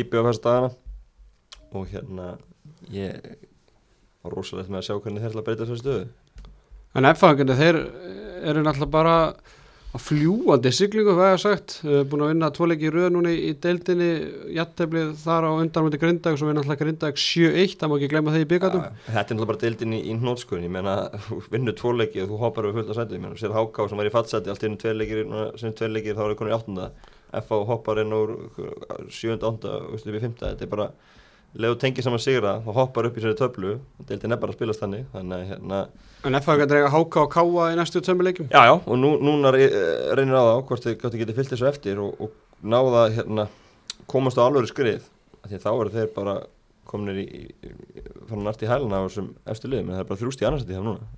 íbjöð 0.01 0.23
á 0.23 0.29
þessu 0.31 0.71
og 1.71 1.87
hérna, 1.91 2.27
rosalegt 4.29 4.71
með 4.71 4.81
að 4.81 4.87
sjá 4.87 4.97
hvernig 5.01 5.23
þeir 5.23 5.31
ætla 5.33 5.43
að 5.43 5.47
breyta 5.49 5.67
þessu 5.67 5.81
stöðu. 5.81 6.09
En 6.97 7.11
F-fagandi 7.15 7.57
þeir 7.59 7.81
eru 8.51 8.63
náttúrulega 8.65 8.93
bara 8.93 9.17
að 9.91 10.05
fljúandi 10.07 10.71
siglingu, 10.71 11.17
ég 11.19 11.33
hef 11.33 11.41
sagt. 11.43 11.73
Búin 11.83 12.23
að 12.23 12.29
vinna 12.31 12.51
tvoleiki 12.55 12.87
í 12.87 12.93
röð 12.95 13.09
núna 13.11 13.33
í, 13.35 13.39
í 13.51 13.55
deildinni 13.59 14.11
jætteflið 14.55 15.09
þar 15.25 15.47
á 15.47 15.53
undanmöndi 15.57 15.99
grindag 15.99 16.39
svo 16.39 16.47
við 16.47 16.61
náttúrulega 16.61 16.85
grindag 16.85 17.19
7-1 17.19 17.75
það 17.81 17.91
má 17.91 17.97
ekki 17.97 18.11
glemma 18.13 18.35
þeir 18.37 18.45
í 18.45 18.51
byggatum 18.53 18.85
Já, 18.85 18.93
Þetta 19.09 19.19
er 19.19 19.25
náttúrulega 19.25 19.51
bara 19.51 19.63
deildin 19.65 19.97
í, 19.97 20.01
í 20.07 20.15
hnótskurinn, 20.23 20.69
ég 20.69 20.75
meina 20.77 20.95
þú 21.27 21.41
vinnur 21.51 21.79
tvoleiki 21.81 22.23
og 22.23 22.31
þú 22.31 22.39
hoppar 22.45 22.69
við 22.69 22.79
fullt 22.79 22.93
að 22.95 23.01
sæti, 23.01 23.19
ég 23.19 23.25
meina 23.25 23.41
sér 23.43 23.57
Háká 23.59 23.89
sem 23.91 24.03
var 24.03 24.11
í 24.11 24.15
fattsæti, 24.15 24.55
allt 24.55 24.67
einu 24.69 24.79
tveirleikir, 24.85 25.25
sem 25.59 25.75
tveirleikir 25.81 26.15
þá 26.15 26.23
er 26.23 26.31
það 26.31 26.39
konur 26.39 26.53
í 26.53 26.59
áttunda, 26.61 26.89
FA 27.51 27.63
hoppar 27.73 28.05
inn 28.05 28.15
úr 28.15 28.37
sjönda, 29.11 29.51
ánda, 29.51 29.75
veistu 29.91 30.15
við 30.15 30.29
fymta, 30.29 30.53
þetta 30.55 30.69
er 30.69 30.71
bara, 30.79 30.89
leðu 31.59 31.79
tengið 31.83 32.05
saman 32.07 32.21
sigra, 32.23 32.53
þá 32.63 32.71
hoppar 32.77 33.07
upp 33.09 33.17
í 33.19 33.23
sér 33.25 33.35
töflu, 33.39 33.79
deildin 34.07 34.33
er 34.33 34.39
bara 34.39 34.53
að 34.53 34.59
spilast 34.59 34.81
þannig, 34.85 35.07
þannig 35.15 35.35
að 35.37 35.49
hérna, 35.51 35.81
en 36.29 36.35
F-fagandi 36.39 36.77
reyga 36.77 36.91
háka 36.95 37.25
og 37.25 37.33
káa 37.33 37.71
í 37.73 37.79
næstu 37.79 38.01
tömmuleikum 38.07 38.47
já 38.53 38.61
já, 38.69 38.75
og 38.79 38.99
nú, 39.01 39.17
núna 39.19 39.51
re- 39.51 39.71
reynir 40.15 40.37
á 40.39 40.45
þá, 40.47 40.55
hvort 40.69 40.85
þið, 40.87 41.09
getið 41.19 41.35
fyllt 41.41 41.51
þessu 41.55 41.67
eftir 41.71 41.99
og, 41.99 42.21
og 42.23 42.31
náða 42.63 43.07
hérna, 43.17 43.49
komast 44.07 44.39
á 44.39 44.47
alvöru 44.47 44.71
skrið, 44.71 45.03
því 45.49 45.57
að 45.59 45.65
þá 45.65 45.71
eru 45.73 45.95
þeir 45.97 46.13
bara 46.15 46.37
kominir 46.91 47.19
í, 47.23 47.25
í, 47.27 47.73
í 47.99 48.05
fann 48.29 48.45
nært 48.47 48.63
í 48.63 48.69
hæluna 48.71 49.01
á 49.03 49.07
þessum 49.09 49.33
efstu 49.51 49.71
liðum, 49.71 49.91
en 49.91 49.97
það 49.99 50.05
er 50.05 50.09
bara 50.13 50.21
þrjúst 50.23 50.43
í 50.43 50.47
annarsætti 50.47 50.77
hjá 50.77 50.85
núna, 50.87 51.09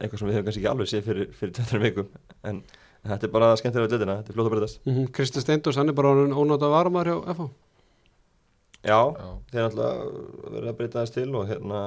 eitthvað 0.00 0.18
sem 0.22 0.28
við 0.30 0.34
hefum 0.38 0.46
kannski 0.50 0.62
ekki 0.62 0.70
alveg 0.70 0.90
séð 0.90 1.04
fyrir, 1.10 1.32
fyrir 1.38 1.52
20 1.58 1.82
vikum, 1.86 2.08
en, 2.44 2.62
en 3.02 3.10
þetta 3.14 3.26
er 3.26 3.34
bara 3.34 3.50
skemmtilega 3.58 3.86
við 3.90 3.96
liðina, 3.98 4.16
þetta 4.20 4.30
er 4.32 4.38
fljótt 4.38 4.50
að 4.50 4.54
breytast. 4.54 4.80
mm 4.86 4.94
-hmm. 4.96 5.10
Kristi 5.18 5.40
Steindors, 5.42 5.76
hann 5.80 5.88
er 5.88 5.94
bara 5.98 6.10
orðinn 6.14 6.34
ónóta 6.34 6.70
varumar 6.70 7.06
hjá 7.10 7.18
FH 7.34 7.50
Já, 8.80 8.96
Já, 8.96 9.26
þeir 9.50 9.66
náttúrulega 9.66 10.52
verið 10.54 10.70
að 10.70 10.76
breyta 10.78 11.02
þess 11.02 11.14
til 11.16 11.28
og 11.36 11.48
hérna 11.50 11.80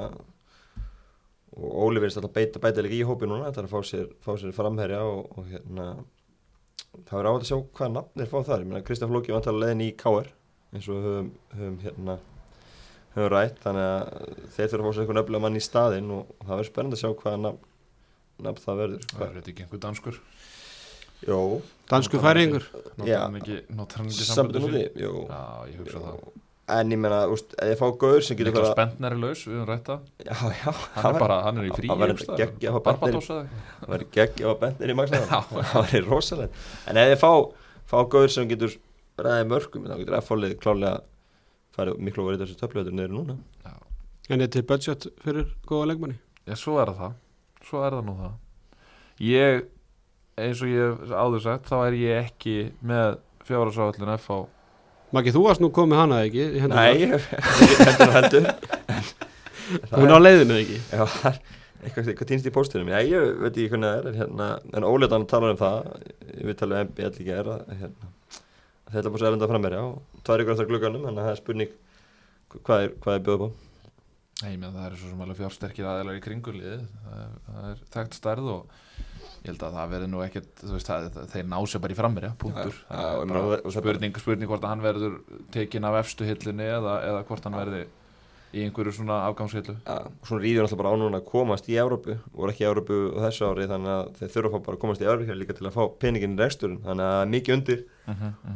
og 1.54 1.78
Óli 1.86 2.02
verðist 2.02 2.18
alltaf 2.18 2.34
beita, 2.34 2.60
beita 2.62 2.82
líka 2.82 2.98
í 2.98 3.06
hópi 3.06 3.28
núna, 3.30 3.48
þetta 3.48 3.62
er 3.62 3.68
að 3.68 3.74
fá 3.74 3.88
sér, 3.88 4.06
fá 4.22 4.30
sér 4.38 4.54
framherja 4.54 5.00
og, 5.06 5.26
og 5.38 5.48
hérna 5.50 5.88
það 7.06 7.18
verður 7.18 7.30
átt 7.30 7.44
að 7.44 7.50
sjá 7.50 7.58
hvaða 7.78 7.90
nafn 7.96 8.20
þeir 8.22 8.30
fá 8.30 8.38
þar, 8.48 8.62
ég 8.64 8.70
meina 8.70 8.84
Kristján 8.86 9.10
Flóki 9.12 9.34
var 9.34 9.40
alltaf 9.40 9.58
leiðin 9.58 9.84
í 9.84 9.90
KR 9.98 10.30
eins 10.74 10.88
og 10.90 10.96
við 10.98 11.06
höfum, 11.08 11.28
höfum 11.54 11.76
hérna 11.84 12.16
höfum 13.14 13.30
rætt, 13.30 13.60
þannig 13.62 13.86
að 13.90 14.48
þeir 14.56 14.72
þurfa 14.72 14.82
að 14.82 14.88
fá 14.88 14.94
sér 14.96 15.04
einhvern 15.04 15.22
öflega 15.22 15.44
mann 15.46 15.58
í 15.58 15.62
staðinn 15.62 16.10
og, 16.14 16.32
og 16.34 16.46
það 16.48 16.54
verður 16.58 16.70
spennandi 16.70 16.98
að 16.98 17.02
sjá 17.04 17.12
hvaða 17.22 17.42
nafn, 17.44 17.68
nafn 18.48 18.64
það 18.64 18.80
verður. 18.82 19.06
Það 19.12 19.26
er 19.28 19.36
þetta 19.38 19.52
ekki 19.52 19.66
einhver 19.66 19.82
danskur. 19.84 20.18
Jó, 21.24 21.38
Dansku 21.88 22.18
færingur. 22.20 22.66
Notar 22.98 23.20
hann 23.22 23.38
ekki, 23.38 23.60
notar 23.72 24.02
hann 24.02 24.10
ekki 24.10 24.26
sambundu 24.28 24.66
úti, 24.66 24.82
jú. 25.00 25.12
Já, 25.30 25.44
ég 25.70 25.78
hugsa 25.84 26.02
það 26.02 26.18
En 26.66 26.88
ég 26.94 26.96
meina, 26.96 27.18
úst, 27.28 27.50
ef 27.60 27.68
ég 27.74 27.76
fá 27.76 27.88
gaur 28.00 28.22
sem 28.24 28.36
getur 28.38 28.52
Niklas 28.54 28.70
fara- 28.70 28.76
Bentner 28.86 29.12
er 29.12 29.18
laus, 29.20 29.40
við 29.44 29.58
höfum 29.58 29.66
rætt 29.68 29.88
það. 29.90 30.04
Já, 30.24 30.36
já, 30.56 30.72
Hann 30.94 31.08
er 31.14 31.20
bara, 31.20 31.34
hann 31.44 31.58
er 31.60 31.66
í 31.68 31.72
frí 31.76 31.90
hann 31.90 31.98
verður 32.00 32.38
geggja 32.40 32.70
að 32.70 32.76
fá 32.78 32.80
Bentner 32.86 33.10
eða 34.88 34.94
í 34.94 34.96
maksa 34.96 35.20
Já. 35.24 35.40
það 35.50 35.74
væri 35.82 36.00
rosalegt. 36.06 36.62
En 36.88 36.96
ef 37.02 37.10
þið 37.12 37.20
fá, 37.20 37.32
fá 37.92 37.96
gauður 38.14 38.32
sem 38.32 38.48
getur 38.48 38.72
ræðið 39.20 39.50
mörgum 39.52 39.84
þá 39.90 39.94
getur 40.00 40.16
F-fólið 40.22 40.54
klálega 40.64 40.94
farið 41.76 42.00
miklu 42.06 42.24
over 42.24 42.38
í 42.38 42.40
þessu 42.40 42.56
töfluður 42.62 42.96
niður 42.96 43.12
núna. 43.18 43.36
Já. 43.66 43.74
en 44.32 44.40
er 44.40 44.48
til 44.56 44.62
budget 44.64 45.06
fyrir 45.20 45.52
góða 45.68 45.90
leikmanni? 45.92 46.16
Já, 46.48 46.54
svo 46.56 46.78
er 46.80 46.94
það. 46.96 47.12
Svo 47.68 47.84
er 47.84 47.98
það 47.98 48.08
nú 48.08 48.16
það. 48.22 48.34
Ég, 49.20 49.64
eins 50.40 50.64
og 50.64 50.72
ég 50.72 51.12
áður 51.12 51.44
sagt 51.44 51.68
þá 51.68 51.76
er 51.90 51.98
ég 52.00 52.24
ekki 52.24 52.56
með 52.80 53.18
fjárhásáallin 53.44 54.14
F 54.16 54.30
á 54.32 54.38
Maggi, 55.14 55.32
þú 55.34 55.42
varst 55.46 55.62
nú 55.62 55.68
komið 55.74 56.00
hana 56.00 56.22
ekki. 56.26 56.46
Nei, 56.72 56.88
ég 57.04 57.12
heldur 57.14 58.08
og 58.08 58.14
heldur. 58.18 58.48
Hún 59.94 60.14
á 60.14 60.18
leiðinu 60.18 60.56
ekki? 60.60 60.78
Já, 60.90 61.04
það 61.06 61.28
er 61.30 61.38
eitthvað, 61.84 62.08
eitthvað 62.10 62.28
týnst 62.30 62.48
í 62.48 62.52
póstunum 62.54 62.90
Já, 62.92 62.98
ég 63.04 63.30
veit 63.42 63.52
ekki 63.52 63.68
hvernig 63.74 63.90
það 63.90 63.98
er 64.00 64.08
en, 64.10 64.18
hérna, 64.22 64.48
en 64.80 64.86
Óleðan 64.88 65.26
talar 65.30 65.54
um 65.54 65.60
það. 65.60 65.92
Ég 66.34 66.48
veit 66.50 66.64
alveg 66.66 66.88
MB 66.88 67.04
allir 67.08 67.22
ekki 67.22 67.36
er 67.36 67.50
að, 67.54 67.62
hérna, 67.82 68.10
þetta 68.90 69.04
er 69.04 69.12
búin 69.14 69.22
að 69.24 69.30
erinda 69.30 69.50
frammerja 69.52 69.84
og 69.90 70.24
tvær 70.26 70.44
ykkur 70.44 70.56
eftir 70.56 70.70
glugganum 70.72 71.06
þannig 71.08 71.22
að 71.22 71.28
það 71.28 71.34
er 71.36 71.40
spurning 71.42 71.72
hvað 72.64 72.84
er, 72.86 72.92
er 73.14 73.24
bjóð 73.28 73.40
på 73.44 73.48
Nei, 74.44 74.54
menn 74.60 74.74
það 74.76 74.86
er 74.90 74.96
svo 75.00 75.10
sem 75.12 75.24
alveg 75.24 75.38
fjársterkir 75.40 75.86
aðeinar 75.88 76.18
í 76.18 76.22
kringulið 76.24 76.82
það, 76.84 77.18
er- 77.24 77.36
það 77.48 77.68
er 77.72 77.82
þekkt 77.96 78.18
stærð 78.18 78.50
og 78.54 78.78
ég 79.44 79.50
held 79.50 79.62
að 79.68 79.74
það 79.78 79.90
verði 79.94 80.08
nú 80.12 80.20
ekkert 80.24 80.62
þú 80.62 80.72
veist, 80.76 80.88
það, 80.90 81.18
þeir 81.32 81.48
ná 81.52 81.58
sér 81.68 81.82
bara 81.84 81.94
í 81.94 81.98
frammeira, 81.98 82.30
punktur. 82.40 82.78
Og 83.20 83.26
það- 83.64 83.74
spurning, 83.78 84.14
spurning 84.24 84.48
hvort 84.52 84.64
að 84.64 84.72
hann 84.74 84.84
verður 84.84 85.18
tekin 85.52 85.84
af 85.88 85.98
efstu 86.04 86.24
hillinni 86.28 86.64
eða, 86.76 86.94
eða 87.10 87.24
hvort 87.28 87.44
hann 87.48 87.56
verði 87.60 87.82
í 88.54 88.64
einhverju 88.64 88.94
svona 88.96 89.20
afgangshillu 89.28 89.74
Ja, 89.84 89.96
og 90.06 90.28
svona 90.28 90.44
ríður 90.44 90.66
alltaf 90.66 90.80
bara 90.80 90.92
á 90.94 90.96
núna 91.00 91.20
að 91.20 91.28
komast 91.30 91.68
í 91.70 91.78
Európu 91.80 92.16
voru 92.32 92.52
ekki 92.52 92.64
í 92.64 92.68
Európu 92.68 92.98
þessu 93.18 93.48
ári 93.50 93.68
þannig 93.70 93.92
að 93.94 94.12
þeir 94.20 94.32
þurfa 94.36 94.60
bara 94.66 94.78
að 94.78 94.82
komast 94.84 95.02
í 95.02 95.08
Európu 95.08 95.38
líka 95.38 95.56
til 95.58 95.66
að 95.68 95.76
fá 95.76 95.82
peningin 96.02 96.36
í 96.36 96.40
reksturinn 96.42 96.80
þannig 96.84 97.08
að 97.08 97.20
er 97.24 97.32
mikið 97.34 97.56
undir 97.58 97.84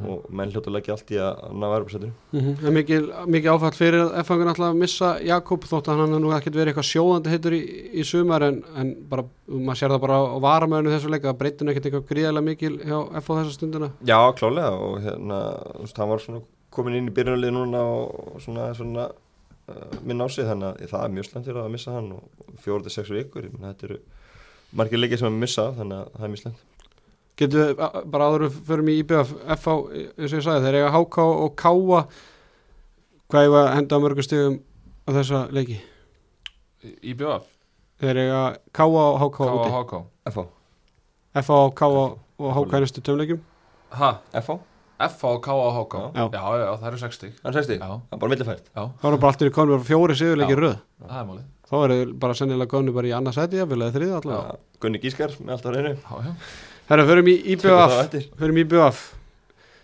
og 0.08 0.26
menn 0.28 0.52
hljóta 0.52 0.72
leggja 0.74 0.94
allt 0.94 1.12
í 1.14 1.20
að 1.24 1.42
ná 1.56 1.66
Európusættur 1.68 2.12
Mm 2.32 2.40
-hmm. 2.40 2.70
mikið, 2.78 3.02
mikið 3.26 3.50
áfall 3.52 3.74
fyrir 3.74 4.10
F-fangun 4.22 4.48
alltaf 4.48 4.68
að 4.68 4.80
missa 4.82 5.08
Jakob 5.24 5.64
þótt 5.64 5.88
að 5.88 5.96
hann 5.96 6.12
hafði 6.12 6.20
nú 6.20 6.32
ekkert 6.36 6.54
verið 6.54 6.68
eitthvað 6.68 6.90
sjóðandi 6.92 7.30
hittur 7.30 7.52
í, 7.52 7.62
í 7.92 8.04
sumar 8.04 8.42
en, 8.42 8.62
en 8.76 8.96
bara, 9.08 9.24
maður 9.48 9.78
sér 9.78 9.90
það 9.90 10.00
bara 10.00 10.16
á 10.18 10.36
varamöðinu 10.44 10.92
þessu 10.92 11.08
leika 11.08 11.30
að 11.30 11.38
breytinu 11.38 11.70
ekkert 11.70 11.86
eitthvað 11.86 12.08
gríðarlega 12.10 12.44
mikil 12.44 12.78
hjá 12.84 12.98
F 13.16 13.30
á 13.30 13.32
þessa 13.38 13.52
stundina. 13.52 13.90
Já, 14.04 14.32
klálega 14.36 14.70
og 14.76 15.00
hérna 15.00 16.42
komin 16.74 16.98
inn 16.98 17.08
í 17.10 17.14
byrjunarlið 17.14 17.54
núna 17.54 17.80
og 17.80 18.42
svona, 18.44 18.68
svona 18.76 19.08
uh, 19.08 19.27
minn 20.04 20.24
á 20.24 20.26
sig 20.32 20.46
þannig 20.48 20.70
að 20.70 20.90
það 20.92 21.04
er 21.04 21.14
mjög 21.16 21.28
slemt 21.28 21.48
fyrir 21.48 21.60
að 21.64 21.74
missa 21.74 21.94
hann 21.94 22.10
og 22.16 22.56
fjóru 22.64 22.86
til 22.86 22.94
sex 22.94 23.12
vikur 23.12 23.46
ég 23.48 23.54
meina, 23.54 23.74
þetta 23.74 23.88
eru 23.90 24.00
margir 24.78 25.00
leikir 25.02 25.20
sem 25.20 25.30
að 25.30 25.38
missa 25.42 25.68
þannig 25.76 26.00
að 26.02 26.10
það 26.16 26.26
er 26.28 26.32
mjög 26.34 26.42
slemt 26.44 26.64
getur 27.38 27.68
við 27.68 27.82
bara 28.12 28.30
við 28.42 28.56
förum 28.66 28.90
í 28.90 28.96
IBF 29.02 29.34
F 29.54 29.68
á, 29.70 29.74
eins 30.18 30.32
og 30.32 30.38
ég 30.40 30.46
sagði, 30.46 30.64
þeir 30.66 30.78
eiga 30.80 30.94
HK 30.96 31.26
og 31.28 31.52
Káa 31.58 32.00
hvað 33.28 33.50
var 33.52 33.68
að 33.68 33.76
henda 33.76 33.98
á 34.00 34.02
mörgum 34.02 34.24
stigum 34.26 34.56
á 35.04 35.10
þessa 35.18 35.42
leiki? 35.54 35.78
Í 36.82 37.14
BF, 37.18 37.46
þeir 38.00 38.22
eiga 38.24 38.40
Káa 38.74 39.04
og 39.04 39.20
HK 39.22 39.38
K.A. 39.38 39.52
úti. 39.58 39.70
H.K. 39.76 40.00
FH, 40.32 40.46
F 41.42 41.52
á 41.52 41.58
Káa 41.78 42.04
og 42.16 42.56
HK 42.58 42.78
í 42.78 42.82
næstu 42.84 43.04
tömleikum 43.04 43.44
Ha, 43.98 44.10
FH, 44.36 44.58
F 44.98 45.20
á 45.22 45.30
K.A. 45.44 45.68
H.K. 45.78 46.00
Já. 46.18 46.24
Já, 46.34 46.42
já, 46.58 46.70
það 46.80 46.88
eru 46.90 46.98
60 47.04 47.34
hann 47.44 47.54
sexti 47.58 47.76
Já, 47.78 47.86
það 47.86 48.16
er 48.16 48.22
bara 48.24 48.32
millifært. 48.34 48.64
Já, 48.74 48.82
þá 48.98 49.04
er 49.12 49.18
bara 49.22 49.34
allir 49.36 49.52
konur 49.54 49.84
fjóri 49.86 50.16
sigurleiki 50.18 50.56
Já. 50.56 50.60
röð. 50.64 50.80
Það 51.04 51.20
er 51.20 51.28
málið. 51.28 51.44
Þá 51.68 51.76
er 51.84 51.92
þeir 51.94 52.12
bara 52.24 52.34
sennilega 52.40 52.72
konur 52.72 52.96
bara 52.96 53.10
í 53.10 53.14
annars 53.14 53.38
seti 53.38 53.60
jafnvel 53.60 53.82
eða 53.84 53.94
þriða 53.98 54.18
allavega. 54.22 54.58
Gunni 54.82 55.00
Gískar 55.02 55.36
með 55.38 55.54
allt 55.54 55.68
á 55.68 55.70
reynu 55.76 55.92
Já, 55.94 56.16
já. 56.24 56.34
Herra, 56.88 57.04
förum 57.04 57.28
í 57.28 57.36
það 57.38 57.54
IBF 57.54 58.28
förum 58.40 58.58
í 58.58 58.64
IBF 58.64 59.00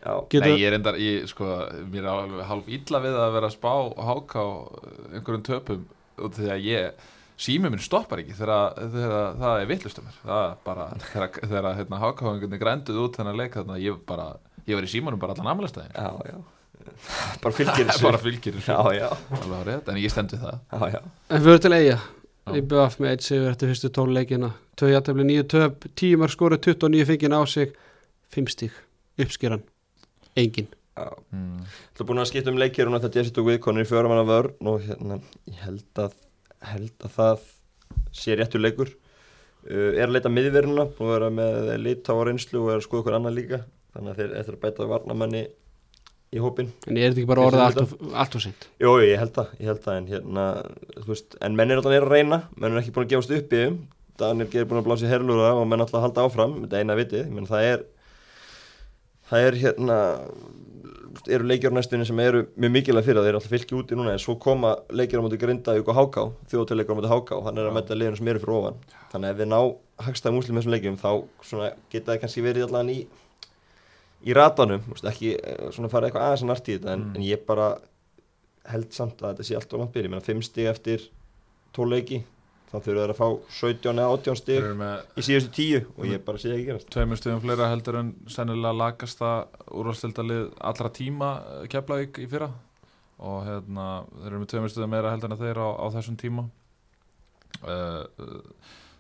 Já, 0.05 0.13
Getur- 0.29 0.45
Nei, 0.45 0.59
ég 0.61 0.67
er 0.69 0.75
endar, 0.77 0.97
ég, 1.01 1.27
sko, 1.31 1.47
mér 1.89 2.05
er 2.05 2.11
alveg 2.13 2.45
halv 2.49 2.67
illa 2.69 3.01
við 3.01 3.15
að 3.17 3.31
vera 3.39 3.49
að 3.49 3.55
spá 3.55 3.73
á 3.97 4.45
einhverjum 5.15 5.45
töpum 5.47 5.85
og 6.21 6.35
því 6.37 6.51
að 6.53 6.67
ég, 6.69 7.07
sími 7.41 7.71
minn 7.73 7.81
stoppar 7.83 8.21
ekki 8.21 8.37
þegar, 8.37 8.77
þegar 8.93 9.39
það 9.41 9.61
er 9.63 9.71
vittlust 9.71 10.01
um 10.03 10.05
mér. 10.09 10.19
Það 10.25 10.43
er 10.51 10.59
bara, 10.67 10.89
þegar, 11.09 11.31
þegar 11.41 11.69
hérna, 11.81 12.01
hákáðingunni 12.05 12.61
grænduð 12.61 13.01
út 13.05 13.17
þennan 13.19 13.41
leik 13.41 13.57
þannig 13.57 13.79
að 13.79 13.87
ég 13.87 14.03
bara, 14.13 14.27
ég 14.69 14.79
var 14.79 14.87
í 14.87 14.91
símanum 14.91 15.23
bara 15.23 15.37
allan 15.37 15.53
amlastæðin 15.55 15.95
já, 15.95 16.33
já. 16.33 16.39
Bara 17.43 17.55
fylgir 17.55 17.87
þessu. 17.89 18.05
Bara 18.09 18.21
fylgir 18.21 18.59
þessu. 18.59 18.75
Já, 18.75 18.99
já, 18.99 19.09
alveg 19.39 19.57
á 19.57 19.63
rétt, 19.71 19.89
en 19.89 20.01
ég 20.03 20.13
stend 20.13 20.35
við 20.35 20.45
það. 20.45 20.59
Já, 20.75 20.97
já. 20.97 21.01
En 21.31 21.45
fyrir 21.47 21.65
til 21.65 21.75
eiga 21.77 21.99
Já. 22.45 22.59
IBF 22.59 22.99
með 23.01 23.15
eitt 23.15 23.25
sigur 23.25 23.53
eftir 23.55 23.71
fyrstu 23.71 23.89
tóluleikina 23.89 24.51
Tvö 24.77 24.91
jættefli, 24.91 25.25
nýju 25.25 25.45
töp, 25.49 25.87
tíu 25.97 26.19
mark 26.21 26.35
skoru 26.35 26.59
29 26.61 27.07
fengið 27.09 27.37
á 27.39 27.41
sig, 27.49 27.71
5 28.35 28.51
stík 28.53 28.75
uppskeran, 29.23 29.63
engin. 30.37 30.67
Já, 30.95 31.11
mm. 31.35 31.63
þú 31.95 32.03
er 32.03 32.09
búin 32.09 32.23
að 32.23 32.29
skipta 32.31 32.51
um 32.51 32.59
leikir 32.59 32.91
og 32.91 32.97
þetta 32.99 33.21
Jesse 33.21 33.35
tók 33.35 33.49
við 33.49 33.61
konur 33.63 33.87
í 33.87 33.89
fjóra 33.89 34.11
manna 34.11 34.27
vörn 34.27 34.71
og 34.71 34.83
hérna, 34.83 35.21
ég 35.51 35.63
held 35.63 36.03
að 36.03 36.19
held 36.65 37.07
að 37.07 37.15
það 37.15 37.47
sé 38.15 38.37
réttur 38.39 38.63
leikur. 38.63 38.91
Uh, 39.65 39.95
er 39.95 40.09
að 40.09 40.17
leita 40.17 40.33
miðverðina 40.33 40.89
að 40.89 41.01
vera 41.13 41.31
með 41.35 41.71
lit 41.83 42.11
á 42.11 42.15
reynslu 42.19 42.65
og 42.65 42.73
er 42.75 42.83
að 42.83 42.87
skoða 42.89 43.05
okkur 43.05 43.19
annað 43.19 43.39
líka 43.39 43.61
þannig 43.95 44.13
að 44.13 44.21
þeir 44.21 44.35
eftir 44.41 44.57
að 44.57 44.65
bæta 44.65 44.89
varnamanni 44.91 45.45
í 46.35 46.43
hópin 46.43 46.71
En 46.89 46.99
er 46.99 47.13
þetta 47.13 47.23
ekki 47.23 47.31
bara 47.31 47.49
þér 47.55 47.65
allt 48.25 48.37
of 48.39 48.43
seint? 48.43 48.69
Jú, 48.83 48.95
ég 49.05 49.21
held 49.23 49.35
það, 49.37 49.53
ég 49.61 49.71
held 49.71 49.83
það 49.85 49.99
en 50.01 50.09
hérna, 50.11 50.47
þú 50.99 51.11
veist, 51.13 51.37
en 51.41 51.59
menn 51.59 51.71
er 51.71 51.81
alltaf 51.81 51.95
að 51.95 52.09
reyna. 52.11 52.41
Menn 52.59 52.75
er 52.75 52.83
ekki 52.83 52.95
búin 52.97 53.07
að 53.07 53.15
gefast 53.15 53.35
upp 53.39 53.55
í 53.55 53.63
þeim. 53.63 53.81
Daniel 54.21 54.51
Geir 54.51 54.65
er 54.65 54.71
búin 54.71 54.81
að 54.83 54.89
blása 54.89 55.07
í 55.07 55.11
herlúra 55.11 55.55
og 55.59 55.67
menn 55.71 55.83
alltaf 55.83 56.01
að 56.01 56.07
halda 56.09 56.27
áfram, 56.29 56.59
þetta 56.65 56.79
er 56.79 56.85
eina 56.85 56.99
vitið. 56.99 57.31
Menn 57.35 57.51
það 57.51 57.71
er 57.71 57.87
það 59.31 59.49
er 59.49 59.59
hérna 59.63 59.99
eru 61.31 61.47
leikjur 61.47 61.73
næstunni 61.75 62.07
sem 62.07 62.21
eru 62.21 62.45
mjög 62.59 62.73
mikilvæg 62.75 63.07
fyrir 63.07 63.21
það, 63.21 63.27
þeir 63.27 63.33
eru 63.33 63.41
alltaf 63.41 63.55
fylki 63.55 63.77
úti 63.79 63.99
núna 63.99 64.15
en 64.15 64.23
svo 64.23 64.35
koma 64.43 64.75
leikjur 64.91 65.23
á 65.23 65.25
móti 65.25 65.39
Grindavík 65.41 65.89
og 65.89 65.99
Háká 65.99 66.25
þjóðtileikjur 66.51 66.97
á 66.97 66.99
móti 66.99 67.13
Háká, 67.13 67.39
hann 67.47 67.61
er 67.61 67.69
að 67.71 67.77
metta 67.79 67.97
liðinu 67.97 68.19
sem 68.19 68.31
eru 68.33 68.43
fyrir 68.43 68.57
ofan. 68.59 68.81
Þannig 69.13 69.29
að 69.29 69.35
ef 69.35 69.41
við 69.41 69.51
ná 69.53 69.61
hagstæðum 70.09 70.41
úslim 70.41 70.59
með 70.59 70.65
þessum 70.65 70.75
leikjum 70.75 70.99
þá 71.01 71.11
svona, 71.49 71.71
geta 71.95 72.13
það 72.13 72.21
kannski 72.25 72.45
verið 72.45 72.67
allan 72.67 72.91
í 72.91 72.99
í 74.25 74.35
ratanum, 74.37 74.83
ekki 75.11 75.35
eh, 75.37 75.67
svona 75.75 75.91
fara 75.93 76.09
eitthvað 76.09 76.29
aðeins 76.29 76.45
að 76.47 76.51
nart 76.53 76.69
í 76.71 76.77
þetta 76.79 76.93
en, 76.95 77.03
Mm. 77.11 77.17
en 77.17 77.23
ég 77.29 77.43
bara 77.47 77.67
held 78.73 78.93
samt 78.97 79.21
að 79.21 79.35
þetta 79.35 79.45
sé 79.45 79.57
allt 79.59 79.73
langt 79.77 79.93
byrja, 79.93 80.09
ég 80.09 80.15
meina 80.15 80.25
5 80.25 80.43
stig 80.47 80.67
eftir 80.71 81.03
12 81.77 81.91
leiki, 81.93 82.23
þá 82.73 82.77
þurfa 82.81 83.03
þeir 83.05 83.13
að 83.13 83.19
fá 83.21 83.29
17 83.61 83.99
eða 84.01 84.13
18 84.15 84.25
Þeir 84.25 84.41
stig 84.41 85.19
í 85.21 85.25
síðustu 85.27 85.51
10 85.59 85.87
og 85.99 86.07
ég 86.09 86.25
bara 86.25 86.39
sé 86.39 86.49
það 86.49 86.57
ekki 86.57 86.69
gerast. 86.71 86.89
tveimur 86.95 87.21
stöðum 87.21 87.43
fleira 87.45 87.69
heldur 87.71 87.99
en 88.01 88.15
sennilega 88.27 88.73
lagasta 88.79 89.33
úrvalstildalið 89.71 90.47
allra 90.61 90.91
tíma 90.91 91.31
eh, 91.61 91.67
Keflavík 91.69 92.19
í 92.25 92.27
fyrra. 92.31 92.51
Og 93.25 93.45
hérna, 93.47 94.05
þeir 94.23 94.27
eru 94.33 94.41
með 94.43 94.49
tveimur 94.51 94.73
stöðum 94.73 94.91
meira 94.97 95.13
heldur 95.13 95.31
en 95.31 95.39
þeir 95.39 95.61
á, 95.63 95.69
á 95.79 95.87
þessum 95.95 96.17
tíma. 96.19 96.49
Uh, 97.65 98.03
uh, 98.19 98.41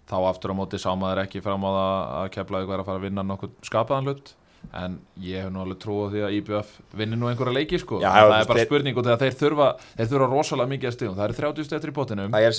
þá 0.08 0.14
aftur 0.28 0.52
á 0.54 0.56
móti 0.56 0.78
sá 0.78 0.92
maður 0.96 1.24
ekki 1.24 1.40
fram 1.42 1.64
á 1.66 1.70
það 1.74 1.96
að 2.20 2.28
Keflavík 2.37 2.68
væri 2.70 2.84
að 2.84 2.88
fara 2.88 3.00
að 3.00 3.06
vinna 3.08 3.24
nokkuð 3.26 3.56
skapaðan 3.66 4.06
hlut 4.08 4.30
en 4.72 4.98
ég 5.20 5.42
hef 5.44 5.50
nú 5.53 5.61
alveg 5.62 5.79
trú 5.83 5.96
á 6.03 6.07
því 6.12 6.22
að 6.27 6.35
IBF 6.38 6.70
vinni 6.98 7.16
nú 7.20 7.29
einhverja 7.31 7.55
leiki 7.55 7.79
sko. 7.83 8.00
Já, 8.03 8.09
það 8.11 8.35
er 8.40 8.48
bara 8.50 8.64
spurning 8.66 8.96
og 8.98 9.05
þeir 9.22 9.37
þurfa 9.42 9.68
þeir 9.98 10.11
þurfa 10.14 10.29
rosalega 10.33 10.72
mikið 10.74 10.90
að 10.90 10.96
stigum, 10.96 11.14
það 11.18 11.24
eru 11.29 11.38
30 11.40 11.68
stig 11.68 11.77
eftir 11.79 11.92
í 11.92 11.96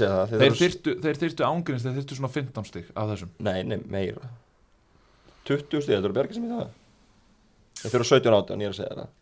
að 0.07 0.15
það, 0.15 0.35
þeir 0.35 0.57
þeir 1.05 1.19
þyrftu 1.25 1.47
ángrinst 1.49 1.85
þeir 1.89 1.97
þyrftu 1.99 2.19
svona 2.21 2.33
15 2.37 2.69
stig 2.71 2.89
af 2.95 3.11
þessum. 3.13 3.33
Nei, 3.49 3.59
nei, 3.63 3.77
meira. 3.97 4.31
20 5.49 5.67
stig, 5.81 5.93
þetta 5.95 6.09
eru 6.09 6.17
bergið 6.17 6.39
sem 6.39 6.47
ég 6.47 6.55
það? 6.63 6.73
Þeir 7.83 7.93
þurfa 7.95 8.09
17 8.15 8.35
18, 8.39 8.63
ég 8.63 8.69
er 8.69 8.73
að 8.75 8.79
segja 8.79 8.97
það. 9.01 9.13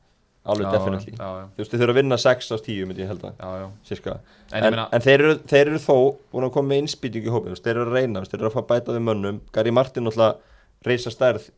Alveg 0.43 0.73
definitely. 0.75 1.13
Þú 1.15 1.61
veist, 1.61 1.71
þeir 1.71 1.79
þurfa 1.81 1.93
að 1.93 1.97
vinna 2.01 2.17
6 2.19 2.49
af 2.51 2.61
10 2.65 2.87
myndi 2.89 3.03
ég 3.05 3.07
held 3.13 3.21
að, 3.23 3.35
já, 3.39 3.51
já. 3.63 3.67
cirka 3.87 4.15
En, 4.51 4.65
En, 4.67 4.79
en 4.83 5.03
þeir, 5.05 5.21
eru, 5.23 5.35
þeir 5.47 5.69
eru 5.71 5.79
þó 5.79 5.95
búin 6.33 6.47
að 6.49 6.51
koma 6.57 6.67
með 6.73 6.81
innspýtingu 6.83 7.29
í 7.29 7.31
hópin 7.31 7.55
Þeir 7.63 7.77
eru 7.77 7.85
að 7.87 7.95
reyna, 7.95 8.23
þeir 8.27 8.39
eru 8.41 8.49
að 8.49 8.57
fá 8.57 8.65
bæta 8.73 8.91
við 8.97 9.05
mönnum. 9.07 9.37
Gary 9.55 9.71
Martin 9.71 10.03
náttúrulega 10.03 10.35
reysa 10.83 11.13
stærð 11.15 11.45
í- 11.47 11.53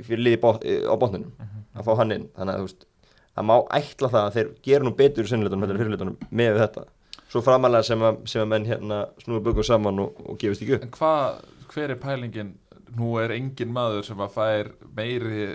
fyrir 0.00 0.22
liði 0.22 0.40
bot, 0.42 0.64
á 0.64 0.94
botninum 1.00 1.32
að 1.74 1.86
fá 1.86 1.94
hann 2.00 2.14
inn. 2.14 2.26
Þannig 2.36 2.54
að 2.54 2.60
þú 2.60 2.66
veist, 2.68 2.84
það 3.34 3.48
má 3.50 3.54
ætla 3.78 4.10
það 4.12 4.26
að 4.26 4.36
þeir 4.36 4.50
gera 4.68 4.86
nú 4.86 4.92
betur 4.98 5.26
í 5.26 5.32
sennileitunum 5.32 5.64
heldur 5.64 5.78
en 5.78 5.82
fyrirleitunum 5.82 6.34
með 6.42 6.60
þetta. 6.62 6.84
Svo 7.32 7.42
framalega 7.42 7.86
sem 7.88 8.04
að, 8.06 8.20
sem 8.30 8.44
að 8.44 8.50
menn 8.52 8.68
hérna 8.68 9.00
snúi 9.22 9.40
bökum 9.42 9.66
saman 9.66 10.04
og, 10.04 10.20
og 10.22 10.36
gefist 10.38 10.62
ekki 10.62 10.76
upp. 10.76 10.84
En 10.86 10.92
hvað, 10.94 11.40
hver 11.72 11.94
er 11.94 11.98
pælingin? 12.02 12.52
Nú 12.94 13.16
er 13.18 13.32
engin 13.34 13.72
maður 13.74 14.04
sem 14.06 14.20
að 14.22 14.36
fær 14.36 14.68
meiri, 14.94 15.48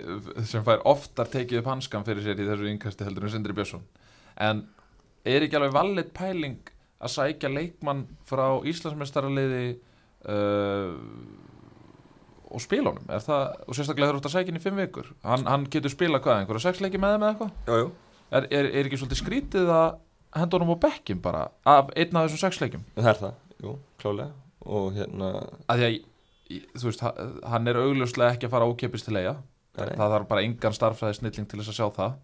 sem 0.50 0.64
fær 0.66 0.82
oftar 0.90 1.30
tekið 1.32 1.62
upp 1.62 1.70
hanskan 1.70 2.04
fyrir 2.04 2.26
sér 2.26 2.42
í 2.42 2.48
þessu 2.50 2.68
yngkasti 2.68 3.06
heldur 3.06 3.24
en 3.24 3.32
Sindri 3.32 3.56
Björnsson. 3.56 3.86
En 4.36 4.66
er 5.24 5.46
ekki 5.46 5.56
alveg 5.56 5.72
valið 5.72 6.10
pæling 6.16 6.58
að 7.00 7.14
sækja 7.14 7.48
leikmann 7.52 8.04
frá 8.28 8.44
Íslandsmeistaraliði 8.68 9.64
uh, 10.28 10.92
og 12.50 12.60
spila 12.64 12.90
honum. 12.92 13.06
Er 13.08 13.22
það, 13.24 13.42
og 13.66 13.76
sérstaklega 13.78 14.16
út 14.18 14.26
að 14.28 14.34
sækja 14.34 14.50
hann 14.52 14.60
í 14.60 14.62
fimm 14.64 14.78
vikur 14.82 15.10
hann, 15.24 15.46
hann 15.46 15.66
getur 15.70 15.92
spila 15.92 16.20
hvað, 16.22 16.42
einhverja 16.42 16.64
sex 16.68 16.80
leiki 16.84 17.00
með 17.00 17.16
þeim 17.16 17.26
eða 17.26 17.32
eitthvað? 17.34 17.90
Er, 18.30 18.46
er, 18.50 18.68
er 18.70 18.86
ekki 18.88 18.98
svolítið 19.00 19.20
skrítið 19.22 19.70
að 19.74 19.88
henda 20.38 20.58
honum 20.58 20.74
á 20.74 20.82
bekkim 20.84 21.20
bara 21.22 21.44
af 21.66 21.90
einn 21.98 22.16
af 22.20 22.28
þessum 22.28 22.42
sex 22.44 22.60
leikim 22.62 22.84
En 22.94 23.02
Það 23.02 23.10
er 23.14 23.20
það, 23.24 23.38
jú, 23.64 23.76
klálega 24.02 24.30
og 24.70 24.90
hérna, 24.98 25.30
að 25.72 25.84
að 25.86 25.96
þú 26.80 26.88
veist, 26.90 27.02
ha- 27.06 27.14
hann 27.54 27.70
er 27.70 27.78
augljóslega 27.80 28.34
ekki 28.36 28.46
að 28.48 28.52
fara 28.54 28.66
ókepist 28.70 29.06
til 29.08 29.16
eiga 29.18 29.36
Nei. 29.78 29.94
það 29.96 30.12
þarf 30.16 30.28
bara 30.30 30.42
engan 30.44 30.74
starffræði 30.76 31.18
snilling 31.20 31.46
til 31.48 31.60
þess 31.60 31.70
að 31.72 31.76
sjá 31.78 31.86
það. 31.96 32.14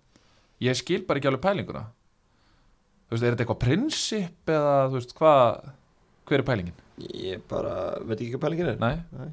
Ég 0.67 0.77
skil 0.79 0.99
bara 1.07 1.21
ekki 1.21 1.29
alveg 1.31 1.43
pælinguna. 1.47 1.83
Þú 3.07 3.15
veist, 3.15 3.23
er 3.23 3.35
þetta 3.37 3.45
eitthvað 3.45 3.61
prinsip 3.63 4.51
eða 4.51 4.73
þú 4.91 4.97
veist, 4.99 5.15
hvað 5.17 5.69
hver 6.27 6.43
er 6.43 6.47
pælingin? 6.51 6.83
ég 6.97 7.43
bara 7.51 7.75
veit 8.03 8.17
ekki 8.19 8.33
hvað 8.35 8.43
pælingin 8.47 8.71
er. 8.73 8.79
Nei, 8.83 8.95
bara, 9.13 9.27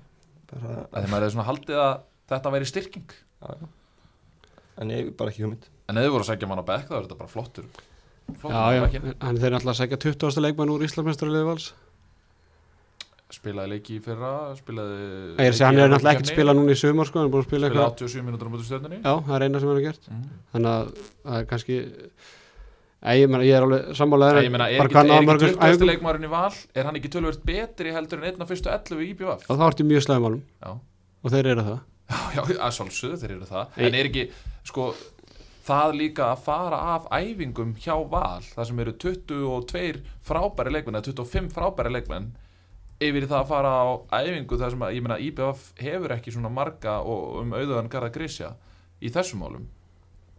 að 0.60 0.98
því 0.98 1.12
maður 1.12 1.28
er 1.28 1.34
svona 1.36 1.48
haldið 1.50 1.82
að 1.84 1.94
þetta 2.34 2.54
væri 2.56 2.70
styrking. 2.70 3.16
Já, 3.44 3.48
já. 3.60 3.72
En 4.82 4.92
ég 4.94 5.14
bara 5.18 5.34
ekki 5.34 5.46
hugmynd. 5.46 5.70
En 5.90 6.00
ef 6.00 6.06
þið 6.06 6.14
voru 6.16 6.26
að 6.26 6.30
segja 6.32 6.50
mann 6.50 6.64
á 6.64 6.70
bekk 6.70 6.90
þá 6.90 6.96
er 6.98 7.06
þetta 7.06 7.20
bara 7.20 7.32
flottur. 7.32 7.66
Flottur 8.40 8.56
Já, 8.56 8.64
já, 8.78 9.14
en 9.14 9.40
þeir 9.40 9.50
er 9.50 9.58
alltaf 9.60 9.74
að 9.74 9.80
segja 9.82 10.00
20. 10.06 10.44
leikmann 10.46 10.72
úr 10.74 10.86
Íslandsmeistaraliði 10.88 11.50
vals. 11.50 11.72
Spilaði 13.34 13.74
leiki 13.74 13.96
í 13.98 14.02
fyrra 14.06 14.32
spilaði 14.60 14.98
Ég 15.02 15.40
er 15.42 15.50
að 15.50 15.56
segja, 15.58 15.70
hann 15.72 15.80
er 15.82 15.90
náttúrulega 15.90 16.14
ekkert 16.14 16.30
að 16.30 16.36
spila 16.36 16.54
núna 16.54 16.74
í 16.76 16.80
sumar 16.80 17.10
sko, 17.10 17.20
hann 17.20 17.28
er 17.28 17.34
búin 17.34 17.42
að 17.44 17.48
spila 17.48 17.70
spilaði 17.70 17.82
eitthvað 17.82 18.12
87 18.14 18.28
mínútur 18.28 18.50
á 18.50 18.52
mútu 18.54 18.68
stjörnunni. 18.68 19.00
Já, 19.02 19.14
það 19.26 19.36
er 19.38 19.46
eina 19.48 19.62
sem 19.64 19.72
hann 19.72 19.80
har 19.80 19.86
gert. 19.88 20.10
Mm. 20.10 20.28
þannig 20.54 20.74
að 20.74 20.92
það 21.24 21.40
er 21.40 21.48
kannski 21.50 21.78
ég, 23.04 23.30
meina, 23.30 23.44
ég 23.44 23.58
er 23.58 23.66
alveg 23.66 23.96
sammálaður 23.98 24.46
Ég 24.46 24.54
meina, 24.54 24.68
er 24.72 24.84
ekki, 24.84 25.00
er 25.00 25.10
ekki 25.12 25.28
mörgum 25.28 25.50
20. 25.50 25.64
æfingum? 25.68 25.90
leikmaðurinn 25.90 26.28
í 26.28 26.32
val? 26.32 26.60
Er 26.74 26.88
hann 26.88 27.00
ekki 27.00 27.12
tölvöld 27.12 27.42
betri 27.48 27.96
heldur 27.96 28.22
en 28.22 28.30
einn 28.30 28.46
af 28.46 28.52
fyrstu 28.52 28.72
11 28.72 29.02
í 29.04 29.10
IBF 29.14 29.50
og 29.50 29.60
þá 29.60 29.66
ertu 29.70 29.88
mjög 29.90 30.06
slæðumálum 30.08 30.44
Já, 30.64 30.70
og 31.24 31.34
þeir 31.34 31.50
eru 31.54 31.66
það. 31.68 31.82
Já, 32.14 32.22
já 32.38 32.42
að 32.60 32.78
sjálfsögðu 32.78 33.20
þeir 33.22 33.34
eru 33.36 33.50
það. 33.50 33.76
Ei. 33.76 33.84
En 33.88 33.98
er 34.00 34.10
ekki, 34.12 34.24
sko 34.68 34.88
það 35.64 35.98
líka 36.00 36.30
að 36.32 36.42
fara 36.48 36.80
af 36.94 37.06
æfingum 37.16 37.76
hjá 37.80 37.96
val 38.12 38.44
það 38.44 38.70
sem 38.70 38.82
eru 38.84 38.96
22 39.00 40.02
frábæri 40.28 40.74
leikmenn 40.76 41.00
eða 41.00 41.14
25 41.14 41.54
frábæri 41.56 41.94
leikmenn 41.94 42.32
yfir 43.04 43.28
það 43.28 43.40
að 43.40 43.52
fara 43.52 43.72
á 43.72 43.86
æfingu 44.20 44.60
þar 44.60 44.74
sem 44.74 44.84
að, 44.86 44.96
ég 44.96 45.06
meina, 45.06 45.20
IBF 45.20 45.70
hefur 45.82 46.16
ekki 46.16 46.34
svona 46.36 46.52
marga 46.54 47.00
og 47.02 47.40
um 47.42 47.56
auðvöðan 47.56 47.92
garða 47.92 48.12
grísja 48.16 48.54
í 49.04 49.12
þessum 49.12 49.44
málum. 49.44 49.66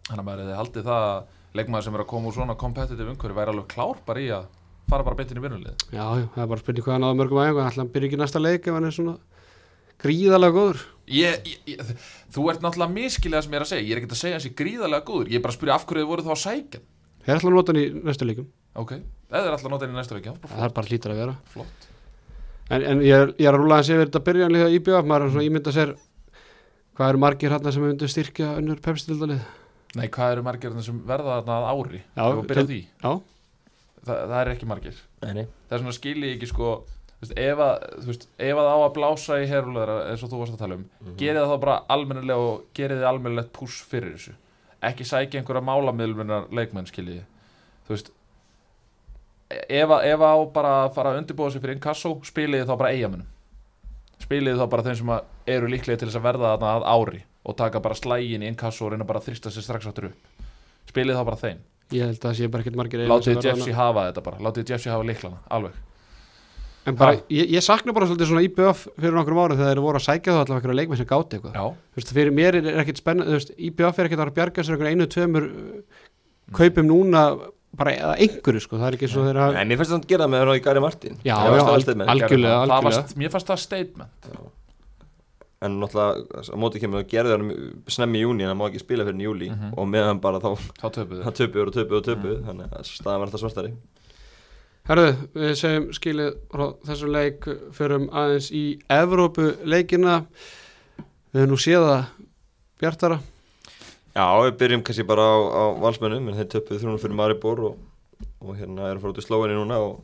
Þannig 0.07 0.21
að 0.21 0.27
maður 0.29 0.43
hefði 0.43 0.59
haldið 0.59 0.87
það 0.89 1.07
að 1.09 1.33
leikmaður 1.55 1.87
sem 1.87 1.97
er 1.97 2.03
að 2.03 2.09
koma 2.11 2.29
úr 2.29 2.35
svona 2.37 2.57
competitive 2.59 3.11
umhverju 3.13 3.37
væri 3.37 3.53
alveg 3.53 3.69
klár 3.71 4.01
bara 4.07 4.23
í 4.23 4.27
að 4.35 4.49
fara 4.89 5.05
bara 5.07 5.17
beintin 5.19 5.39
í 5.39 5.45
vinnulið. 5.45 5.85
Já, 5.89 6.03
já, 6.03 6.27
það 6.35 6.43
er 6.43 6.51
bara 6.51 6.63
spurning 6.63 6.85
hvað 6.85 6.95
hann 6.95 7.05
náða 7.05 7.19
mörgum 7.21 7.41
ætla 7.45 7.81
hann 7.81 7.93
byrja 7.95 8.09
ekki 8.11 8.19
næsta 8.21 8.41
leik 8.43 8.67
ef 8.67 8.77
hann 8.77 8.89
er 8.89 8.95
svona 8.95 9.15
gríðalega 10.03 10.55
góður? 10.57 10.83
Ég, 11.15 11.49
ég, 11.65 11.95
þú 12.35 12.49
ert 12.51 12.65
náttúrulega 12.65 12.93
miskilega 12.93 13.45
sem 13.45 13.55
ég 13.55 13.59
er 13.61 13.65
að 13.65 13.71
segja. 13.71 13.85
Ég 13.87 13.95
er 13.95 14.01
ekkert 14.03 14.17
að 14.17 14.21
segja 14.21 14.37
hans 14.37 14.49
í 14.49 14.53
gríðarlega 14.59 15.07
góður. 15.07 15.31
Ég 15.31 15.39
er 15.39 15.45
bara 15.45 15.55
að 15.55 15.57
spyrja 15.59 15.79
af 15.79 15.87
hverju 15.89 16.03
þið 16.03 16.11
voru 16.11 16.25
þá 16.25 16.31
að 16.35 16.41
sækja. 16.43 16.81
Þeir 17.25 17.35
ætla 17.39 17.51
að 17.51 17.57
nota 17.57 17.73
hann 17.73 17.81
í 17.81 17.87
næstu 18.05 18.27
leikum 18.29 18.51
ok, 18.75 18.95
eða 19.31 19.43
er 19.47 19.55
alltaf 19.55 19.71
notað 19.71 19.89
inn 19.89 19.95
í 19.95 19.99
næsta 19.99 20.17
leik 20.17 20.27
já, 20.27 20.33
bara 20.41 20.55
Það 20.55 20.65
er 20.67 20.73
bara 20.77 20.89
hlýtar 20.91 21.13
að 21.13 21.21
vera. 21.21 21.35
Flott. 21.53 21.87
En, 22.65 22.81
en 22.81 23.03
ég, 23.05 23.13
er, 23.13 23.31
ég 23.39 23.47
er 23.47 23.53
að 23.53 23.61
rúla 23.61 23.79
hans 23.79 23.91
yfir 23.93 24.07
þetta 24.07 24.23
byrjanlega 24.25 24.71
í 24.73 24.81
BF 24.83 25.07
maður 25.07 25.27
er 25.27 25.33
svona 25.35 25.45
ímynda 25.47 25.73
sér 25.75 25.93
hvað 26.97 27.11
eru 27.11 27.21
margir 27.21 27.53
hérna 27.53 27.73
sem 27.75 27.85
myndu 27.85 28.09
styrkja 28.09 28.55
önnur 28.59 28.81
pepsitildalið 28.83 29.43
nei, 29.95 30.07
hvað 30.11 30.35
eru 30.35 30.43
margir 30.45 30.75
sem 30.85 30.99
verða 31.07 31.39
þarna 31.39 31.57
að 31.59 31.69
ári? 31.71 32.01
Við 32.15 32.43
byrja 32.51 32.65
því, 32.71 32.81
Já, 33.03 33.13
Þa, 34.05 34.15
það 34.29 34.35
er 34.39 34.49
ekki 34.51 34.67
margir. 34.69 34.97
Nei, 35.25 35.45
það 35.65 35.75
er 35.75 35.81
svona 35.81 35.95
skilji 35.97 36.33
ekki 36.35 36.49
sko 36.51 36.71
þú 36.85 37.23
veist, 37.23 37.37
ef 37.41 37.61
að, 37.65 37.85
þú 38.03 38.09
veist, 38.11 38.27
ef 38.45 38.59
að 38.61 38.67
á 38.69 38.77
að 38.77 38.91
blása 38.97 39.37
í 39.41 39.47
herulöðra 39.49 39.95
eins 40.11 40.25
og 40.25 40.29
þú 40.29 40.41
varst 40.43 40.57
að 40.57 40.61
tala 40.61 40.77
um 40.77 40.83
gerið 41.17 41.39
það 41.41 41.53
þá 41.53 41.63
bara 41.63 41.77
almennilega 41.95 42.49
og 42.51 42.67
gerið 42.77 43.01
þið 43.01 43.07
almennilegt 43.09 43.53
pús 43.55 43.79
fyrir 43.89 44.13
þessu. 44.13 44.35
Ekki 44.85 45.07
sækja 45.09 45.41
einhverja 45.41 45.65
málamiðluminar 45.65 46.51
leikmenn 46.53 46.85
skilji 46.91 47.23
þú 47.87 47.95
veist 47.95 48.11
ef 49.49 49.89
að, 49.93 50.05
ef 50.09 50.19
að 50.25 50.35
á 50.35 50.39
bara 50.53 50.73
að 50.83 50.91
fara 50.97 51.13
að 51.13 51.21
undirbúa 51.21 51.51
sig 51.53 51.63
fyrir 51.63 51.77
inkasso 51.77 52.13
spilið 52.25 52.63
þið 52.63 52.69
þá 52.71 52.77
bara 52.81 52.93
eigamennum 52.93 53.31
spilið 54.23 54.61
þá 54.61 54.65
bara 54.71 54.85
þeim 54.85 54.99
sem 54.99 55.13
eru 55.55 55.71
líklega 55.71 56.01
til 56.01 56.09
þess 56.09 56.19
að 56.19 56.27
verða 56.27 56.51
þarna 56.53 56.73
að 56.75 56.85
ári 56.95 57.23
og 57.45 57.57
taka 57.59 57.81
bara 57.83 57.97
slægin 57.97 58.45
í 58.45 58.49
inkasso 58.49 58.87
og 58.87 58.93
reyna 58.93 59.07
bara 59.07 59.21
að 59.21 59.29
þrista 59.29 59.51
sig 59.53 59.65
strax 59.65 59.89
áttur 59.89 60.09
upp. 60.11 60.45
Spilið 60.89 61.19
þá 61.19 61.25
bara 61.27 61.41
þeim. 61.41 61.59
Ég 61.93 62.07
held 62.07 62.17
að 62.17 62.23
það 62.29 62.37
sé 62.39 62.47
bara 62.49 62.65
ekkert 62.65 62.79
margir 62.79 63.03
látið 63.09 63.43
Jeffsy 63.45 63.75
hafa 63.75 64.07
þetta 64.07 64.23
bara. 64.25 64.39
Látið 64.47 64.71
Jeffsy 64.73 64.89
hafa 64.89 65.05
líklana, 65.05 65.41
alveg. 65.53 65.75
En 66.85 66.97
bara, 66.97 67.17
ég, 67.33 67.49
ég 67.49 67.63
sakna 67.65 67.93
bara 67.97 68.05
svolítið 68.05 68.29
svona 68.29 68.43
IBF 68.45 68.83
fyrir 68.93 69.15
nokkrum 69.17 69.39
árum 69.41 69.57
þegar 69.57 69.71
þeir 69.71 69.81
voru 69.81 69.97
að 69.97 70.05
sækja 70.05 70.33
þá 70.35 70.39
allavega 70.39 70.59
einhverja 70.59 70.79
leikmenn 70.79 70.99
sem 70.99 71.07
gáti 71.09 71.37
eitthvað. 71.37 71.55
Þú 71.57 72.01
veist, 72.01 72.11
fyrir 72.13 72.35
mér 72.37 72.57
er 72.59 72.67
ekkert 72.83 73.01
veist, 73.31 73.53
IBF 73.57 74.01
er 74.01 74.09
ekkert 74.09 74.21
að 74.21 74.33
bjarga 74.35 74.65
sér 74.67 74.83
einu, 74.85 75.07
tveimur 75.09 75.47
uh, 75.49 76.03
kaupum 76.53 76.85
núna 76.89 77.23
bara 77.77 77.91
eða 77.95 78.15
einhverju, 78.25 78.61
sko, 78.65 78.77
það 78.81 78.87
er 78.91 78.97
ekki 78.99 79.09
svo 79.11 79.23
þeirra 79.27 79.47
Nei, 79.55 79.63
mér 79.69 79.77
finnst 79.81 79.91
það 79.93 80.01
að 80.01 80.07
gera 80.11 80.25
það 80.27 80.31
með 80.35 80.43
hann 80.45 80.59
í 80.59 80.63
Gary 80.67 80.83
Martin. 80.85 81.17
Já, 81.23 81.35
já, 81.35 81.63
algjörlega, 81.75 82.59
algjörlega. 82.65 83.15
mér 83.23 83.33
fannst 83.33 83.47
það 83.51 83.59
statement. 83.65 84.29
En 85.65 85.77
náttúrulega 85.79 86.51
á 86.51 86.55
móti 86.59 86.79
kemur 86.83 87.05
gerði 87.09 87.31
hann 87.37 87.51
snemmi 87.89 88.19
í 88.19 88.23
júni 88.25 88.43
en 88.43 88.51
hann 88.51 88.57
má 88.59 88.67
ekki 88.69 88.81
spila 88.83 89.05
fyrir 89.07 89.23
júli 89.25 89.47
Mhm. 89.49 89.73
og 89.79 89.87
meðan 89.87 90.19
bara 90.21 90.39
þá 90.39 90.51
þá 90.77 90.87
töpuður 90.99 91.27
og 91.27 91.33
töpuður 91.39 92.01
og 92.01 92.05
töpuður 92.09 92.41
þannig 92.49 92.73
að 92.75 92.83
staðan 92.89 93.19
var 93.19 93.27
alltaf 93.29 93.41
svartari. 93.45 93.71
Herðu, 94.85 95.15
við 95.33 95.55
segjum 95.57 95.85
skilið 95.97 96.35
frá 96.51 96.65
þessum 96.85 97.11
leik 97.15 97.47
förum 97.73 98.09
aðeins 98.11 98.51
í 98.53 98.65
Evrópu 98.89 99.47
leikina 99.65 100.25
við 101.33 101.39
höfum 101.41 101.49
nú 101.55 101.57
séð 101.57 101.87
það 101.87 102.05
Bjartara 102.79 103.19
Já, 104.15 104.23
við 104.45 104.53
byrjum 104.61 104.83
kannski 104.87 105.03
bara 105.07 105.23
á, 105.27 105.35
á 105.43 105.63
valsmönnum 105.83 106.29
en 106.31 106.37
þeir 106.37 106.51
töpuðu 106.53 106.79
þrjónum 106.79 107.01
fyrir 107.03 107.17
Maribor 107.19 107.61
og, 107.67 107.79
og 108.39 108.53
hérna 108.55 108.87
erum 108.87 109.01
fara 109.03 109.11
út 109.11 109.19
í 109.19 109.25
Slóinni 109.25 109.57
núna 109.57 109.79
og, 109.83 109.97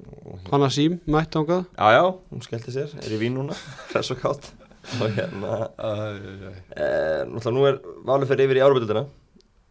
og 0.00 0.46
Hanna 0.48 0.70
Sím, 0.72 0.96
mætt 1.04 1.36
ángað 1.36 1.66
Já, 1.76 1.90
já, 1.98 2.04
hún 2.32 2.46
skellti 2.46 2.72
sér, 2.72 2.94
er 3.02 3.12
í 3.12 3.20
vín 3.20 3.36
núna, 3.36 3.52
hress 3.92 4.14
og 4.16 4.22
kátt 4.22 4.48
og 4.96 5.12
hérna, 5.12 5.58
e, 5.76 6.88
náttúrulega 7.28 7.52
nú 7.58 7.68
er 7.68 7.80
valur 8.08 8.30
fyrir 8.32 8.48
yfir 8.48 8.62
í 8.62 8.64
Árabildina 8.64 9.04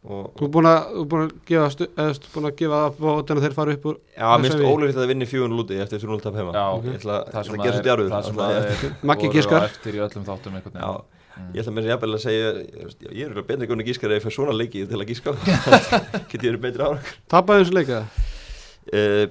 og 0.06 0.30
Þú 0.38 0.46
er 0.46 0.54
búin 0.54 0.70
að, 0.70 0.94
er 1.02 1.26
að 1.26 1.36
gefa, 1.50 1.74
stu, 1.74 1.90
eða, 1.98 2.14
stu, 2.22 2.32
búin 2.38 2.52
að 2.52 2.56
gefa 2.62 2.86
að 2.86 3.02
bóðina 3.02 3.46
þeir 3.48 3.58
fara 3.58 3.74
upp 3.74 3.90
úr 3.90 3.98
já, 4.14 4.30
minnst 4.38 4.62
ég? 4.62 4.70
ólíkt 4.70 4.94
að 4.94 5.02
það 5.02 5.14
vinni 5.16 5.34
400 5.34 5.58
lúti 5.58 5.82
eftir 5.82 6.06
400 6.06 6.28
tap 6.28 6.38
heima. 6.38 6.54
Já, 6.54 6.68
Ég 6.86 7.02
ætla 7.02 7.18
ég 7.18 7.34
það 7.34 7.50
sem 7.50 7.58
að 7.58 7.66
sem 8.30 8.38
Ætla- 8.38 8.48
að 8.54 8.70
þeir 8.70 9.08
Maggi 9.10 9.34
giskar. 9.34 9.72
Ég 11.54 11.62
ætla 11.62 11.74
þess 11.74 11.84
að 11.84 11.92
jafnvel 11.92 12.14
að 12.18 12.24
segja 12.24 12.48
ég, 12.54 12.94
ég 13.08 13.26
er 13.26 13.34
alveg 13.34 13.50
betri 13.50 13.70
góðin 13.70 13.88
gískar 13.88 14.14
ef 14.14 14.20
ég 14.20 14.26
fær 14.28 14.36
svona 14.38 14.56
leiki 14.56 14.86
til 14.90 15.00
að 15.00 15.10
gíska 15.12 15.34
get 16.32 16.38
ég 16.38 16.48
verið 16.48 16.64
betri 16.66 16.88
ára 16.88 17.14
Tapaði 17.32 17.64
þessu 17.64 17.78
leika 17.78 18.00
uh, 18.94 19.26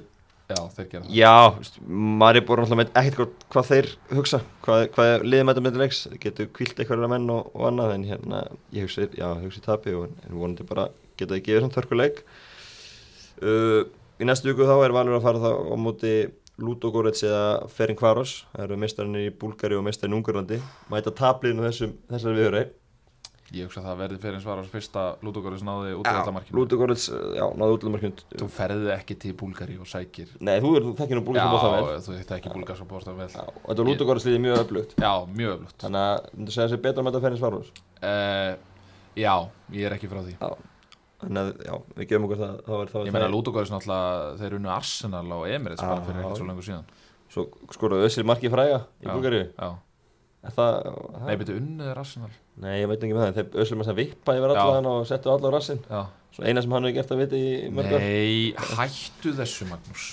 já, 0.47 0.61
þeir 0.77 0.89
gera 0.93 1.03
það. 1.03 1.11
Já, 1.19 1.35
veist, 1.59 1.79
Maribor 2.23 2.63
náttúrulega 2.63 2.83
með 2.83 3.01
ekkert 3.03 3.19
hvað, 3.19 3.35
hvað 3.55 3.71
þeir 3.73 3.91
hugsa 4.21 4.43
hvað, 4.67 4.87
hvað 4.97 5.13
liðið 5.27 5.47
með 5.49 5.59
þetta 5.59 5.67
með 5.69 5.83
leiks 5.83 6.03
getur 6.23 6.51
kvilt 6.57 6.81
eitthvað 6.83 7.07
menn 7.13 7.29
og, 7.35 7.53
og 7.53 7.69
annað 7.71 7.95
en 7.97 8.09
hérna, 8.13 8.43
ég 8.77 8.89
hugsi, 8.89 9.11
já, 9.19 9.29
hugsi 9.43 9.63
tapi 9.65 9.95
og 9.99 10.09
en 10.09 10.41
vonandi 10.41 10.67
bara 10.69 10.89
geta 11.17 11.35
það 11.35 11.47
gefið 11.49 11.65
svona 11.65 11.79
þörkuleik 11.79 12.27
uh, 13.43 13.85
Í 14.17 14.25
næstu 14.25 14.49
viku 14.49 14.65
þá 14.65 14.79
er 14.81 14.95
Valur 14.97 15.19
að 15.19 15.27
fara 15.27 15.41
þá 15.43 15.51
á 15.53 15.77
móti 15.77 16.13
Ludogorets 16.63 17.23
eða 17.27 17.69
Ferin 17.69 17.99
Kvaros 17.99 18.39
það 18.55 18.65
eru 18.65 18.81
meistarinn 18.81 19.21
í 19.21 19.29
Búlgari 19.37 19.77
og 19.77 19.85
meistarinn 19.85 20.17
í 20.17 20.21
Ungurlandi 20.21 20.61
mæta 20.93 21.13
tapliðinu 21.13 21.67
þessum 21.69 21.97
þessari 22.09 22.39
viðurei 22.41 22.65
ég 23.55 23.69
hugsa 23.69 23.79
að 23.83 23.87
það 23.87 23.99
verði 24.01 24.43
var 24.47 24.59
á 24.59 24.65
fyrsta 24.73 25.03
Ludogorus 25.23 25.63
náði 25.63 25.93
út 25.95 26.09
í 26.09 26.15
þetta 26.17 26.33
markinu 26.35 26.59
Ludogorets, 26.59 27.05
já, 27.37 27.45
náðu 27.55 27.77
útlumarkinu 27.77 28.25
þú 28.43 28.49
ferði 28.57 28.91
ekki 28.97 29.17
til 29.23 29.35
Búlgari 29.39 29.77
og 29.79 29.87
sækir. 29.87 30.33
Nei, 30.41 30.57
þú, 30.65 30.73
er- 30.79 30.87
þú 30.87 30.95
þekkir 30.99 31.21
nú 31.21 31.23
já, 31.23 31.27
Búlgari 31.29 31.53
bóta 31.55 31.71
vel. 31.77 32.01
þú 32.03 32.17
veit 32.17 32.33
ekki 32.39 32.55
Búlgari 32.57 32.81
svo 32.81 32.89
bósta 32.91 33.15
vel. 33.15 33.29
Já, 33.31 33.45
og 33.47 33.69
þetta 33.71 33.87
Ludogorets 33.87 34.27
liðið 34.27 34.43
mjög 34.47 34.63
öflugt. 34.65 34.97
Já, 34.99 35.13
mjög 35.31 35.53
öflugt. 35.57 35.77
Þannig 35.85 36.07
að, 36.09 36.31
myndu 36.41 36.57
segja 36.57 36.69
sér 36.73 36.83
betra 36.89 37.05
að 37.05 37.07
mæta 37.11 37.23
Ferin 37.27 37.43
Kvaros 37.45 37.71
uh, 38.03 38.53
já, 39.15 39.35
ég 39.79 39.87
er 39.87 39.97
ekki 39.97 40.11
frá 40.11 40.25
því 40.27 40.35
Þannig 41.27 41.43
að, 41.43 41.65
já, 41.67 41.75
við 41.97 42.09
gefum 42.11 42.27
okkur 42.29 42.39
það, 42.39 42.53
það 42.67 42.81
var 42.81 42.93
það 42.93 43.09
ég 43.09 43.15
meina 43.17 43.31
Ludogorus 43.33 43.73
náttúrulega 43.73 44.37
þeir 44.43 44.55
unnu 44.61 44.71
Arsenal 44.71 45.25
á 45.27 45.39
Emirates 45.57 45.83
bara 45.83 46.05
fyrir 46.07 46.21
ekkert 46.23 46.41
svo 46.41 46.47
lengur 46.47 46.67
síðan. 46.69 46.87
Svo 47.27 47.45
skoraðu 47.75 48.07
Össil 48.07 48.27
marki 48.29 48.53
fræga 48.53 48.85
í 49.03 49.11
það 50.55 50.77
nei, 51.27 51.33
betur 51.41 51.59
unnið 51.59 51.91
er 51.91 51.99
Arsenal. 51.99 52.31
Nei, 52.63 52.77
ég 52.79 52.91
veit 52.91 53.01
ekki 53.03 53.17
með 53.17 53.25
það, 53.25 53.39
þeir 53.41 53.65
Össil 53.65 53.79
maður 53.81 53.91
sem 53.91 53.99
vippa 53.99 54.37
yfir 54.39 54.55
Já. 54.55 54.61
allan 54.63 54.89
og 54.93 55.01
settu 55.11 55.33
alla 55.33 55.51
á 55.51 55.55
rassinn. 55.57 55.83
Já. 55.91 56.03
Svo 56.37 56.45
eina 56.47 56.63
sem 56.63 56.77
hann 56.77 56.87
hefur 56.87 56.97
gert 57.01 57.15
að 57.17 57.23
vita 57.25 57.41
í 57.41 57.71
mörg 57.75 57.97
ár. 57.97 58.05
Nei, 58.05 58.53
hættu 58.77 59.33
þessu 59.41 59.67
Magnús 59.73 60.07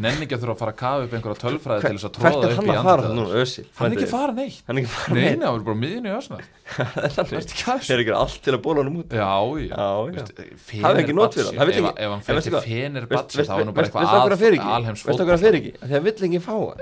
Nenni 0.00 0.24
ekki 0.24 0.36
að 0.36 0.44
þurfa 0.44 0.54
að 0.54 0.60
fara 0.62 0.72
að 0.72 0.78
kafa 0.80 1.04
upp 1.06 1.14
einhverja 1.16 1.40
tölfræði 1.42 1.82
til 1.84 1.90
þess 1.98 2.06
að 2.08 2.12
tróða 2.16 2.30
er 2.30 2.52
upp 2.54 2.58
hann 2.60 2.68
í 2.70 2.74
þér. 2.74 3.32
Össil? 3.40 3.64
Hann 3.76 3.90
er 3.90 3.96
ekki 3.98 4.06
fara 4.10 4.32
neitt. 4.36 4.60
Hann 4.66 4.78
er 4.78 4.80
ekki 4.80 4.92
fara 4.94 5.14
Nei, 5.14 5.20
neitt. 5.20 5.38
nei, 5.40 5.46
hann 5.50 5.58
er 5.60 5.64
bara 5.66 5.78
miðin 5.80 6.06
í 6.08 6.12
ösnar 6.16 6.44
Þannig. 7.16 7.34
Veistu 7.34 7.56
ekki 8.04 8.14
allt 8.16 8.38
til 8.46 8.54
að 8.56 8.60
bóla 8.64 8.80
honum 8.84 8.96
út? 9.02 9.12
Já, 9.12 9.28
já. 9.66 9.88
Veist, 10.16 10.40
Hafði 10.80 11.02
ekki 11.04 11.16
not 11.18 11.36
fyrir 11.36 11.50
hann, 11.50 11.60
hann 11.60 11.68
Ef 12.00 12.14
hann 12.14 12.24
veistu 12.40 12.54
til 12.54 12.64
fenir 12.64 13.08
batsi 13.10 13.44
þá 13.44 13.54
er 13.60 13.72
bara 13.76 14.24
hann 14.24 14.40
fer 14.40 14.56
ekki? 14.56 14.70
alheims 14.78 15.04
hann 15.04 15.60
ekki? 15.60 15.72
Þegar 15.84 16.04
vill 16.08 16.28
ekki 16.30 16.42
fá 16.46 16.54
hann. 16.56 16.78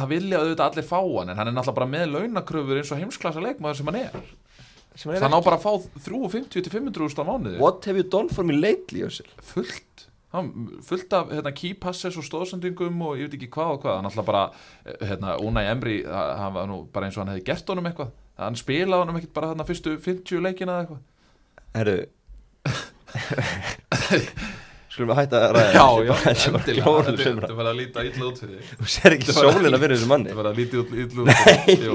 Það 0.00 0.06
vilja 0.14 0.40
auðvitað 0.44 0.66
allir 0.70 0.88
fá 0.88 1.00
hann 1.04 1.34
en 1.34 1.40
hann 1.42 1.50
er 1.52 1.56
náttúrulega 1.58 1.78
bara 1.80 1.90
með 1.98 2.06
launakröfur 2.16 2.80
eins 2.80 2.94
og 2.94 3.02
heimsklassa 3.02 3.44
leikmaður 3.44 3.80
sem 3.82 3.90
hann 3.92 4.00
er. 4.00 4.14
Hann 5.00 5.14
er 5.14 5.22
Það 5.22 5.32
ná 5.32 5.38
bara 5.46 5.56
að 5.58 5.64
fá 5.64 5.72
350 6.06 6.64
til 6.66 6.72
500 6.72 7.04
úrst 7.06 7.20
á 7.20 7.24
mánuði. 7.28 7.58
What 7.62 7.84
have 7.88 7.96
you 8.00 8.06
done 8.06 8.28
for 8.32 8.44
me 8.46 8.56
lately, 8.58 9.04
Össil? 9.06 9.28
fullt. 9.42 10.06
hann, 10.06 10.09
fullt 10.86 11.12
af 11.18 11.30
hérna, 11.34 11.50
key 11.56 11.72
passes 11.74 12.16
og 12.16 12.22
stóðsendingum 12.26 13.00
og 13.02 13.16
ég 13.18 13.26
veit 13.26 13.34
ekki 13.40 13.48
hvað 13.50 13.72
og 13.74 13.80
hvað. 13.82 13.96
Hann 13.98 14.06
alltaf 14.10 14.26
bara, 14.28 14.42
eh, 14.86 14.96
hérna, 15.10 15.36
Unai 15.42 15.64
Emri 15.72 15.96
hann 16.06 16.54
var 16.54 16.66
nú 16.70 16.84
bara 16.92 17.06
eins 17.08 17.16
og 17.18 17.24
hann 17.26 17.34
hefði 17.34 17.44
gert 17.50 17.66
honum 17.72 17.86
eitthvað. 17.90 18.10
Hann 18.38 18.54
spilaði 18.56 19.02
honum 19.04 19.16
ekkert 19.20 19.34
bara 19.34 19.50
þarna 19.54 19.66
fyrstu 19.66 19.96
50 19.98 20.40
leikina 20.46 20.72
eða 20.78 20.82
eitthvað. 20.86 21.02
Herru. 21.74 21.98
Skulum 24.90 25.10
við 25.12 25.18
hætta 25.20 25.38
að 25.38 25.52
ræða 25.54 25.70
já, 25.74 25.84
já, 26.06 26.14
endilega. 26.30 26.94
þetta 27.44 27.54
var 27.60 27.68
að 27.70 27.76
líta 27.78 28.02
illa 28.08 28.24
út 28.26 28.40
fyrir 28.42 28.72
Þú 28.80 28.88
ser 28.90 29.14
ekki 29.16 29.34
var- 29.36 29.52
sólina 29.54 29.78
fyrir 29.82 29.94
þessu 29.96 30.08
manni. 30.10 30.30
þetta 30.32 30.40
var 30.40 30.48
að 30.50 30.58
líta 30.58 30.74
illa 30.74 30.82
út 30.82 30.90
fyrir 30.90 31.06
þig. 31.66 31.84
Jú, 31.86 31.94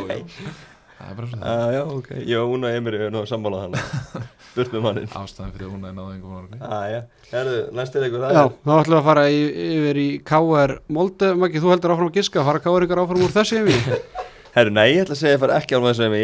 jú. 0.95 1.01
það 1.01 1.09
er 1.11 1.17
bara 1.19 1.29
svona. 1.31 1.51
Ah, 1.51 1.73
Já, 1.75 1.81
ok, 1.97 2.09
ég 2.23 2.39
og 2.41 2.53
Una 2.55 2.71
Emir 2.75 2.95
er 2.97 3.11
nú 3.13 3.23
sammálað 3.29 3.65
hann 3.65 3.75
Burt 4.55 4.71
með 4.71 4.83
mannin 4.85 5.09
ástæðan 5.11 5.51
fyrir 5.51 5.67
að 5.67 5.73
Unai 5.75 5.91
náði 5.97 6.13
engum 6.15 6.35
morgun 6.37 6.61
ah, 6.63 6.85
já. 6.87 6.99
Herru, 7.33 7.55
næst 7.75 7.95
er 7.99 8.05
eitthvað 8.07 8.23
það 8.23 8.37
Já, 8.37 8.43
er- 8.45 8.53
þá 8.55 8.71
ætlum 8.79 8.95
við 8.95 8.99
að 9.01 9.09
fara 9.09 9.25
í, 9.27 9.41
yfir 9.65 9.99
í 9.99 10.07
KR 10.31 10.75
Molde, 10.95 11.33
Maggi, 11.41 11.59
þú 11.63 11.73
heldur 11.73 11.93
áfram 11.95 12.09
að 12.11 12.15
giska. 12.21 12.45
Fara 12.47 12.61
KR 12.63 12.85
ykkur 12.87 13.01
áfram 13.03 13.25
úr 13.25 13.35
þessi 13.35 13.59
heimi 13.59 13.75
Herru, 14.55 14.71
nei, 14.71 14.85
ég 14.93 15.03
ætla 15.03 15.17
að 15.17 15.19
segja 15.19 15.33
að 15.33 15.35
ég 15.35 15.43
fara 15.43 15.59
ekki 15.59 15.75
á 15.75 15.79
með 15.83 15.91
þessu 15.91 16.07
MI 16.13 16.23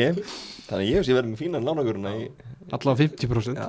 Þannig 0.71 0.87
ég 0.87 1.01
veist 1.01 1.11
ég 1.11 1.17
verði 1.17 1.31
með 1.33 1.41
fínan 1.41 1.65
lánaguruna 1.67 2.11
í, 2.15 2.29
allavega 2.71 3.09
50% 3.11 3.59
Já, 3.59 3.67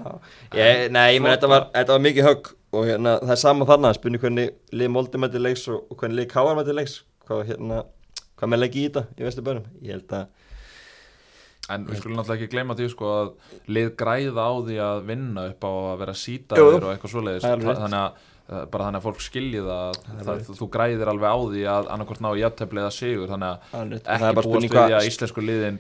ég, 0.55 0.85
nei, 0.95 1.09
ég 1.17 1.25
menn 1.25 1.33
þetta 1.35 1.49
var, 1.51 1.65
þetta 1.75 1.97
var 1.97 2.05
mikið 2.05 2.29
högg 2.29 2.53
og 2.73 2.87
hérna, 2.87 3.17
það 3.25 3.33
er 3.35 3.41
sama 3.43 3.67
þarna, 3.69 3.91
spurning 3.99 4.23
hvernig 4.23 4.53
lið 4.71 4.93
Moldi 4.95 5.19
mæti 5.21 5.43
leiks 5.43 5.65
og, 5.67 5.83
og 5.91 5.99
hvernig 5.99 6.23
lið 6.23 6.29
Káar 6.31 6.55
mæti 6.57 6.77
leiks. 6.79 6.95
Hvað, 7.27 7.43
hérna, 7.51 7.83
hvað 8.39 10.23
En 11.71 11.85
við 11.87 12.01
skulum 12.01 12.19
náttúrulega 12.19 12.43
ekki 12.43 12.53
gleyma 12.57 12.75
því 12.75 12.89
sko 12.91 13.11
að 13.15 13.29
lið 13.71 13.93
græða 14.01 14.43
á 14.43 14.53
því 14.67 14.77
að 14.83 15.05
vinna 15.13 15.45
upp 15.53 15.63
á 15.63 15.71
að 15.71 15.99
vera 16.03 16.15
sítaður 16.19 16.83
og 16.89 16.91
eitthvað 16.97 17.13
svoleiðis. 17.15 17.47
Þannig 17.47 17.99
að 18.01 18.11
uh, 18.51 18.65
bara 18.73 18.89
þannig 18.89 18.99
að 18.99 19.07
fólk 19.07 19.23
skilji 19.23 19.63
það, 19.69 20.01
það, 20.27 20.43
þú, 20.59 20.69
græðir 20.75 21.13
alveg 21.15 21.31
á 21.33 21.39
því 21.55 21.63
að 21.77 21.91
annarkort 21.95 22.23
ná 22.27 22.31
í 22.35 22.43
jafntefli 22.43 22.83
eða 22.83 22.93
sigur. 22.99 23.31
Þannig 23.31 23.49
að 23.79 23.81
er 23.95 23.97
ekki 24.03 24.19
bara 24.19 24.35
búast 24.35 24.49
spurning 24.51 24.73
við 24.73 24.77
því 24.77 24.83
hvað 24.83 24.97
að 24.99 25.09
íslensku 25.13 25.47
liðin 25.47 25.79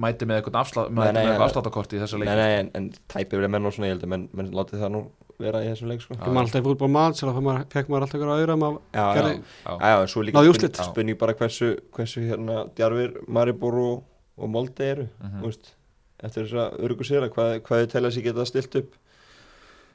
mæti 0.00 0.26
með 0.26 0.40
eitthvað 0.40 0.60
afslátt, 0.64 0.88
Nei, 0.90 0.96
með 0.98 1.12
nei, 1.14 1.20
eitthvað 1.20 1.38
nei. 1.38 1.46
afsláttakort 1.46 1.92
í 1.94 2.00
þessa 2.00 2.18
Nei, 2.18 2.24
leiki. 2.26 2.40
nei, 2.40 2.54
en, 2.62 2.70
en 2.80 2.88
tæpið 3.12 3.36
verið 3.38 3.52
menn 3.54 3.68
og 3.68 3.74
svona, 3.76 3.86
ég 3.86 3.94
held 3.94 4.06
að 4.08 4.10
menn, 4.16 4.24
menn 4.40 4.48
látið 4.56 4.80
það 4.82 4.90
nú 4.96 5.02
vera 5.40 5.60
í 5.62 5.68
þessum 5.70 5.88
leik, 5.92 6.02
sko. 6.02 6.16
Ég 6.18 6.34
man 6.34 6.42
alltaf 6.42 6.64
fútból 6.66 6.88
mann, 6.92 7.14
sér 7.16 7.30
að 7.30 7.38
maður, 7.46 7.62
fekk 7.72 7.92
maður 7.92 8.04
alltaf 8.08 8.18
ykkur 8.18 8.32
auðrum 8.34 8.64
af 8.66 8.74
Já, 8.98 9.04
gerði, 9.16 9.36
Já, 9.38 9.70
Já, 9.70 9.86
já, 9.94 10.00
svo 10.12 10.24
líka 10.26 10.36
Náðu 10.40 10.50
úrslit. 10.52 10.80
spurning 10.90 11.20
bara 11.22 11.36
hversu, 11.38 11.70
hversu 11.96 12.24
hérna 12.26 12.56
djarfir 12.76 13.14
Maribor 13.30 13.78
og, 13.84 14.02
og 14.40 14.48
Molde 14.50 14.84
eru, 14.94 15.06
Mhm. 15.20 15.40
þú 15.42 15.46
veist, 15.50 15.74
eftir 16.22 16.44
þess 16.44 16.58
að 16.64 16.80
örgu 16.88 17.04
sér 17.08 17.22
að 17.28 17.34
hvað, 17.34 17.60
hvað 17.62 17.84
þau 17.84 17.90
telja 17.92 18.10
sig 18.12 18.24
geta 18.24 18.44
stilt 18.46 18.76
upp 18.76 18.94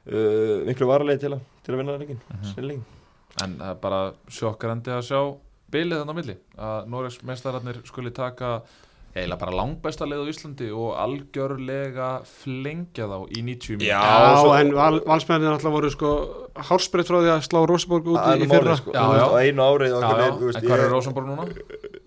uh, 0.06 0.64
miklu 0.66 0.86
varalegi 0.90 1.20
til, 1.26 1.32
að- 1.36 1.44
til 1.64 1.74
að 1.74 1.78
vinna 1.82 1.98
leikin, 1.98 2.20
mm 2.30 2.82
en 3.44 3.58
það 3.60 3.68
er 3.70 3.74
bara 3.82 4.12
sjokkarandi 4.32 4.88
að 4.96 5.02
sjá 5.04 5.18
bilið 5.70 5.98
þannig 6.00 6.14
á 6.14 6.18
milli 6.18 6.36
að 6.56 6.86
Noregs 6.88 7.18
mestararnir 7.22 7.82
skuli 7.84 8.08
taka 8.10 8.62
eiginlega 9.16 9.38
bara 9.42 9.52
langbesta 9.52 10.06
leið 10.08 10.22
á 10.24 10.30
Íslandi 10.32 10.68
og 10.72 10.94
algjörlega 10.96 12.08
flengja 12.24 13.04
þá 13.08 13.16
í 13.36 13.42
90 13.44 13.76
mínútur. 13.76 13.88
Já, 13.88 14.00
Já, 14.00 14.36
svo- 14.40 14.54
en 14.60 14.72
val, 14.76 15.00
valsmennin 15.04 15.52
alltaf 15.52 15.72
voru 15.72 15.90
sko 15.92 16.10
hárspreitt 16.56 17.08
frá 17.08 17.20
því 17.20 17.30
að 17.34 17.44
slá 17.44 17.60
Rosenborg 17.68 18.06
út 18.08 18.24
í, 18.24 18.40
í 18.44 18.48
fyrra 18.48 18.76
sko, 18.80 18.92
Já, 18.92 19.04
já. 19.04 19.24
á 19.28 19.36
einu 19.36 19.60
árið 19.68 19.88
Já, 19.88 19.96
og 19.96 20.02
já, 20.02 20.08
hvernig, 20.08 20.38
þú 20.40 20.46
veist, 20.48 20.58
en 20.58 20.64
hvað 20.70 20.84
er 20.86 20.90
Rosenborg 20.96 21.26
núna? 21.26 21.44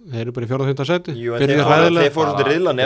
Þeir 0.10 0.22
eru 0.26 0.32
bara 0.36 0.46
í 0.46 0.50
fjóra 0.50 0.66
og 0.66 0.70
fjónda 0.72 0.86
seti 0.90 1.14
Jú, 1.20 1.36
en 1.36 1.42
Byrjuðu 1.44 1.56
þeir 1.56 1.64
fóru- 1.64 1.78
hræðilega. 1.78 2.04
þeir 2.04 2.16
fóru 2.18 2.36
til 2.40 2.46
riðlan 2.50 2.80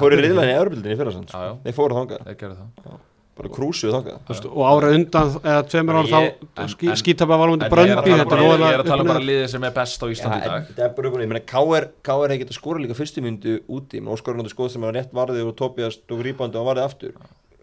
fóru 0.00 0.16
í 0.16 0.24
riðlan 0.24 0.50
í 0.50 0.56
Európildinni 0.56 0.94
í 0.96 1.00
fyrra 1.00 1.12
sann, 1.12 1.26
Já, 1.30 1.40
já, 1.44 1.54
þeir 1.64 1.76
fóru 1.76 1.96
þangað, 1.98 2.26
þeir 2.28 2.38
gerðu 2.40 2.56
það. 2.60 2.98
Bara 3.40 3.48
krúsuðu 3.56 3.92
þangað. 3.94 4.48
Og 4.50 4.64
ára 4.68 4.88
undan 4.92 5.28
eða 5.40 5.60
tveimur 5.70 5.96
ára 6.00 6.08
þá 6.10 6.20
en- 6.60 6.68
ský, 6.68 6.88
en- 6.90 6.98
skítapa 7.00 7.38
valmundi 7.40 7.64
En 7.64 7.70
ég 7.70 7.88
er 7.88 7.96
að 7.96 8.04
tala 8.04 8.24
þetta 8.24 8.28
bara- 8.28 8.72
er 8.74 8.80
að 8.82 9.06
bara 9.08 9.24
liðið 9.24 9.48
sem 9.48 9.64
er 9.64 9.70
best 9.70 10.00
á 10.02 10.06
Íslandi 10.12 10.40
í 10.40 10.44
dag. 10.44 10.66
þetta 10.68 10.84
er 10.84 10.88
bara 10.90 11.10
meina 11.26 11.40
K.R. 11.40 11.88
K.R. 12.02 12.28
hefði 12.28 12.40
getað 12.44 12.58
skora 12.60 12.78
líka 12.84 12.94
fyrstu 12.98 13.22
myndu 13.24 13.60
úti. 13.68 13.96
Með 14.00 14.12
Óskar 14.12 14.34
Rónandi 14.36 14.52
skoð 14.52 14.70
sem 14.70 14.82
var 14.82 14.92
rétt 14.92 15.12
varðið 15.12 15.46
og 15.48 15.56
Tobias 15.56 15.96
tók 16.08 16.20
rýbandi 16.20 16.56
og 16.60 16.66
varðið 16.68 16.84
aftur. 16.84 17.12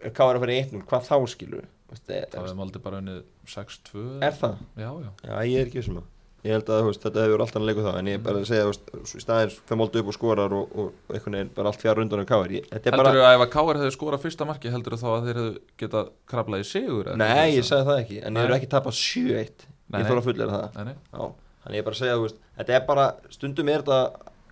Er 0.02 0.10
K.R. 0.10 0.34
að 0.34 0.40
fara 0.40 0.52
í 0.52 0.58
eittnum, 0.64 0.82
hvað 0.82 1.02
þá 1.06 1.28
skilur 1.28 1.64
Það 1.88 2.26
hefði 2.36 2.56
maldi 2.56 2.78
bara 2.82 2.96
unnið 3.00 3.22
6-2 3.48 4.22
er 4.22 4.32
það? 4.32 4.56
Já, 4.76 4.90
já. 4.98 5.10
Já, 5.24 5.34
ég 5.46 5.60
er 5.62 5.66
ekki 5.70 5.80
þessum 5.80 6.00
að 6.02 6.02
ég 6.46 6.52
held 6.54 6.68
að 6.70 6.84
veist, 6.86 7.02
þetta 7.02 7.24
hefur 7.24 7.42
alltaf 7.44 7.64
leikur 7.66 7.86
það 7.88 7.96
en 7.98 8.08
ég 8.12 8.18
er 8.18 8.22
bara 8.22 8.38
að 8.38 8.46
segja, 8.46 8.66
í 9.02 9.22
staðins 9.24 9.56
fyrir 9.66 9.78
Moldi 9.80 10.02
upp 10.02 10.10
og 10.12 10.14
skorar 10.16 10.54
og, 10.54 10.76
og 10.78 11.14
einhvern 11.16 11.34
veginn 11.38 11.50
bara 11.56 11.72
allt 11.72 11.82
fjár 11.82 12.00
undan 12.04 12.22
um. 12.22 12.28
Ég- 12.28 12.68
er 12.70 12.78
Heldur 12.78 12.96
bara, 13.00 13.12
þú 13.16 13.24
að 13.26 13.34
ef 13.38 13.42
að 13.46 13.50
Káar 13.56 13.80
hefði 13.80 13.94
skorað 13.96 14.22
fyrsta 14.22 14.46
marki 14.46 14.70
heldur 14.70 14.94
þú 14.94 15.00
þá 15.02 15.08
að 15.16 15.26
þeir 15.28 15.40
hefðu 15.42 15.58
getað 15.82 16.12
krablað 16.30 16.62
í 16.62 16.68
sigur 16.70 17.10
nei, 17.18 17.50
ég 17.56 17.64
það? 17.64 17.68
sagði 17.72 17.88
það 17.90 18.00
ekki 18.04 18.20
en 18.22 18.32
Nei. 18.32 18.40
ég 18.42 18.46
hefur 18.48 18.58
ekki 18.60 18.70
tapað 18.76 18.98
7-1 19.02 19.66
Nei, 19.88 20.00
ég 20.02 20.08
þóra 20.12 20.22
að 20.22 20.28
fullera 20.28 20.58
það 20.58 20.78
Nei, 20.78 20.84
nei. 20.84 20.96
Já, 21.12 21.22
þannig 21.64 21.78
ég 21.78 21.82
er 21.82 21.88
bara 21.88 21.96
að 21.98 22.02
segja, 22.04 22.18
veist, 22.22 22.40
þetta 22.58 22.76
er 22.78 22.86
bara, 22.88 23.06
stundum 23.34 23.68
er 23.74 23.82
þetta, 23.82 24.00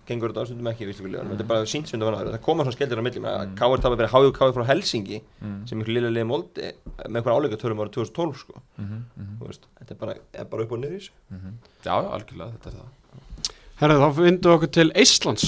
gengur 0.07 0.31
þetta, 0.33 0.45
stundum 0.49 0.69
ekki, 0.71 0.87
vistu 0.89 1.05
mm. 1.05 1.31
þetta 1.33 1.45
er 1.45 1.49
bara 1.51 1.69
sínt 1.69 1.89
sem 1.89 1.99
þetta 1.99 2.09
var 2.09 2.29
það 2.31 2.41
koma 2.47 2.65
svona 2.65 2.77
skellir 2.77 3.01
á 3.01 3.03
milli, 3.05 3.21
mm. 3.23 3.55
Káir 3.59 3.83
tapar 3.83 3.99
fyrir 4.01 4.33
Káir 4.37 4.55
frá 4.55 4.65
Helsingi, 4.71 5.21
Mm. 5.37 5.59
sem 5.69 5.81
ykkur 5.83 5.93
lilla 5.93 6.09
liði 6.09 6.27
moldi, 6.27 6.71
með 7.07 7.19
einhver 7.19 7.35
áleika 7.35 7.59
törum 7.61 7.81
ára 7.83 7.93
2012, 7.93 8.39
sko, 8.41 8.61
þú 8.79 9.47
veist, 9.49 9.67
þetta 9.81 9.93
er 9.95 9.99
bara, 10.01 10.15
er 10.33 10.45
bara 10.51 10.63
upp 10.65 10.71
og 10.71 10.81
niður 10.81 11.07
í 11.07 11.09
mhm. 11.35 11.57
Já, 11.85 11.93
algjörlega, 11.93 12.51
þetta 12.57 12.71
er 12.71 12.77
það 12.79 13.53
Herðu, 13.77 13.97
þá 14.01 14.09
vindum 14.17 14.49
við 14.51 14.55
okkur 14.57 14.71
til 14.73 14.91
Íslands 14.97 15.47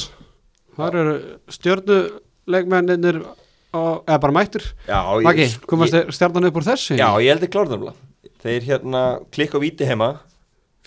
Þar 0.80 0.96
eru 1.02 1.14
stjörnuleikmenninir 1.52 3.18
á- 3.74 4.00
eða 4.06 4.20
bara 4.22 4.36
mættir 4.36 4.64
Já, 4.88 5.00
ég- 5.20 5.26
Maggi, 5.26 5.48
komast 5.68 5.94
þeir 5.94 6.12
stjarnan 6.16 6.46
upp 6.46 6.56
úr 6.56 6.68
þessu? 6.70 6.96
Já, 6.98 7.10
ég 7.20 7.30
held 7.34 7.44
ekki 7.44 7.56
klárðanumla. 7.58 7.94
Þeir 8.40 8.62
hérna 8.64 9.02
klikka 9.32 9.60
á 9.60 9.64
víti 9.64 9.86
heima, 9.86 10.20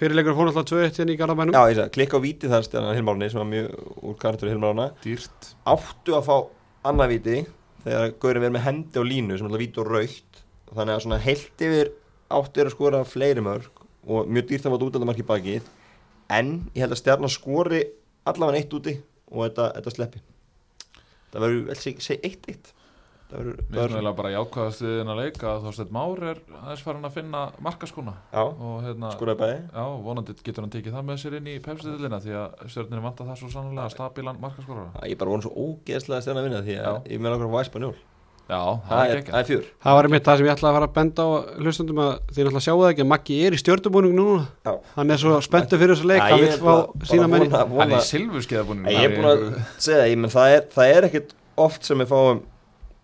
Fyrirleikur 0.03 0.35
fór 0.35 0.49
alltaf 0.51 0.65
2-1 0.67 0.97
inn 1.05 1.11
í 1.13 1.15
Garðabænum. 1.15 1.55
Já, 1.55 1.63
ég 1.71 1.77
sagði, 1.79 1.91
klikka 1.95 2.19
á 2.19 2.25
víti 2.25 2.49
þar 2.51 2.65
stjarnan 2.67 2.97
Hilmárni, 2.97 3.27
sem 3.31 3.39
var 3.39 3.47
mjög 3.47 4.01
úr 4.03 4.17
karakter 4.19 4.49
Hilmárna, 4.51 4.87
Dýrt. 5.05 5.53
Áttu 5.63 6.17
að 6.19 6.25
fá 6.27 6.33
annað 6.91 7.13
víti, 7.13 7.35
þegar 7.85 8.11
Gaurin 8.25 8.43
verið 8.43 8.55
með 8.57 8.65
hendi 8.65 8.99
og 8.99 9.07
línu, 9.07 9.37
sem 9.39 9.47
er 9.47 9.53
alltaf 9.53 9.63
víti 9.63 9.79
og 9.79 9.93
raukt, 9.93 10.41
þannig 10.73 10.97
að 10.97 11.05
svona 11.05 11.21
heilt 11.23 11.65
yfir 11.69 11.93
áttu 12.35 12.65
er 12.65 12.71
að 12.73 12.75
skora 12.75 13.05
fleiri 13.07 13.47
mörg 13.47 13.85
og 14.11 14.35
mjög 14.35 14.51
dýrt 14.51 14.67
að 14.67 14.75
fá 14.75 14.87
útaldamark 14.89 15.23
í 15.23 15.29
bakið, 15.31 15.71
en 16.35 16.53
ég 16.73 16.83
held 16.83 16.97
að 16.97 17.03
stjarnan 17.05 17.35
skori 17.37 17.85
allavega 18.27 18.59
eitt 18.59 18.75
úti 18.81 18.99
og 19.31 19.45
þetta, 19.45 19.69
þetta 19.79 19.97
sleppi. 20.01 20.25
Það 21.31 21.47
verður, 21.47 21.63
vel 21.71 21.79
segi, 21.79 22.09
segi 22.09 22.27
eitt 22.27 22.51
eitt. 22.51 22.75
Það 23.33 23.39
verður, 23.41 23.55
Mér 23.57 23.63
það 23.63 23.83
finnst 23.83 23.95
náttúrulega 23.97 24.19
bara 24.19 24.31
jákvæðast 24.35 24.83
við 24.85 24.95
þennan 25.01 25.21
leik 25.23 25.39
að 25.49 25.63
Þorsteinn 25.67 25.93
Már 25.97 26.23
er 26.33 26.41
aðeins 26.61 26.83
farin 26.85 27.09
að 27.09 27.15
finna 27.17 27.41
markaskona 27.65 28.15
hérna, 28.37 29.13
skoraði 29.17 29.41
bæði. 29.41 29.59
já, 29.73 29.85
vonandi 30.05 30.37
getur 30.45 30.67
hann 30.67 30.75
tekið 30.77 30.97
það 30.99 31.07
með 31.09 31.21
sér 31.23 31.37
inn 31.41 31.49
í 31.49 31.57
pepsitillina 31.65 32.21
því 32.21 32.37
að 32.43 32.65
stjórnir 32.75 33.05
vantar 33.09 33.31
það 33.33 33.41
svo 33.41 33.51
sannlega 33.55 33.89
stabílan 33.97 34.41
markaskorara 34.43 34.93
Já, 35.01 35.09
Ég 35.09 35.19
bara 35.23 35.33
vona 35.33 35.47
svo 35.49 35.55
ógeðslega 35.57 36.19
að 36.21 36.25
stjarnan 36.27 36.49
vinna 36.51 36.61
því 36.67 36.77
að 36.77 36.89
Já. 36.93 37.13
ég 37.15 37.23
meðal 37.25 37.39
okkur 37.41 37.49
á 37.49 37.57
Væspanjól. 37.57 37.95
Já, 38.53 38.59
það 38.59 38.89
Það 38.93 39.03
er 39.03 39.13
er, 39.13 39.19
ekki 39.23 39.33
það 39.33 39.41
er 39.41 39.47
fjör. 39.49 39.67
Það 39.87 39.95
var 39.97 40.07
einmitt 40.09 40.25
það 40.27 40.37
sem 40.41 40.47
ég 40.49 40.53
ætlaði 40.53 40.69
að 40.73 40.77
fara 40.77 40.89
að 40.91 40.95
benda 40.99 41.23
á 41.25 41.29
hlustundum 41.63 42.01
að 42.03 42.11
þið 42.35 42.43
náttúrulega 42.43 42.65
sjáu 42.67 42.81
það 42.83 42.91
ekki 42.93 43.05
að 43.05 43.11
Maggi 43.13 43.37
er 43.47 43.55
í 43.57 43.61
stjörnubúning 43.63 44.17
núna 44.19 44.43
Já. 44.67 44.73
Hann 44.99 45.15
er 45.15 45.21
svo 45.23 45.37
spenntur 45.47 45.81
fyrir 45.81 45.95
þessu 45.95 46.09
leik, 46.11 46.23
hann 46.27 46.43
vil 46.43 46.51
er 46.51 46.59
fá 46.61 46.75
sína 47.09 47.29
menni 47.33 47.49
Hann 47.55 47.87
er 47.87 47.97
í 47.97 48.09
silfurskeiðabúning 48.11 48.91
Ég 48.93 49.07
er 49.07 49.15
búin 49.15 49.31
að 49.31 49.45
segja 49.79 50.03
það, 50.03 50.11
ég 50.11 50.21
menn 50.27 50.35
það 50.35 50.57
er, 50.59 50.67
það 50.75 50.93
er 50.99 51.09
ekkert 51.09 51.33
oft 51.63 51.87
sem 51.89 52.03
við 52.03 52.11
fáum 52.13 52.43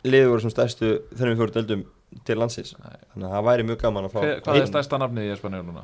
liður 0.04 0.40
sem 0.44 0.50
stærstu 0.54 0.90
þegar 1.14 1.32
við 1.32 1.40
fórum 1.42 1.54
deildum 1.58 1.86
til 2.24 2.36
landsins. 2.40 2.74
Nei. 2.78 2.96
þannig 3.14 3.28
að 3.28 3.32
það 3.36 3.48
væri 3.50 3.64
mjög 3.68 3.80
gaman 3.82 4.04
að 4.08 4.12
fá 4.14 4.20
Hver- 4.22 4.40
Hvað 4.44 4.60
er 4.62 4.66
stærsta 4.70 4.98
nafnið 5.02 5.26
í 5.28 5.32
Espanjól 5.34 5.64
núna? 5.66 5.82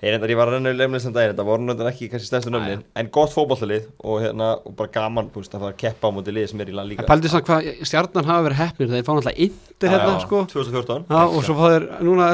Ég 0.00 0.14
reyndar, 0.14 0.30
ég 0.32 0.36
var 0.40 0.48
að 0.48 0.54
renna 0.54 0.70
í 0.72 0.76
leifnistan 0.78 1.12
daginn, 1.12 1.34
þetta 1.34 1.44
voru 1.44 1.64
náttúrulega 1.66 1.92
ekki 1.92 2.06
kannski 2.08 2.28
stærstu 2.30 2.48
nöfnin, 2.54 2.84
en 2.96 3.08
gott 3.12 3.34
fótballalið 3.34 3.90
og 4.00 4.22
hérna, 4.22 4.46
og 4.64 4.72
bara 4.78 4.88
gaman, 4.94 5.26
veist, 5.34 5.52
að 5.52 5.60
fara 5.60 5.74
að 5.74 5.80
keppa 5.82 6.08
á 6.08 6.10
móti 6.16 6.32
lið 6.32 6.46
sem 6.48 6.60
er 6.64 6.70
í 6.72 6.76
land 6.78 6.88
líka 6.88 7.04
pældi 7.04 7.28
samt 7.28 7.44
hvað 7.44 7.68
stjarnan 7.84 8.24
hafa 8.24 8.46
verið 8.46 8.60
hefnir 8.62 8.88
þeir 8.94 9.04
fá 9.04 9.12
náttúrulega 9.12 9.44
yndir 9.44 9.92
hérna 9.92 10.14
sko. 10.24 10.40
2014, 10.54 11.04
Já, 11.04 11.20
og 11.28 11.44
svo 11.44 11.58
fá 11.58 11.66
þeir, 11.74 11.86
núna 12.00 12.30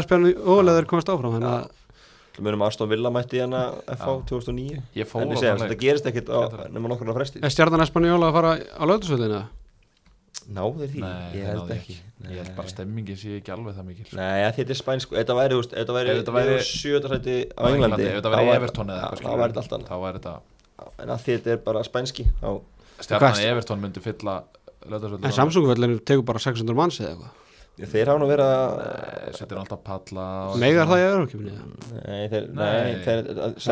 þeir 0.79 0.87
komast 0.87 1.11
áfram 1.11 1.35
þannig 1.35 1.51
að 1.57 1.67
við 2.37 2.45
munum 2.47 2.63
Aston 2.69 2.89
Villa 2.89 3.11
mætti 3.11 3.43
hérna 3.43 3.65
FH 3.97 4.15
2009 4.31 4.83
Ég 4.95 5.09
fór 5.11 5.23
en 5.27 5.31
ég 5.35 5.39
segja, 5.43 5.57
þann 5.57 5.67
þetta 5.67 5.81
gerist 5.83 6.07
ekkert 6.07 6.31
nema 6.71 6.89
nokkur 6.93 7.11
á 7.11 7.15
fresti. 7.19 7.41
Er 7.43 7.51
stjarnan 7.51 7.83
espanjóla 7.83 8.29
að 8.31 8.37
fara 8.39 8.51
á 8.63 8.83
lögðarsvöldinu? 8.87 9.43
Náður 10.47 10.91
því, 10.93 11.01
Nei, 11.03 11.31
ég 11.35 11.43
það 11.43 11.49
held 11.51 11.63
náði 11.63 11.77
ekki. 11.77 11.95
Ég 12.27 12.37
held 12.41 12.51
bara 12.57 12.69
stemmingin 12.71 13.17
sé 13.19 13.33
ekki 13.41 13.53
alveg 13.55 13.75
það 13.77 13.87
mikil. 13.89 14.05
Nei, 14.15 14.43
að 14.47 14.53
þetta 14.61 14.75
er 14.75 14.79
spænsku, 14.81 15.17
þetta 15.19 15.35
væri, 15.39 15.57
þetta 15.73 15.97
væri, 15.97 16.13
þetta 16.21 16.35
væri- 16.37 16.59
sjötarsæti 16.67 17.35
á 17.51 17.61
Á 17.61 17.65
Englandi 17.73 18.07
þetta 18.07 18.31
væri 18.35 18.47
væri- 18.47 18.57
Everton 18.61 18.93
eða 18.95 19.09
eitthvað 19.11 19.27
þá 19.27 19.41
væri 19.41 19.53
þetta 19.53 19.63
allt 19.65 19.75
annað. 19.77 19.89
Þá 19.91 19.97
væri 20.05 20.21
þetta 20.21 20.35
En 21.03 21.09
að 21.09 21.21
því 21.25 21.33
þetta 21.37 21.51
er 21.57 21.57
bara 21.67 21.83
spænski 21.89 22.25
þá, 22.41 22.49
Stjarnan 23.01 23.41
Everton 23.51 23.81
myndi 23.83 24.01
fylla 24.05 24.35
lögðarsvöldur 24.87 25.25
En 25.27 25.33
Samsung-völdinu 25.41 25.99
tegur 26.05 26.25
bara 26.31 26.39
600 26.39 26.75
manns 26.79 27.01
eða 27.01 27.11
eitthvað 27.17 27.31
Þeir 27.77 28.09
hafa 28.09 28.21
nú 28.23 28.27
verið 28.31 28.51
að 28.51 29.33
Settir 29.37 29.59
alltaf 29.61 29.81
palla 29.85 30.27
Megar 30.57 30.87
það 30.89 31.01
í 31.03 31.07
öðrukjöfni? 31.11 31.51
Nei, 32.07 32.23
þeir, 32.33 32.47
Nei. 32.57 32.95
þeir 33.05 33.19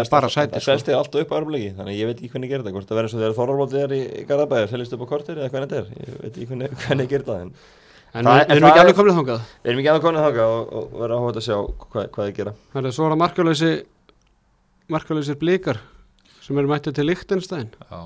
er 0.02 0.10
bara 0.12 0.28
sæti, 0.28 0.50
Það 0.52 0.60
sko. 0.60 0.66
selst 0.66 0.90
þér 0.90 0.98
alltaf 0.98 1.22
upp 1.24 1.32
á 1.32 1.36
örmlegi 1.38 1.70
Þannig 1.78 1.94
að 1.94 2.00
ég 2.02 2.10
veit 2.10 2.18
ekki 2.20 2.30
hvernig 2.34 2.52
þetta 2.52 2.74
Hvort 2.74 2.90
það 2.90 2.98
verður 2.98 3.08
eins 3.08 3.14
og 3.16 3.22
þegar 3.22 3.36
Þorvaldi 3.38 3.80
er 3.80 3.94
í, 3.96 4.00
Garðabæðar 4.28 4.68
Selist 4.74 4.92
upp 4.98 5.04
á 5.04 5.12
kortir 5.14 5.40
eða 5.40 5.48
hvernig 5.54 5.72
þetta 5.72 5.80
er 5.80 5.86
Ég 6.04 6.18
veit 6.20 6.34
ekki 6.36 6.48
hvernig, 6.50 6.74
hvernig 6.84 7.08
gerir 7.14 7.26
það 7.30 7.40
En 7.44 7.54
En 8.14 8.28
við 8.28 8.52
erum 8.54 8.68
ekki 8.68 8.82
alveg 8.84 8.98
komnið 9.00 9.16
þangað 9.18 9.40
við 9.64 9.70
erum 9.72 9.80
ekki 9.80 9.90
aðeins 9.94 10.04
konið 10.04 10.26
þáka 10.28 10.44
Og, 10.44 10.60
og, 10.60 10.84
og 10.84 11.00
verður 11.00 11.16
áhuga 11.16 11.40
að 11.40 11.46
sjá 11.48 11.56
hvað, 11.88 12.04
hvað 12.14 12.28
þið 12.28 12.36
gera 12.36 12.52
Það 12.74 12.90
er 12.90 12.94
svo 12.98 13.08
það 13.08 13.22
markalösi 13.24 13.70
markalösir 14.94 15.40
blikar 15.40 15.80
sem 16.44 16.60
eru 16.60 16.70
mættið 16.70 16.98
til 17.00 17.08
Lichtenstein 17.08 17.72
Já, 17.88 18.02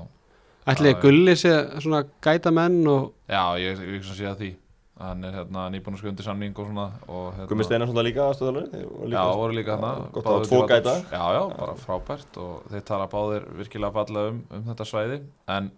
Ætli 0.69 0.95
já. 0.95 0.99
Gulli 1.03 1.35
sé 1.37 1.53
svona 1.83 2.01
gæta 2.23 2.55
menn 2.55 2.81
og 2.87 3.11
Já, 3.29 3.43
ég 3.59 3.83
ég 3.83 4.55
Hann 4.99 5.23
er 5.23 5.35
hérna 5.37 5.69
nýbúin 5.71 5.95
að 5.95 6.01
skundi 6.01 6.23
samning 6.25 6.57
og 6.59 6.67
svona 6.67 6.85
og, 7.07 7.27
hérna, 7.37 7.47
Gummi 7.47 7.63
Steinar 7.63 7.87
svona 7.87 8.03
líka 8.03 8.25
aðstöðalur 8.25 8.65
Já, 9.13 9.21
voru 9.39 9.55
líka 9.55 9.77
hana 9.77 10.09
Gott 10.11 10.27
að 10.27 10.47
tvo 10.49 10.59
gæta. 10.67 10.95
Já, 11.07 11.23
já, 11.37 11.39
bara 11.55 11.75
frábært 11.79 12.39
og 12.43 12.65
þeir 12.73 12.83
tala 12.89 13.07
báðir 13.13 13.47
virkilega 13.61 13.95
fallega 13.95 14.33
um, 14.33 14.43
um 14.57 14.67
þetta 14.67 14.87
svæði. 14.89 15.21
En 15.55 15.71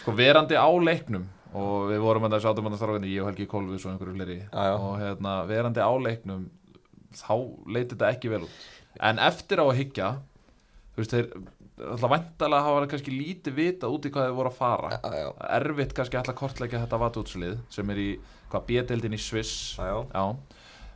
sko 0.00 0.16
verandi 0.18 0.58
á 0.58 0.66
leiknum 0.66 1.28
og 1.54 1.88
við 1.92 2.02
vorum 2.02 2.26
að 2.26 2.36
þessu 2.36 2.50
átum 2.50 2.72
að 2.72 2.78
starfa 2.80 3.06
ég 3.06 3.22
og 3.22 3.30
Helgi 3.30 3.46
Kolvis 3.54 3.86
og 3.86 3.94
einhverju 3.94 4.38
já. 4.42 4.70
og 4.74 4.98
hérna 4.98 5.36
verandi 5.46 5.86
á 5.86 5.92
leiknum 5.94 6.48
þá 7.14 7.34
leiti 7.70 7.94
þetta 7.94 8.10
ekki 8.10 8.32
vel 8.34 8.44
út. 8.48 8.62
En 8.98 9.22
eftir 9.22 9.62
á 9.62 9.66
að 9.68 9.78
hyggja 9.78 10.10
þú 10.94 11.04
veist 11.04 11.14
þeir 11.14 11.30
alltaf 11.82 12.12
væntalega 12.12 12.66
hafa 12.68 12.88
kannski 12.92 13.14
lítið 13.14 13.56
vitað 13.58 13.96
út 13.96 14.06
í 14.06 14.12
hvað 14.14 14.28
þið 14.28 14.36
voru 14.38 14.52
að 14.52 14.58
fara. 14.58 14.90
Já, 14.94 15.16
já, 15.18 15.28
erfitt 15.58 15.94
kannski 15.96 16.20
alltaf 16.20 16.38
kortleggja 16.38 16.82
þetta 16.84 17.00
vatútslið 17.02 17.56
sem 17.74 17.90
er 17.94 18.02
í 18.02 18.10
hvað 18.52 18.68
B-deildin 18.68 19.16
í 19.16 19.20
Sviss. 19.20 19.56
Já, 19.80 19.96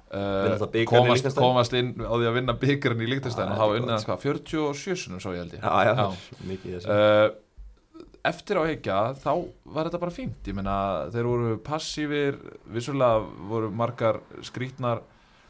Uh, 0.08 0.56
komast, 0.88 1.26
komast 1.36 1.74
inn 1.76 1.90
á 2.00 2.08
því 2.16 2.28
að 2.30 2.36
vinna 2.38 2.54
byggarinn 2.56 3.02
í 3.04 3.08
Líktastegn 3.10 3.50
Já, 3.50 3.52
og 3.52 3.58
hafa 3.60 3.74
unnið 3.76 4.06
hvað 4.06 4.22
47 4.22 4.94
sinum 5.02 5.20
svo 5.20 5.34
ég 5.34 5.42
held 5.42 5.58
ég. 5.58 5.66
Uh, 6.88 7.26
eftir 8.30 8.56
á 8.56 8.62
heikja 8.64 8.96
þá 9.20 9.32
var 9.68 9.90
þetta 9.90 10.00
bara 10.00 10.14
fínt. 10.14 10.48
Ég 10.48 10.56
meina 10.56 10.76
þeir 11.12 11.28
voru 11.28 11.58
passífir 11.66 12.40
vissulega 12.72 13.20
voru 13.52 13.68
margar 13.68 14.22
skrítnar 14.48 15.02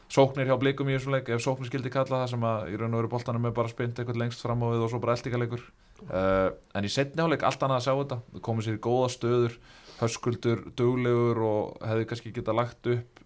sóknir 0.09 0.49
hjá 0.49 0.57
blikum 0.59 0.89
í 0.89 0.95
þessum 0.97 1.15
leik 1.15 1.29
ef 1.29 1.43
sóknir 1.43 1.69
skildi 1.69 1.91
kalla 1.93 2.23
það 2.23 2.31
sem 2.33 2.45
að 2.49 2.71
í 2.73 2.79
raun 2.79 2.95
og 2.95 3.03
veru 3.03 3.11
boltanum 3.11 3.45
er 3.45 3.55
bara 3.55 3.71
spynt 3.71 3.99
eitthvað 3.99 4.21
lengst 4.23 4.41
fram 4.41 4.63
á 4.65 4.67
við 4.71 4.85
og 4.85 4.91
svo 4.93 5.01
bara 5.03 5.15
eldingaleikur 5.17 5.65
uh, 6.09 6.49
en 6.73 6.87
í 6.87 6.91
setni 6.93 7.21
áleik 7.21 7.45
allt 7.45 7.65
annað 7.65 7.81
að 7.81 7.85
sjá 7.85 7.93
þetta. 7.99 8.19
Það 8.33 8.45
komið 8.47 8.67
sér 8.67 8.79
í 8.79 8.83
góða 8.87 9.11
stöður 9.13 9.57
höskuldur, 9.99 10.63
duglegur 10.79 11.41
og 11.45 11.85
hefði 11.85 12.09
kannski 12.09 12.33
geta 12.33 12.55
lagt 12.55 12.89
upp 12.89 13.23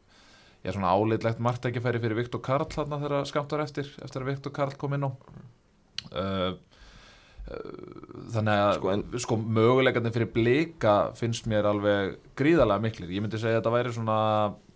er 0.64 0.76
svona 0.76 0.94
áleitlegt 0.96 1.42
margt 1.44 1.66
ekki 1.68 1.82
færi 1.84 2.00
fyrir 2.04 2.20
Viktor 2.22 2.42
Karl 2.44 2.70
þarna 2.72 3.00
þegar 3.02 3.28
skamtar 3.28 3.64
eftir 3.66 3.90
eftir 4.04 4.24
að 4.24 4.30
Viktor 4.32 4.56
Karl 4.56 4.78
kom 4.80 4.96
inn 4.96 5.08
á. 5.08 5.12
Uh, 6.14 6.54
þannig 8.36 8.62
að 8.64 8.74
Sko, 8.80 8.96
sko, 9.26 9.38
möguleikarnir 9.60 10.14
fyrir 10.16 10.32
blika 10.36 10.96
finnst 11.20 11.46
mér 11.52 11.68
alveg 11.70 12.18
gríðarlega 12.40 12.82
miklir. 12.88 13.12
Ég 13.14 13.22
myndi 13.24 13.40
segja 13.42 13.60
að 13.60 13.62
þetta 13.62 13.76
væri 13.78 13.94
svona 13.96 14.18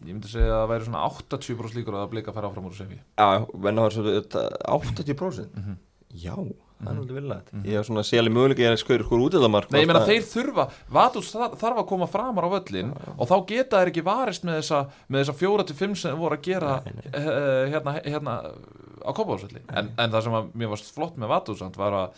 ég 0.05 0.13
myndi 0.13 0.31
segja 0.31 0.53
að 0.53 0.61
það 0.63 0.71
væri 0.75 0.87
svona 0.87 1.03
80% 1.09 1.79
líkur 1.81 1.97
að 1.97 2.09
blika 2.13 2.33
fara 2.35 2.49
áfram 2.51 2.69
úr 2.69 2.77
sefi 2.77 2.97
Já, 3.17 3.27
já, 3.39 3.45
menn 3.67 3.81
var 3.81 3.91
svo 3.97 4.03
þetta 4.07 4.47
80% 4.77 5.53
Mhm. 5.57 5.77
Já, 6.17 6.33
það 6.37 6.87
er 6.87 6.93
Mhm. 6.93 6.99
alveg 7.01 7.15
vilja 7.17 7.37
Ég 7.65 7.73
hef 7.77 7.85
svona 7.87 8.03
séli 8.05 8.29
möguleika 8.31 8.61
ég 8.63 8.71
er 8.71 8.77
skur 8.77 9.01
út 9.03 9.33
eða 9.33 9.49
mark. 9.49 9.71
Nei, 9.71 9.81
ég 9.81 9.87
meina 9.89 10.05
þeir 10.05 10.21
þurfa, 10.23 10.69
Vatus 10.89 11.31
þarf 11.33 11.77
að 11.81 11.87
koma 11.87 12.07
framar 12.07 12.45
á 12.45 12.49
völlin 12.53 12.93
og 13.17 13.27
þá 13.27 13.47
geta 13.47 13.81
þeir 13.81 13.91
ekki 13.91 14.03
varist 14.05 14.43
með 14.45 14.61
þessa, 14.61 14.87
með 15.09 15.23
þessa 15.25 15.35
fjóra 15.41 15.65
til 15.67 15.75
fimm 15.75 15.95
sem 15.97 16.11
þeir 16.13 16.19
voru 16.21 16.37
að 16.37 16.43
gera 16.47 16.81
Nei, 16.85 16.93
nei. 16.93 17.11
eh, 17.13 17.71
hérna, 17.73 17.95
hérna 18.05 18.35
á 19.03 19.11
Kópavásvelli 19.13 19.61
en, 19.73 19.91
en 19.97 20.11
það 20.11 20.23
sem 20.23 20.33
að 20.33 20.51
mér 20.53 20.69
varst 20.69 20.93
flott 20.93 21.17
með 21.17 21.27
Vatus 21.33 21.61
var 21.77 21.91
að 21.93 22.09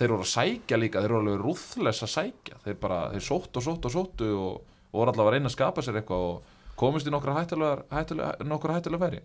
þeir 0.00 0.14
voru 0.14 0.24
að 0.24 0.30
sækja 0.32 0.78
líka 0.80 1.02
þeir 1.04 1.12
voru 1.14 1.22
alveg 1.26 1.44
rúðles 1.44 2.00
að 2.06 2.12
sækja. 2.14 2.58
Þeir 2.64 2.78
bara, 2.80 3.00
þeir 3.12 3.26
sóttu 3.26 3.60
og 3.60 3.66
sóttu 3.68 3.90
og 3.90 3.94
sóttu 3.94 4.30
og, 4.32 4.56
og 4.90 4.96
voru 5.02 5.12
allavega 5.12 5.28
að 5.30 5.36
reyna 5.36 5.50
að 5.52 5.56
skapa 5.58 5.84
sér 5.84 6.00
eitthvað 6.00 6.26
og 6.30 6.56
komist 6.80 7.08
í 7.08 7.12
nokkra 7.12 7.34
hættulegar 7.36 7.82
hættulega, 7.92 8.48
nokkra 8.48 8.78
hættulega 8.78 9.04
færi. 9.06 9.20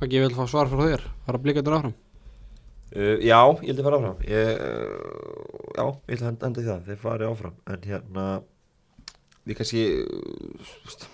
Hvað 0.00 0.14
ég 0.16 0.24
vil 0.26 0.34
fá 0.34 0.44
svar 0.50 0.70
frá 0.72 0.80
þér, 0.82 1.04
var 1.28 1.38
að 1.38 1.44
blika 1.44 1.62
þetta 1.62 1.76
áfram? 1.78 1.94
Uh, 2.90 3.16
Já, 3.22 3.38
ég 3.62 3.68
held 3.70 3.78
að 3.78 3.86
fara 3.86 3.98
áfram. 4.00 4.22
Ég, 4.26 4.48
uh, 4.58 5.70
Já, 5.78 5.84
ég 5.86 6.10
held 6.10 6.24
að 6.24 6.26
henda- 6.26 6.48
henda 6.48 6.60
í 6.60 6.66
það 6.66 6.88
Þeir 6.90 7.00
fari 7.04 7.28
áfram. 7.30 7.54
En 7.70 7.84
hérna 7.86 8.24
Við 9.46 9.58
kannski 9.60 9.84
uh, 10.02 11.06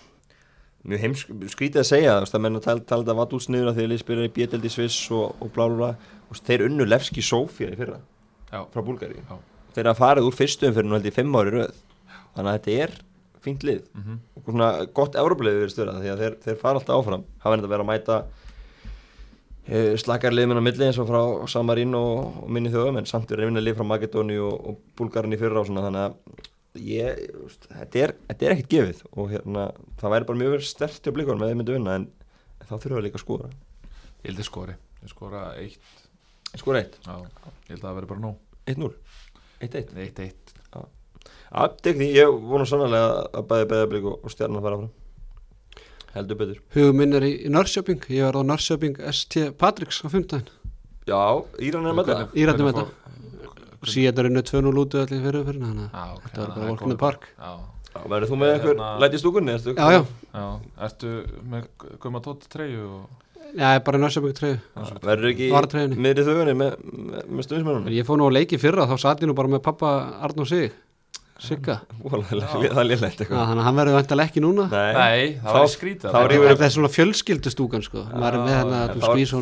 Mjög 0.87 1.01
heims 1.03 1.21
skrítið 1.51 1.81
að 1.83 1.87
segja 1.89 2.15
þú 2.17 2.23
veist, 2.25 2.35
að 2.37 2.43
menn 2.47 2.57
að 2.57 2.65
tala, 2.65 2.83
tala 2.87 3.03
þetta 3.03 3.15
vat 3.19 3.33
útsniður 3.37 3.69
að 3.71 3.79
þeir 3.81 3.89
liðspyrir 3.91 4.27
í 4.29 4.33
Bjeteldi 4.37 4.71
Sviss 4.71 4.99
og, 5.13 5.35
og 5.43 5.51
blá 5.53 5.65
blá 5.67 5.77
blá 5.77 5.89
Þú 6.31 6.41
Þeir 6.47 6.63
unnu 6.67 6.87
Levski 6.87 7.23
Sofía 7.25 7.69
í 7.73 7.77
fyrra 7.79 7.99
Já. 8.51 8.63
frá 8.73 8.81
Búlgari. 8.81 9.21
Þeir 9.75 9.91
hafa 9.91 9.99
farið 10.01 10.29
úr 10.29 10.35
fyrstu 10.35 10.69
umfyrir 10.69 10.87
nú 10.87 10.97
held 10.97 11.09
ég 11.09 11.15
fimm 11.15 11.35
ári 11.37 11.51
í 11.51 11.55
röð. 11.57 11.79
Þannig 12.37 12.51
að 12.51 12.57
þetta 12.57 12.75
er 12.83 12.97
fínt 13.43 13.63
lið. 13.63 13.83
Mm 13.93 14.03
-hmm. 14.03 14.19
og 14.35 14.43
svona 14.51 14.67
gott 14.93 15.15
Európa-liðið 15.15 15.63
verið 15.63 15.73
störa 15.75 15.99
því 16.01 16.11
að 16.11 16.21
þeir, 16.23 16.35
þeir 16.43 16.59
fara 16.61 16.79
alltaf 16.79 16.97
áfram. 16.97 17.23
Hafa 17.43 17.55
þetta 17.55 17.71
verið 17.73 17.85
að 17.85 17.91
mæta 17.91 18.17
uh, 19.69 19.95
slakar 20.03 20.33
liðminn 20.33 20.61
á 20.61 20.67
milli 20.67 20.85
eins 20.87 20.99
og 20.99 21.07
frá 21.07 21.21
Samarín 21.47 21.95
og, 21.95 22.43
og 22.43 22.49
minni 22.49 22.73
þjóðum 22.73 22.97
en 22.97 23.05
samt 23.05 23.31
er 23.31 23.41
að 23.41 23.51
vinna 23.51 23.63
lið 23.63 23.77
frá 23.77 23.85
Makedóni 23.85 24.39
og, 24.39 24.55
og 24.67 24.79
Búlgarin 24.97 25.33
í 25.33 25.39
fyrra 25.39 25.61
og 25.61 25.67
svona. 25.67 25.85
Þannig 25.87 26.03
að 26.05 26.13
ég, 26.87 27.23
þetta 27.69 28.03
er, 28.03 28.15
þetta 28.27 28.45
er 28.45 28.55
ekkert 28.55 28.73
gefið. 28.73 29.05
Og 29.13 29.31
hérna, 29.31 29.71
það 30.01 30.13
væri 30.15 30.29
bara 30.31 30.41
mjög 30.41 30.57
verið 30.57 30.67
stert 30.73 31.01
til 31.01 31.13
blikunum 31.13 31.39
með 31.43 31.53
þeir 31.53 31.61
myndu 31.61 31.77
vinna 31.77 31.95
en 31.95 32.09
þá 32.63 32.75
þurfum 32.75 32.99
við 32.99 33.07
líka 33.07 33.21
að 33.21 33.25
skora. 33.25 33.49
Ég 34.23 34.31
held 34.31 34.39
að 34.39 34.49
skori, 34.49 34.75
ég 35.03 35.13
skora 35.13 35.41
eitt 35.61 36.06
skora 36.55 36.79
eitt, 36.83 36.95
Já, 37.05 37.15
ég 37.67 37.73
held 37.73 37.81
að 37.83 37.87
það 37.89 37.95
veri 37.99 38.09
bara 38.13 38.19
nóg. 38.19 38.37
1-0 38.67 38.93
1-1 39.61 39.97
Eitt, 39.97 40.19
eitt. 40.19 40.53
Aftek 41.51 41.95
því, 41.97 42.07
ég 42.15 42.27
vonu 42.43 42.65
sannlega 42.67 43.27
að 43.39 43.45
bæði 43.47 43.85
blik 43.91 44.03
og, 44.07 44.17
og 44.23 44.31
stjarnan 44.33 44.61
fara 44.63 44.75
áfram. 44.77 44.89
Heldur 46.13 46.37
betur. 46.39 46.59
Hugum 46.75 46.97
minn 47.01 47.13
er 47.17 47.23
í, 47.27 47.31
í 47.47 47.49
Norrköping, 47.53 48.01
ég 48.11 48.23
var 48.27 48.35
á 48.39 48.41
Norrköping 48.47 48.97
ST 49.13 49.37
Patricks 49.59 50.01
á 50.03 50.07
15 50.11 50.47
Já, 51.07 51.19
Íran 51.63 51.87
er 51.87 51.95
með 51.95 52.09
það. 52.11 52.33
Íranir 52.35 52.63
hvernig 52.63 52.67
með 52.67 52.79
fór- 52.81 52.95
Síðan 53.87 54.17
er 54.19 54.27
unnu 54.31 54.41
2-0 54.43 54.79
út 54.81 54.95
allir 54.97 55.21
fyrir 55.23 55.43
fyrir 55.47 55.61
þannig 55.63 55.91
að 55.95 56.15
þetta 56.25 56.39
var 56.41 56.49
það 56.49 56.57
bara 56.57 56.71
er 56.73 56.79
komið- 56.81 56.97
Park. 57.03 57.27
Verður 57.97 58.27
þú 58.31 58.37
með 58.41 58.51
einhver 58.55 58.73
Hérna- 58.73 58.99
læti 58.99 59.15
í 59.15 59.21
stúkunni? 59.21 59.53
ertu- 59.55 59.75
Já, 59.77 59.87
já, 59.93 60.01
já, 60.33 60.45
ertu 60.87 61.11
með 61.53 61.67
Guma 62.03 62.19
Tótt 62.25 62.47
treyju 62.51 62.83
og 62.97 63.09
já, 63.57 63.69
bara 63.85 64.01
Norrköping 64.01 64.35
3 64.37 64.51
Verður 65.05 65.31
ekki 65.33 65.47
miðri 65.97 66.25
þaugunni 66.27 66.57
með, 66.57 66.75
með, 66.87 67.23
með 67.27 67.47
stuðnismennunum? 67.47 67.93
Ég 67.97 68.07
fór 68.07 68.21
nú 68.21 68.29
á 68.29 68.35
leiki 68.37 68.59
fyrra, 68.61 68.87
þá 68.89 68.95
satt 69.03 69.23
ég 69.23 69.31
nú 69.31 69.37
bara 69.37 69.51
með 69.51 69.63
pappa 69.65 69.93
Arnó 70.27 70.45
Sig, 70.47 70.75
Sigga? 71.37 71.75
Það 72.01 72.79
er 72.81 72.87
liðlegt 72.87 73.19
eitthvað. 73.21 73.37
Þannig 73.37 73.61
að 73.61 73.65
hann 73.67 73.77
verður 73.77 73.95
vantilega 73.97 74.29
ekki 74.31 74.41
núna. 74.41 74.63
Nei, 74.71 75.35
það 75.37 75.47
Þá- 75.47 75.57
var 75.57 75.67
skrítið. 75.73 76.07
þá 76.07 76.17
Það 76.17 76.63
er 76.67 76.71
svona 76.73 76.89
fjölskyldustúkan 76.95 77.83
sko. 77.85 78.03
Þá, 78.07 78.15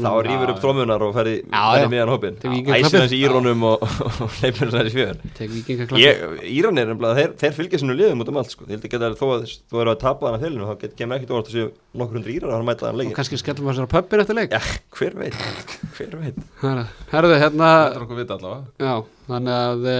þá 0.03 0.11
rýfur 0.27 0.51
upp 0.51 0.59
trómunar 0.63 1.05
og 1.05 1.13
ferði 1.15 1.35
Til 1.45 2.51
Víkingaklabbið. 2.51 2.89
Æsir 2.89 2.99
hans 3.05 3.15
í 3.15 3.19
írónum 3.23 3.63
og, 3.69 3.85
og 4.25 4.35
leipur 4.43 4.73
hans 4.75 4.89
í 4.89 4.95
fjör 4.95 5.21
tek 5.39 5.53
vikingaklappi 5.53 6.03
Ég, 6.03 6.23
Íranir, 6.55 6.89
nefnilega, 6.91 7.15
þeir, 7.21 7.33
þeir 7.41 7.55
fylgja 7.59 7.79
sinu 7.81 7.95
liðum 7.97 8.23
út 8.25 8.31
um 8.33 8.39
allt 8.41 8.51
sko. 8.51 8.67
Þú 8.67 9.81
eru 9.81 9.93
að 9.93 9.99
tapa 10.03 10.29
hana 10.31 10.41
fylginu 10.43 10.67
þá 10.67 10.75
get- 10.83 10.97
kemur 10.99 11.19
ekkert 11.19 11.33
óvart 11.35 11.49
að 11.51 11.55
séu 11.55 11.71
nokkur 11.95 12.19
hundri 12.19 12.35
írar 12.35 12.51
að 12.51 12.57
hann 12.59 12.67
mæta 12.69 12.87
hann 12.89 12.95
og 12.97 13.01
leikir 13.03 13.17
kannski 13.21 13.39
skellum 13.39 13.69
við 13.71 13.79
sér 13.79 13.87
á 13.87 13.93
pöppin 13.95 14.23
eftir 14.25 14.35
leik. 14.39 14.51
Já, 14.51 14.61
hver 14.99 15.15
veit, 15.21 15.39
hver 15.95 16.15
veit? 16.19 16.43
Herra, 16.61 16.85
Herðu, 17.13 17.39
hérna 17.39 17.71
er 17.95 18.03
þannig 19.29 19.55
að 19.55 19.89
e, 19.91 19.97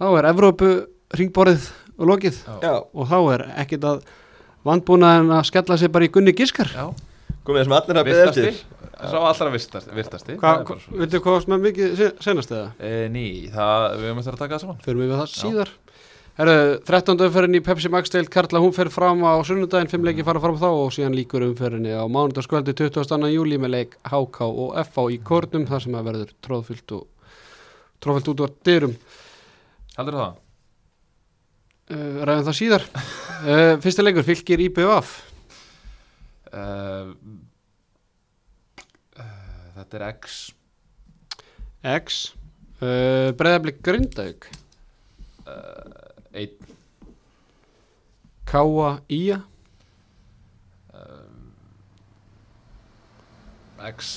þá 0.00 0.06
er 0.20 0.30
Evrópu 0.30 0.70
ringborðið 1.18 1.68
og 2.00 2.10
lokið 2.10 2.40
Já, 2.62 2.74
og 2.80 3.08
þá 3.10 3.16
er 3.34 3.46
ekkit 3.64 3.86
að 3.90 4.02
vandbúna 4.66 5.14
en 5.20 5.32
að 5.38 5.46
skella 5.50 5.78
sér 5.80 5.92
bara 5.94 6.06
í 6.08 6.12
gunni 6.12 6.34
gískar 6.36 6.70
komið 7.44 7.62
það 7.62 7.66
sem 7.66 7.76
allir 7.78 8.00
að 8.02 8.10
beða 8.10 8.28
eftir 8.30 8.60
Sá 9.00 9.16
allra 9.16 9.46
virtasti, 9.54 9.94
virtasti 9.96 10.34
Hvað, 10.36 10.66
Það 10.92 11.54
er 11.56 11.60
mikið 11.62 11.92
se- 11.96 12.10
senast 12.20 12.50
eða? 12.52 12.66
e, 12.76 12.90
Ný, 13.08 13.22
það, 13.48 13.84
við 13.96 14.10
höfum 14.10 14.18
eftir 14.20 14.34
að 14.34 14.42
taka 14.42 14.54
það 14.58 14.60
saman 14.66 14.82
Förum 14.84 15.00
við 15.00 15.08
við 15.08 15.20
það 15.22 15.30
Já. 15.30 15.38
síðar 15.40 15.70
Herru, 16.40 16.56
13. 16.88 17.16
umferðin 17.26 17.56
í 17.58 17.62
Pepsi 17.64 17.90
Max 17.92 18.12
deild 18.12 18.28
Karla, 18.32 18.60
hún 18.62 18.72
fer 18.72 18.88
fram 18.92 19.24
á 19.24 19.36
sunnudaginn, 19.44 19.90
fimm 19.92 20.04
leiki 20.06 20.24
fara 20.24 20.40
fram 20.40 20.56
þá 20.60 20.68
og 20.68 20.92
síðan 20.94 21.16
líkur 21.16 21.42
umferðinni 21.44 21.92
á 21.92 22.04
mánudagskvöldi 22.08 22.72
22. 22.78 23.28
júli 23.32 23.58
með 23.60 23.72
leik 23.74 23.96
HK 24.08 24.46
og 24.48 24.76
FH 24.84 25.04
í 25.16 25.18
Kórnum, 25.26 25.66
þar 25.68 25.84
sem 25.84 25.96
að 25.98 26.06
verður 26.08 26.30
tróðfyllt 26.46 26.94
og 26.96 27.04
tróðfyllt 28.00 28.30
út 28.32 28.40
á 28.40 28.48
dyrum. 28.70 28.94
Heldur 29.98 30.16
það? 30.20 30.38
Uh, 31.90 32.22
ræðum 32.22 32.46
það 32.46 32.54
síðar. 32.54 32.84
Uh, 33.42 33.74
fyrsta 33.82 34.04
leikur, 34.04 34.22
fylgir 34.22 34.60
IBF. 34.62 35.08
Uh, 36.54 37.10
uh, 39.18 39.64
þetta 39.80 39.98
er 39.98 40.04
X 40.12 40.36
X. 41.90 42.20
Breiðablik 42.80 43.82
Grindaug. 43.84 44.46
Einn 46.30 46.72
Káa 48.48 48.94
Ía. 49.12 49.42
X 53.90 54.14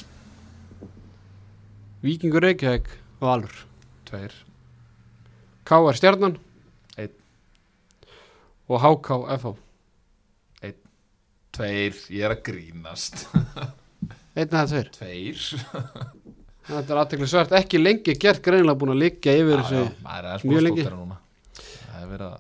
Víkingur 2.03 2.43
Reykjavík. 2.43 2.87
Valur. 3.23 3.65
Tveir 4.07 4.35
Káa 5.67 5.95
Stjarnan. 5.97 6.37
Einn. 8.63 8.71
Og 8.71 8.79
HK 8.83 9.09
FH. 9.39 9.53
Tveir, 11.53 11.97
ég 12.09 12.23
er 12.25 12.33
að 12.33 12.39
grínast 12.47 13.27
Einn 14.33 14.47
eða 14.47 14.63
tveir. 14.71 14.87
Tveir 14.95 15.43
Þetta 16.63 16.95
er 16.95 16.99
aðtekli 17.01 17.27
svart. 17.29 17.51
Ekki 17.59 17.77
lengi 17.81 18.15
gert 18.17 18.39
greinilega 18.41 18.79
búin 18.79 18.93
að 18.95 19.01
liggja 19.03 19.35
yfir 19.37 19.61
þessu. 19.61 19.81
er 20.31 20.45
mjög 20.47 20.63
lengi. 20.63 20.85
að 20.87 21.19
Það 21.59 21.99
er 21.99 22.09
verið 22.13 22.25
að 22.29 22.39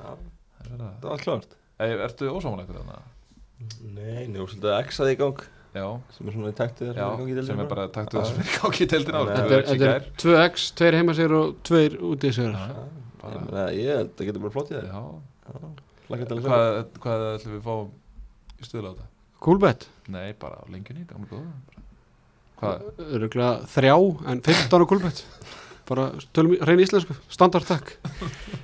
Já, 0.00 0.10
Það 0.56 0.72
er 0.74 0.80
að 0.80 0.92
það 1.04 1.08
var 1.12 1.24
klart 1.26 1.56
Ei, 1.80 1.90
Ertu 2.08 2.30
ósámanleikur 2.34 2.80
þarna? 2.80 2.98
Nei, 3.94 4.26
svolítið 4.50 4.70
að 4.72 4.82
X-aði 4.88 5.14
í 5.14 5.18
gang 5.20 5.42
Já, 5.76 5.86
sem 6.16 6.26
er 6.30 6.34
svona 6.34 6.50
í 6.50 6.56
taktu 6.58 6.88
þér 6.88 6.96
já, 6.98 7.08
sem 7.46 7.60
er 7.62 7.68
bara 7.70 7.84
taktu 7.94 8.18
það 8.18 8.30
sem 8.32 8.40
er 8.42 8.54
gáki 8.56 8.82
í 8.82 8.90
Nei. 8.90 9.28
Þetta 9.28 9.58
er, 9.60 9.66
þetta 9.68 9.90
er 9.92 10.08
2x, 10.24 10.64
2 10.80 10.90
heima 10.98 11.14
sér 11.20 11.34
og 11.38 11.52
2 11.68 11.82
úti 12.10 12.32
sér. 12.34 12.56
bara, 13.20 13.68
Ég 13.76 13.92
held 13.92 14.08
að 14.08 14.16
það 14.18 14.30
getur 14.32 14.42
bara 14.48 14.54
flott 14.56 14.72
í 14.72 14.78
þér 14.80 14.88
Já, 15.50 15.70
Laka 16.10 16.26
til 16.26 16.36
að 16.36 16.42
sjá 16.42 16.50
hvað, 16.50 16.78
hvað 17.04 17.24
ætlum 17.34 17.52
við 17.54 17.60
að 17.60 17.66
fá 17.68 17.74
í 18.60 18.66
stuðla 18.68 18.90
á 18.90 18.92
þetta? 18.94 19.06
Coolbet. 19.40 19.86
Nei, 20.12 20.32
bara 20.40 20.58
á 20.60 20.64
lengjunni, 20.70 21.06
gamla 21.08 21.30
góða 21.30 21.52
bara. 21.70 21.84
Hvað? 22.60 22.82
Öruglega 23.16 23.52
þrjá 23.72 23.94
en 24.34 24.42
15 24.44 24.84
á 24.84 24.86
Coolbet. 24.90 25.24
bara 25.90 26.10
tölum 26.36 26.52
í- 26.54 26.60
hrein 26.62 26.78
íslensku, 26.84 27.16
standard 27.32 27.64
takk 27.66 27.96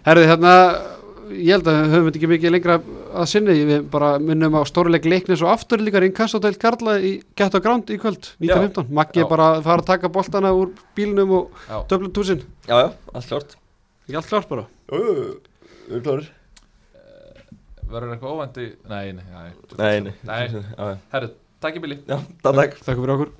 herði 0.06 0.26
hérna 0.30 0.50
ég 1.34 1.48
held 1.56 1.66
að 1.66 1.78
við 1.80 1.88
höfum 1.96 2.04
þetta 2.06 2.18
ekki 2.20 2.28
mikið 2.30 2.52
lengra 2.54 2.76
að 3.18 3.26
sinni 3.32 3.56
við 3.66 3.88
bara 3.90 4.10
minnum 4.22 4.54
á 4.54 4.62
stóruleik 4.68 5.08
leiknis 5.10 5.42
og 5.42 5.50
aftur 5.50 5.82
líka 5.82 5.98
Inkassodeild 6.06 6.60
Karla 6.62 6.94
í 7.02 7.16
Gett 7.34 7.56
og 7.58 7.64
Gránd 7.64 7.90
í 7.90 7.98
kvöld 7.98 8.28
1915, 8.38 8.92
Maggi 8.94 9.24
Já. 9.24 9.28
bara 9.32 9.48
fara 9.64 9.82
að 9.82 9.88
taka 9.90 10.08
boltana 10.14 10.52
úr 10.54 10.70
bílnum 10.94 11.32
og 11.40 11.50
döflum 11.90 12.12
túsin, 12.14 12.44
Já, 12.68 12.78
já, 12.84 12.88
allt 13.12 13.26
klart 13.32 13.56
ekki 14.06 14.16
allt 14.20 14.30
klart 14.30 14.48
bara 14.54 14.66
Jú, 14.92 15.02
jú, 15.02 15.14
jú, 15.24 15.34
Við 15.96 16.02
klárir 16.06 16.30
Verður 17.86 18.14
eitthvað 18.16 18.34
óvændi? 18.36 18.66
Nei, 18.90 19.12
nei, 19.14 19.26
nei. 19.30 19.50
Nei, 19.78 19.96
nei. 20.08 20.14
Nei. 20.26 20.94
Herru, 21.12 21.28
takk 21.62 21.78
í 21.78 21.82
bili 21.84 21.98
Já, 22.08 22.18
takk. 22.42 22.78
Takk 22.82 22.98
fyrir 22.98 23.14
okkur 23.14 23.34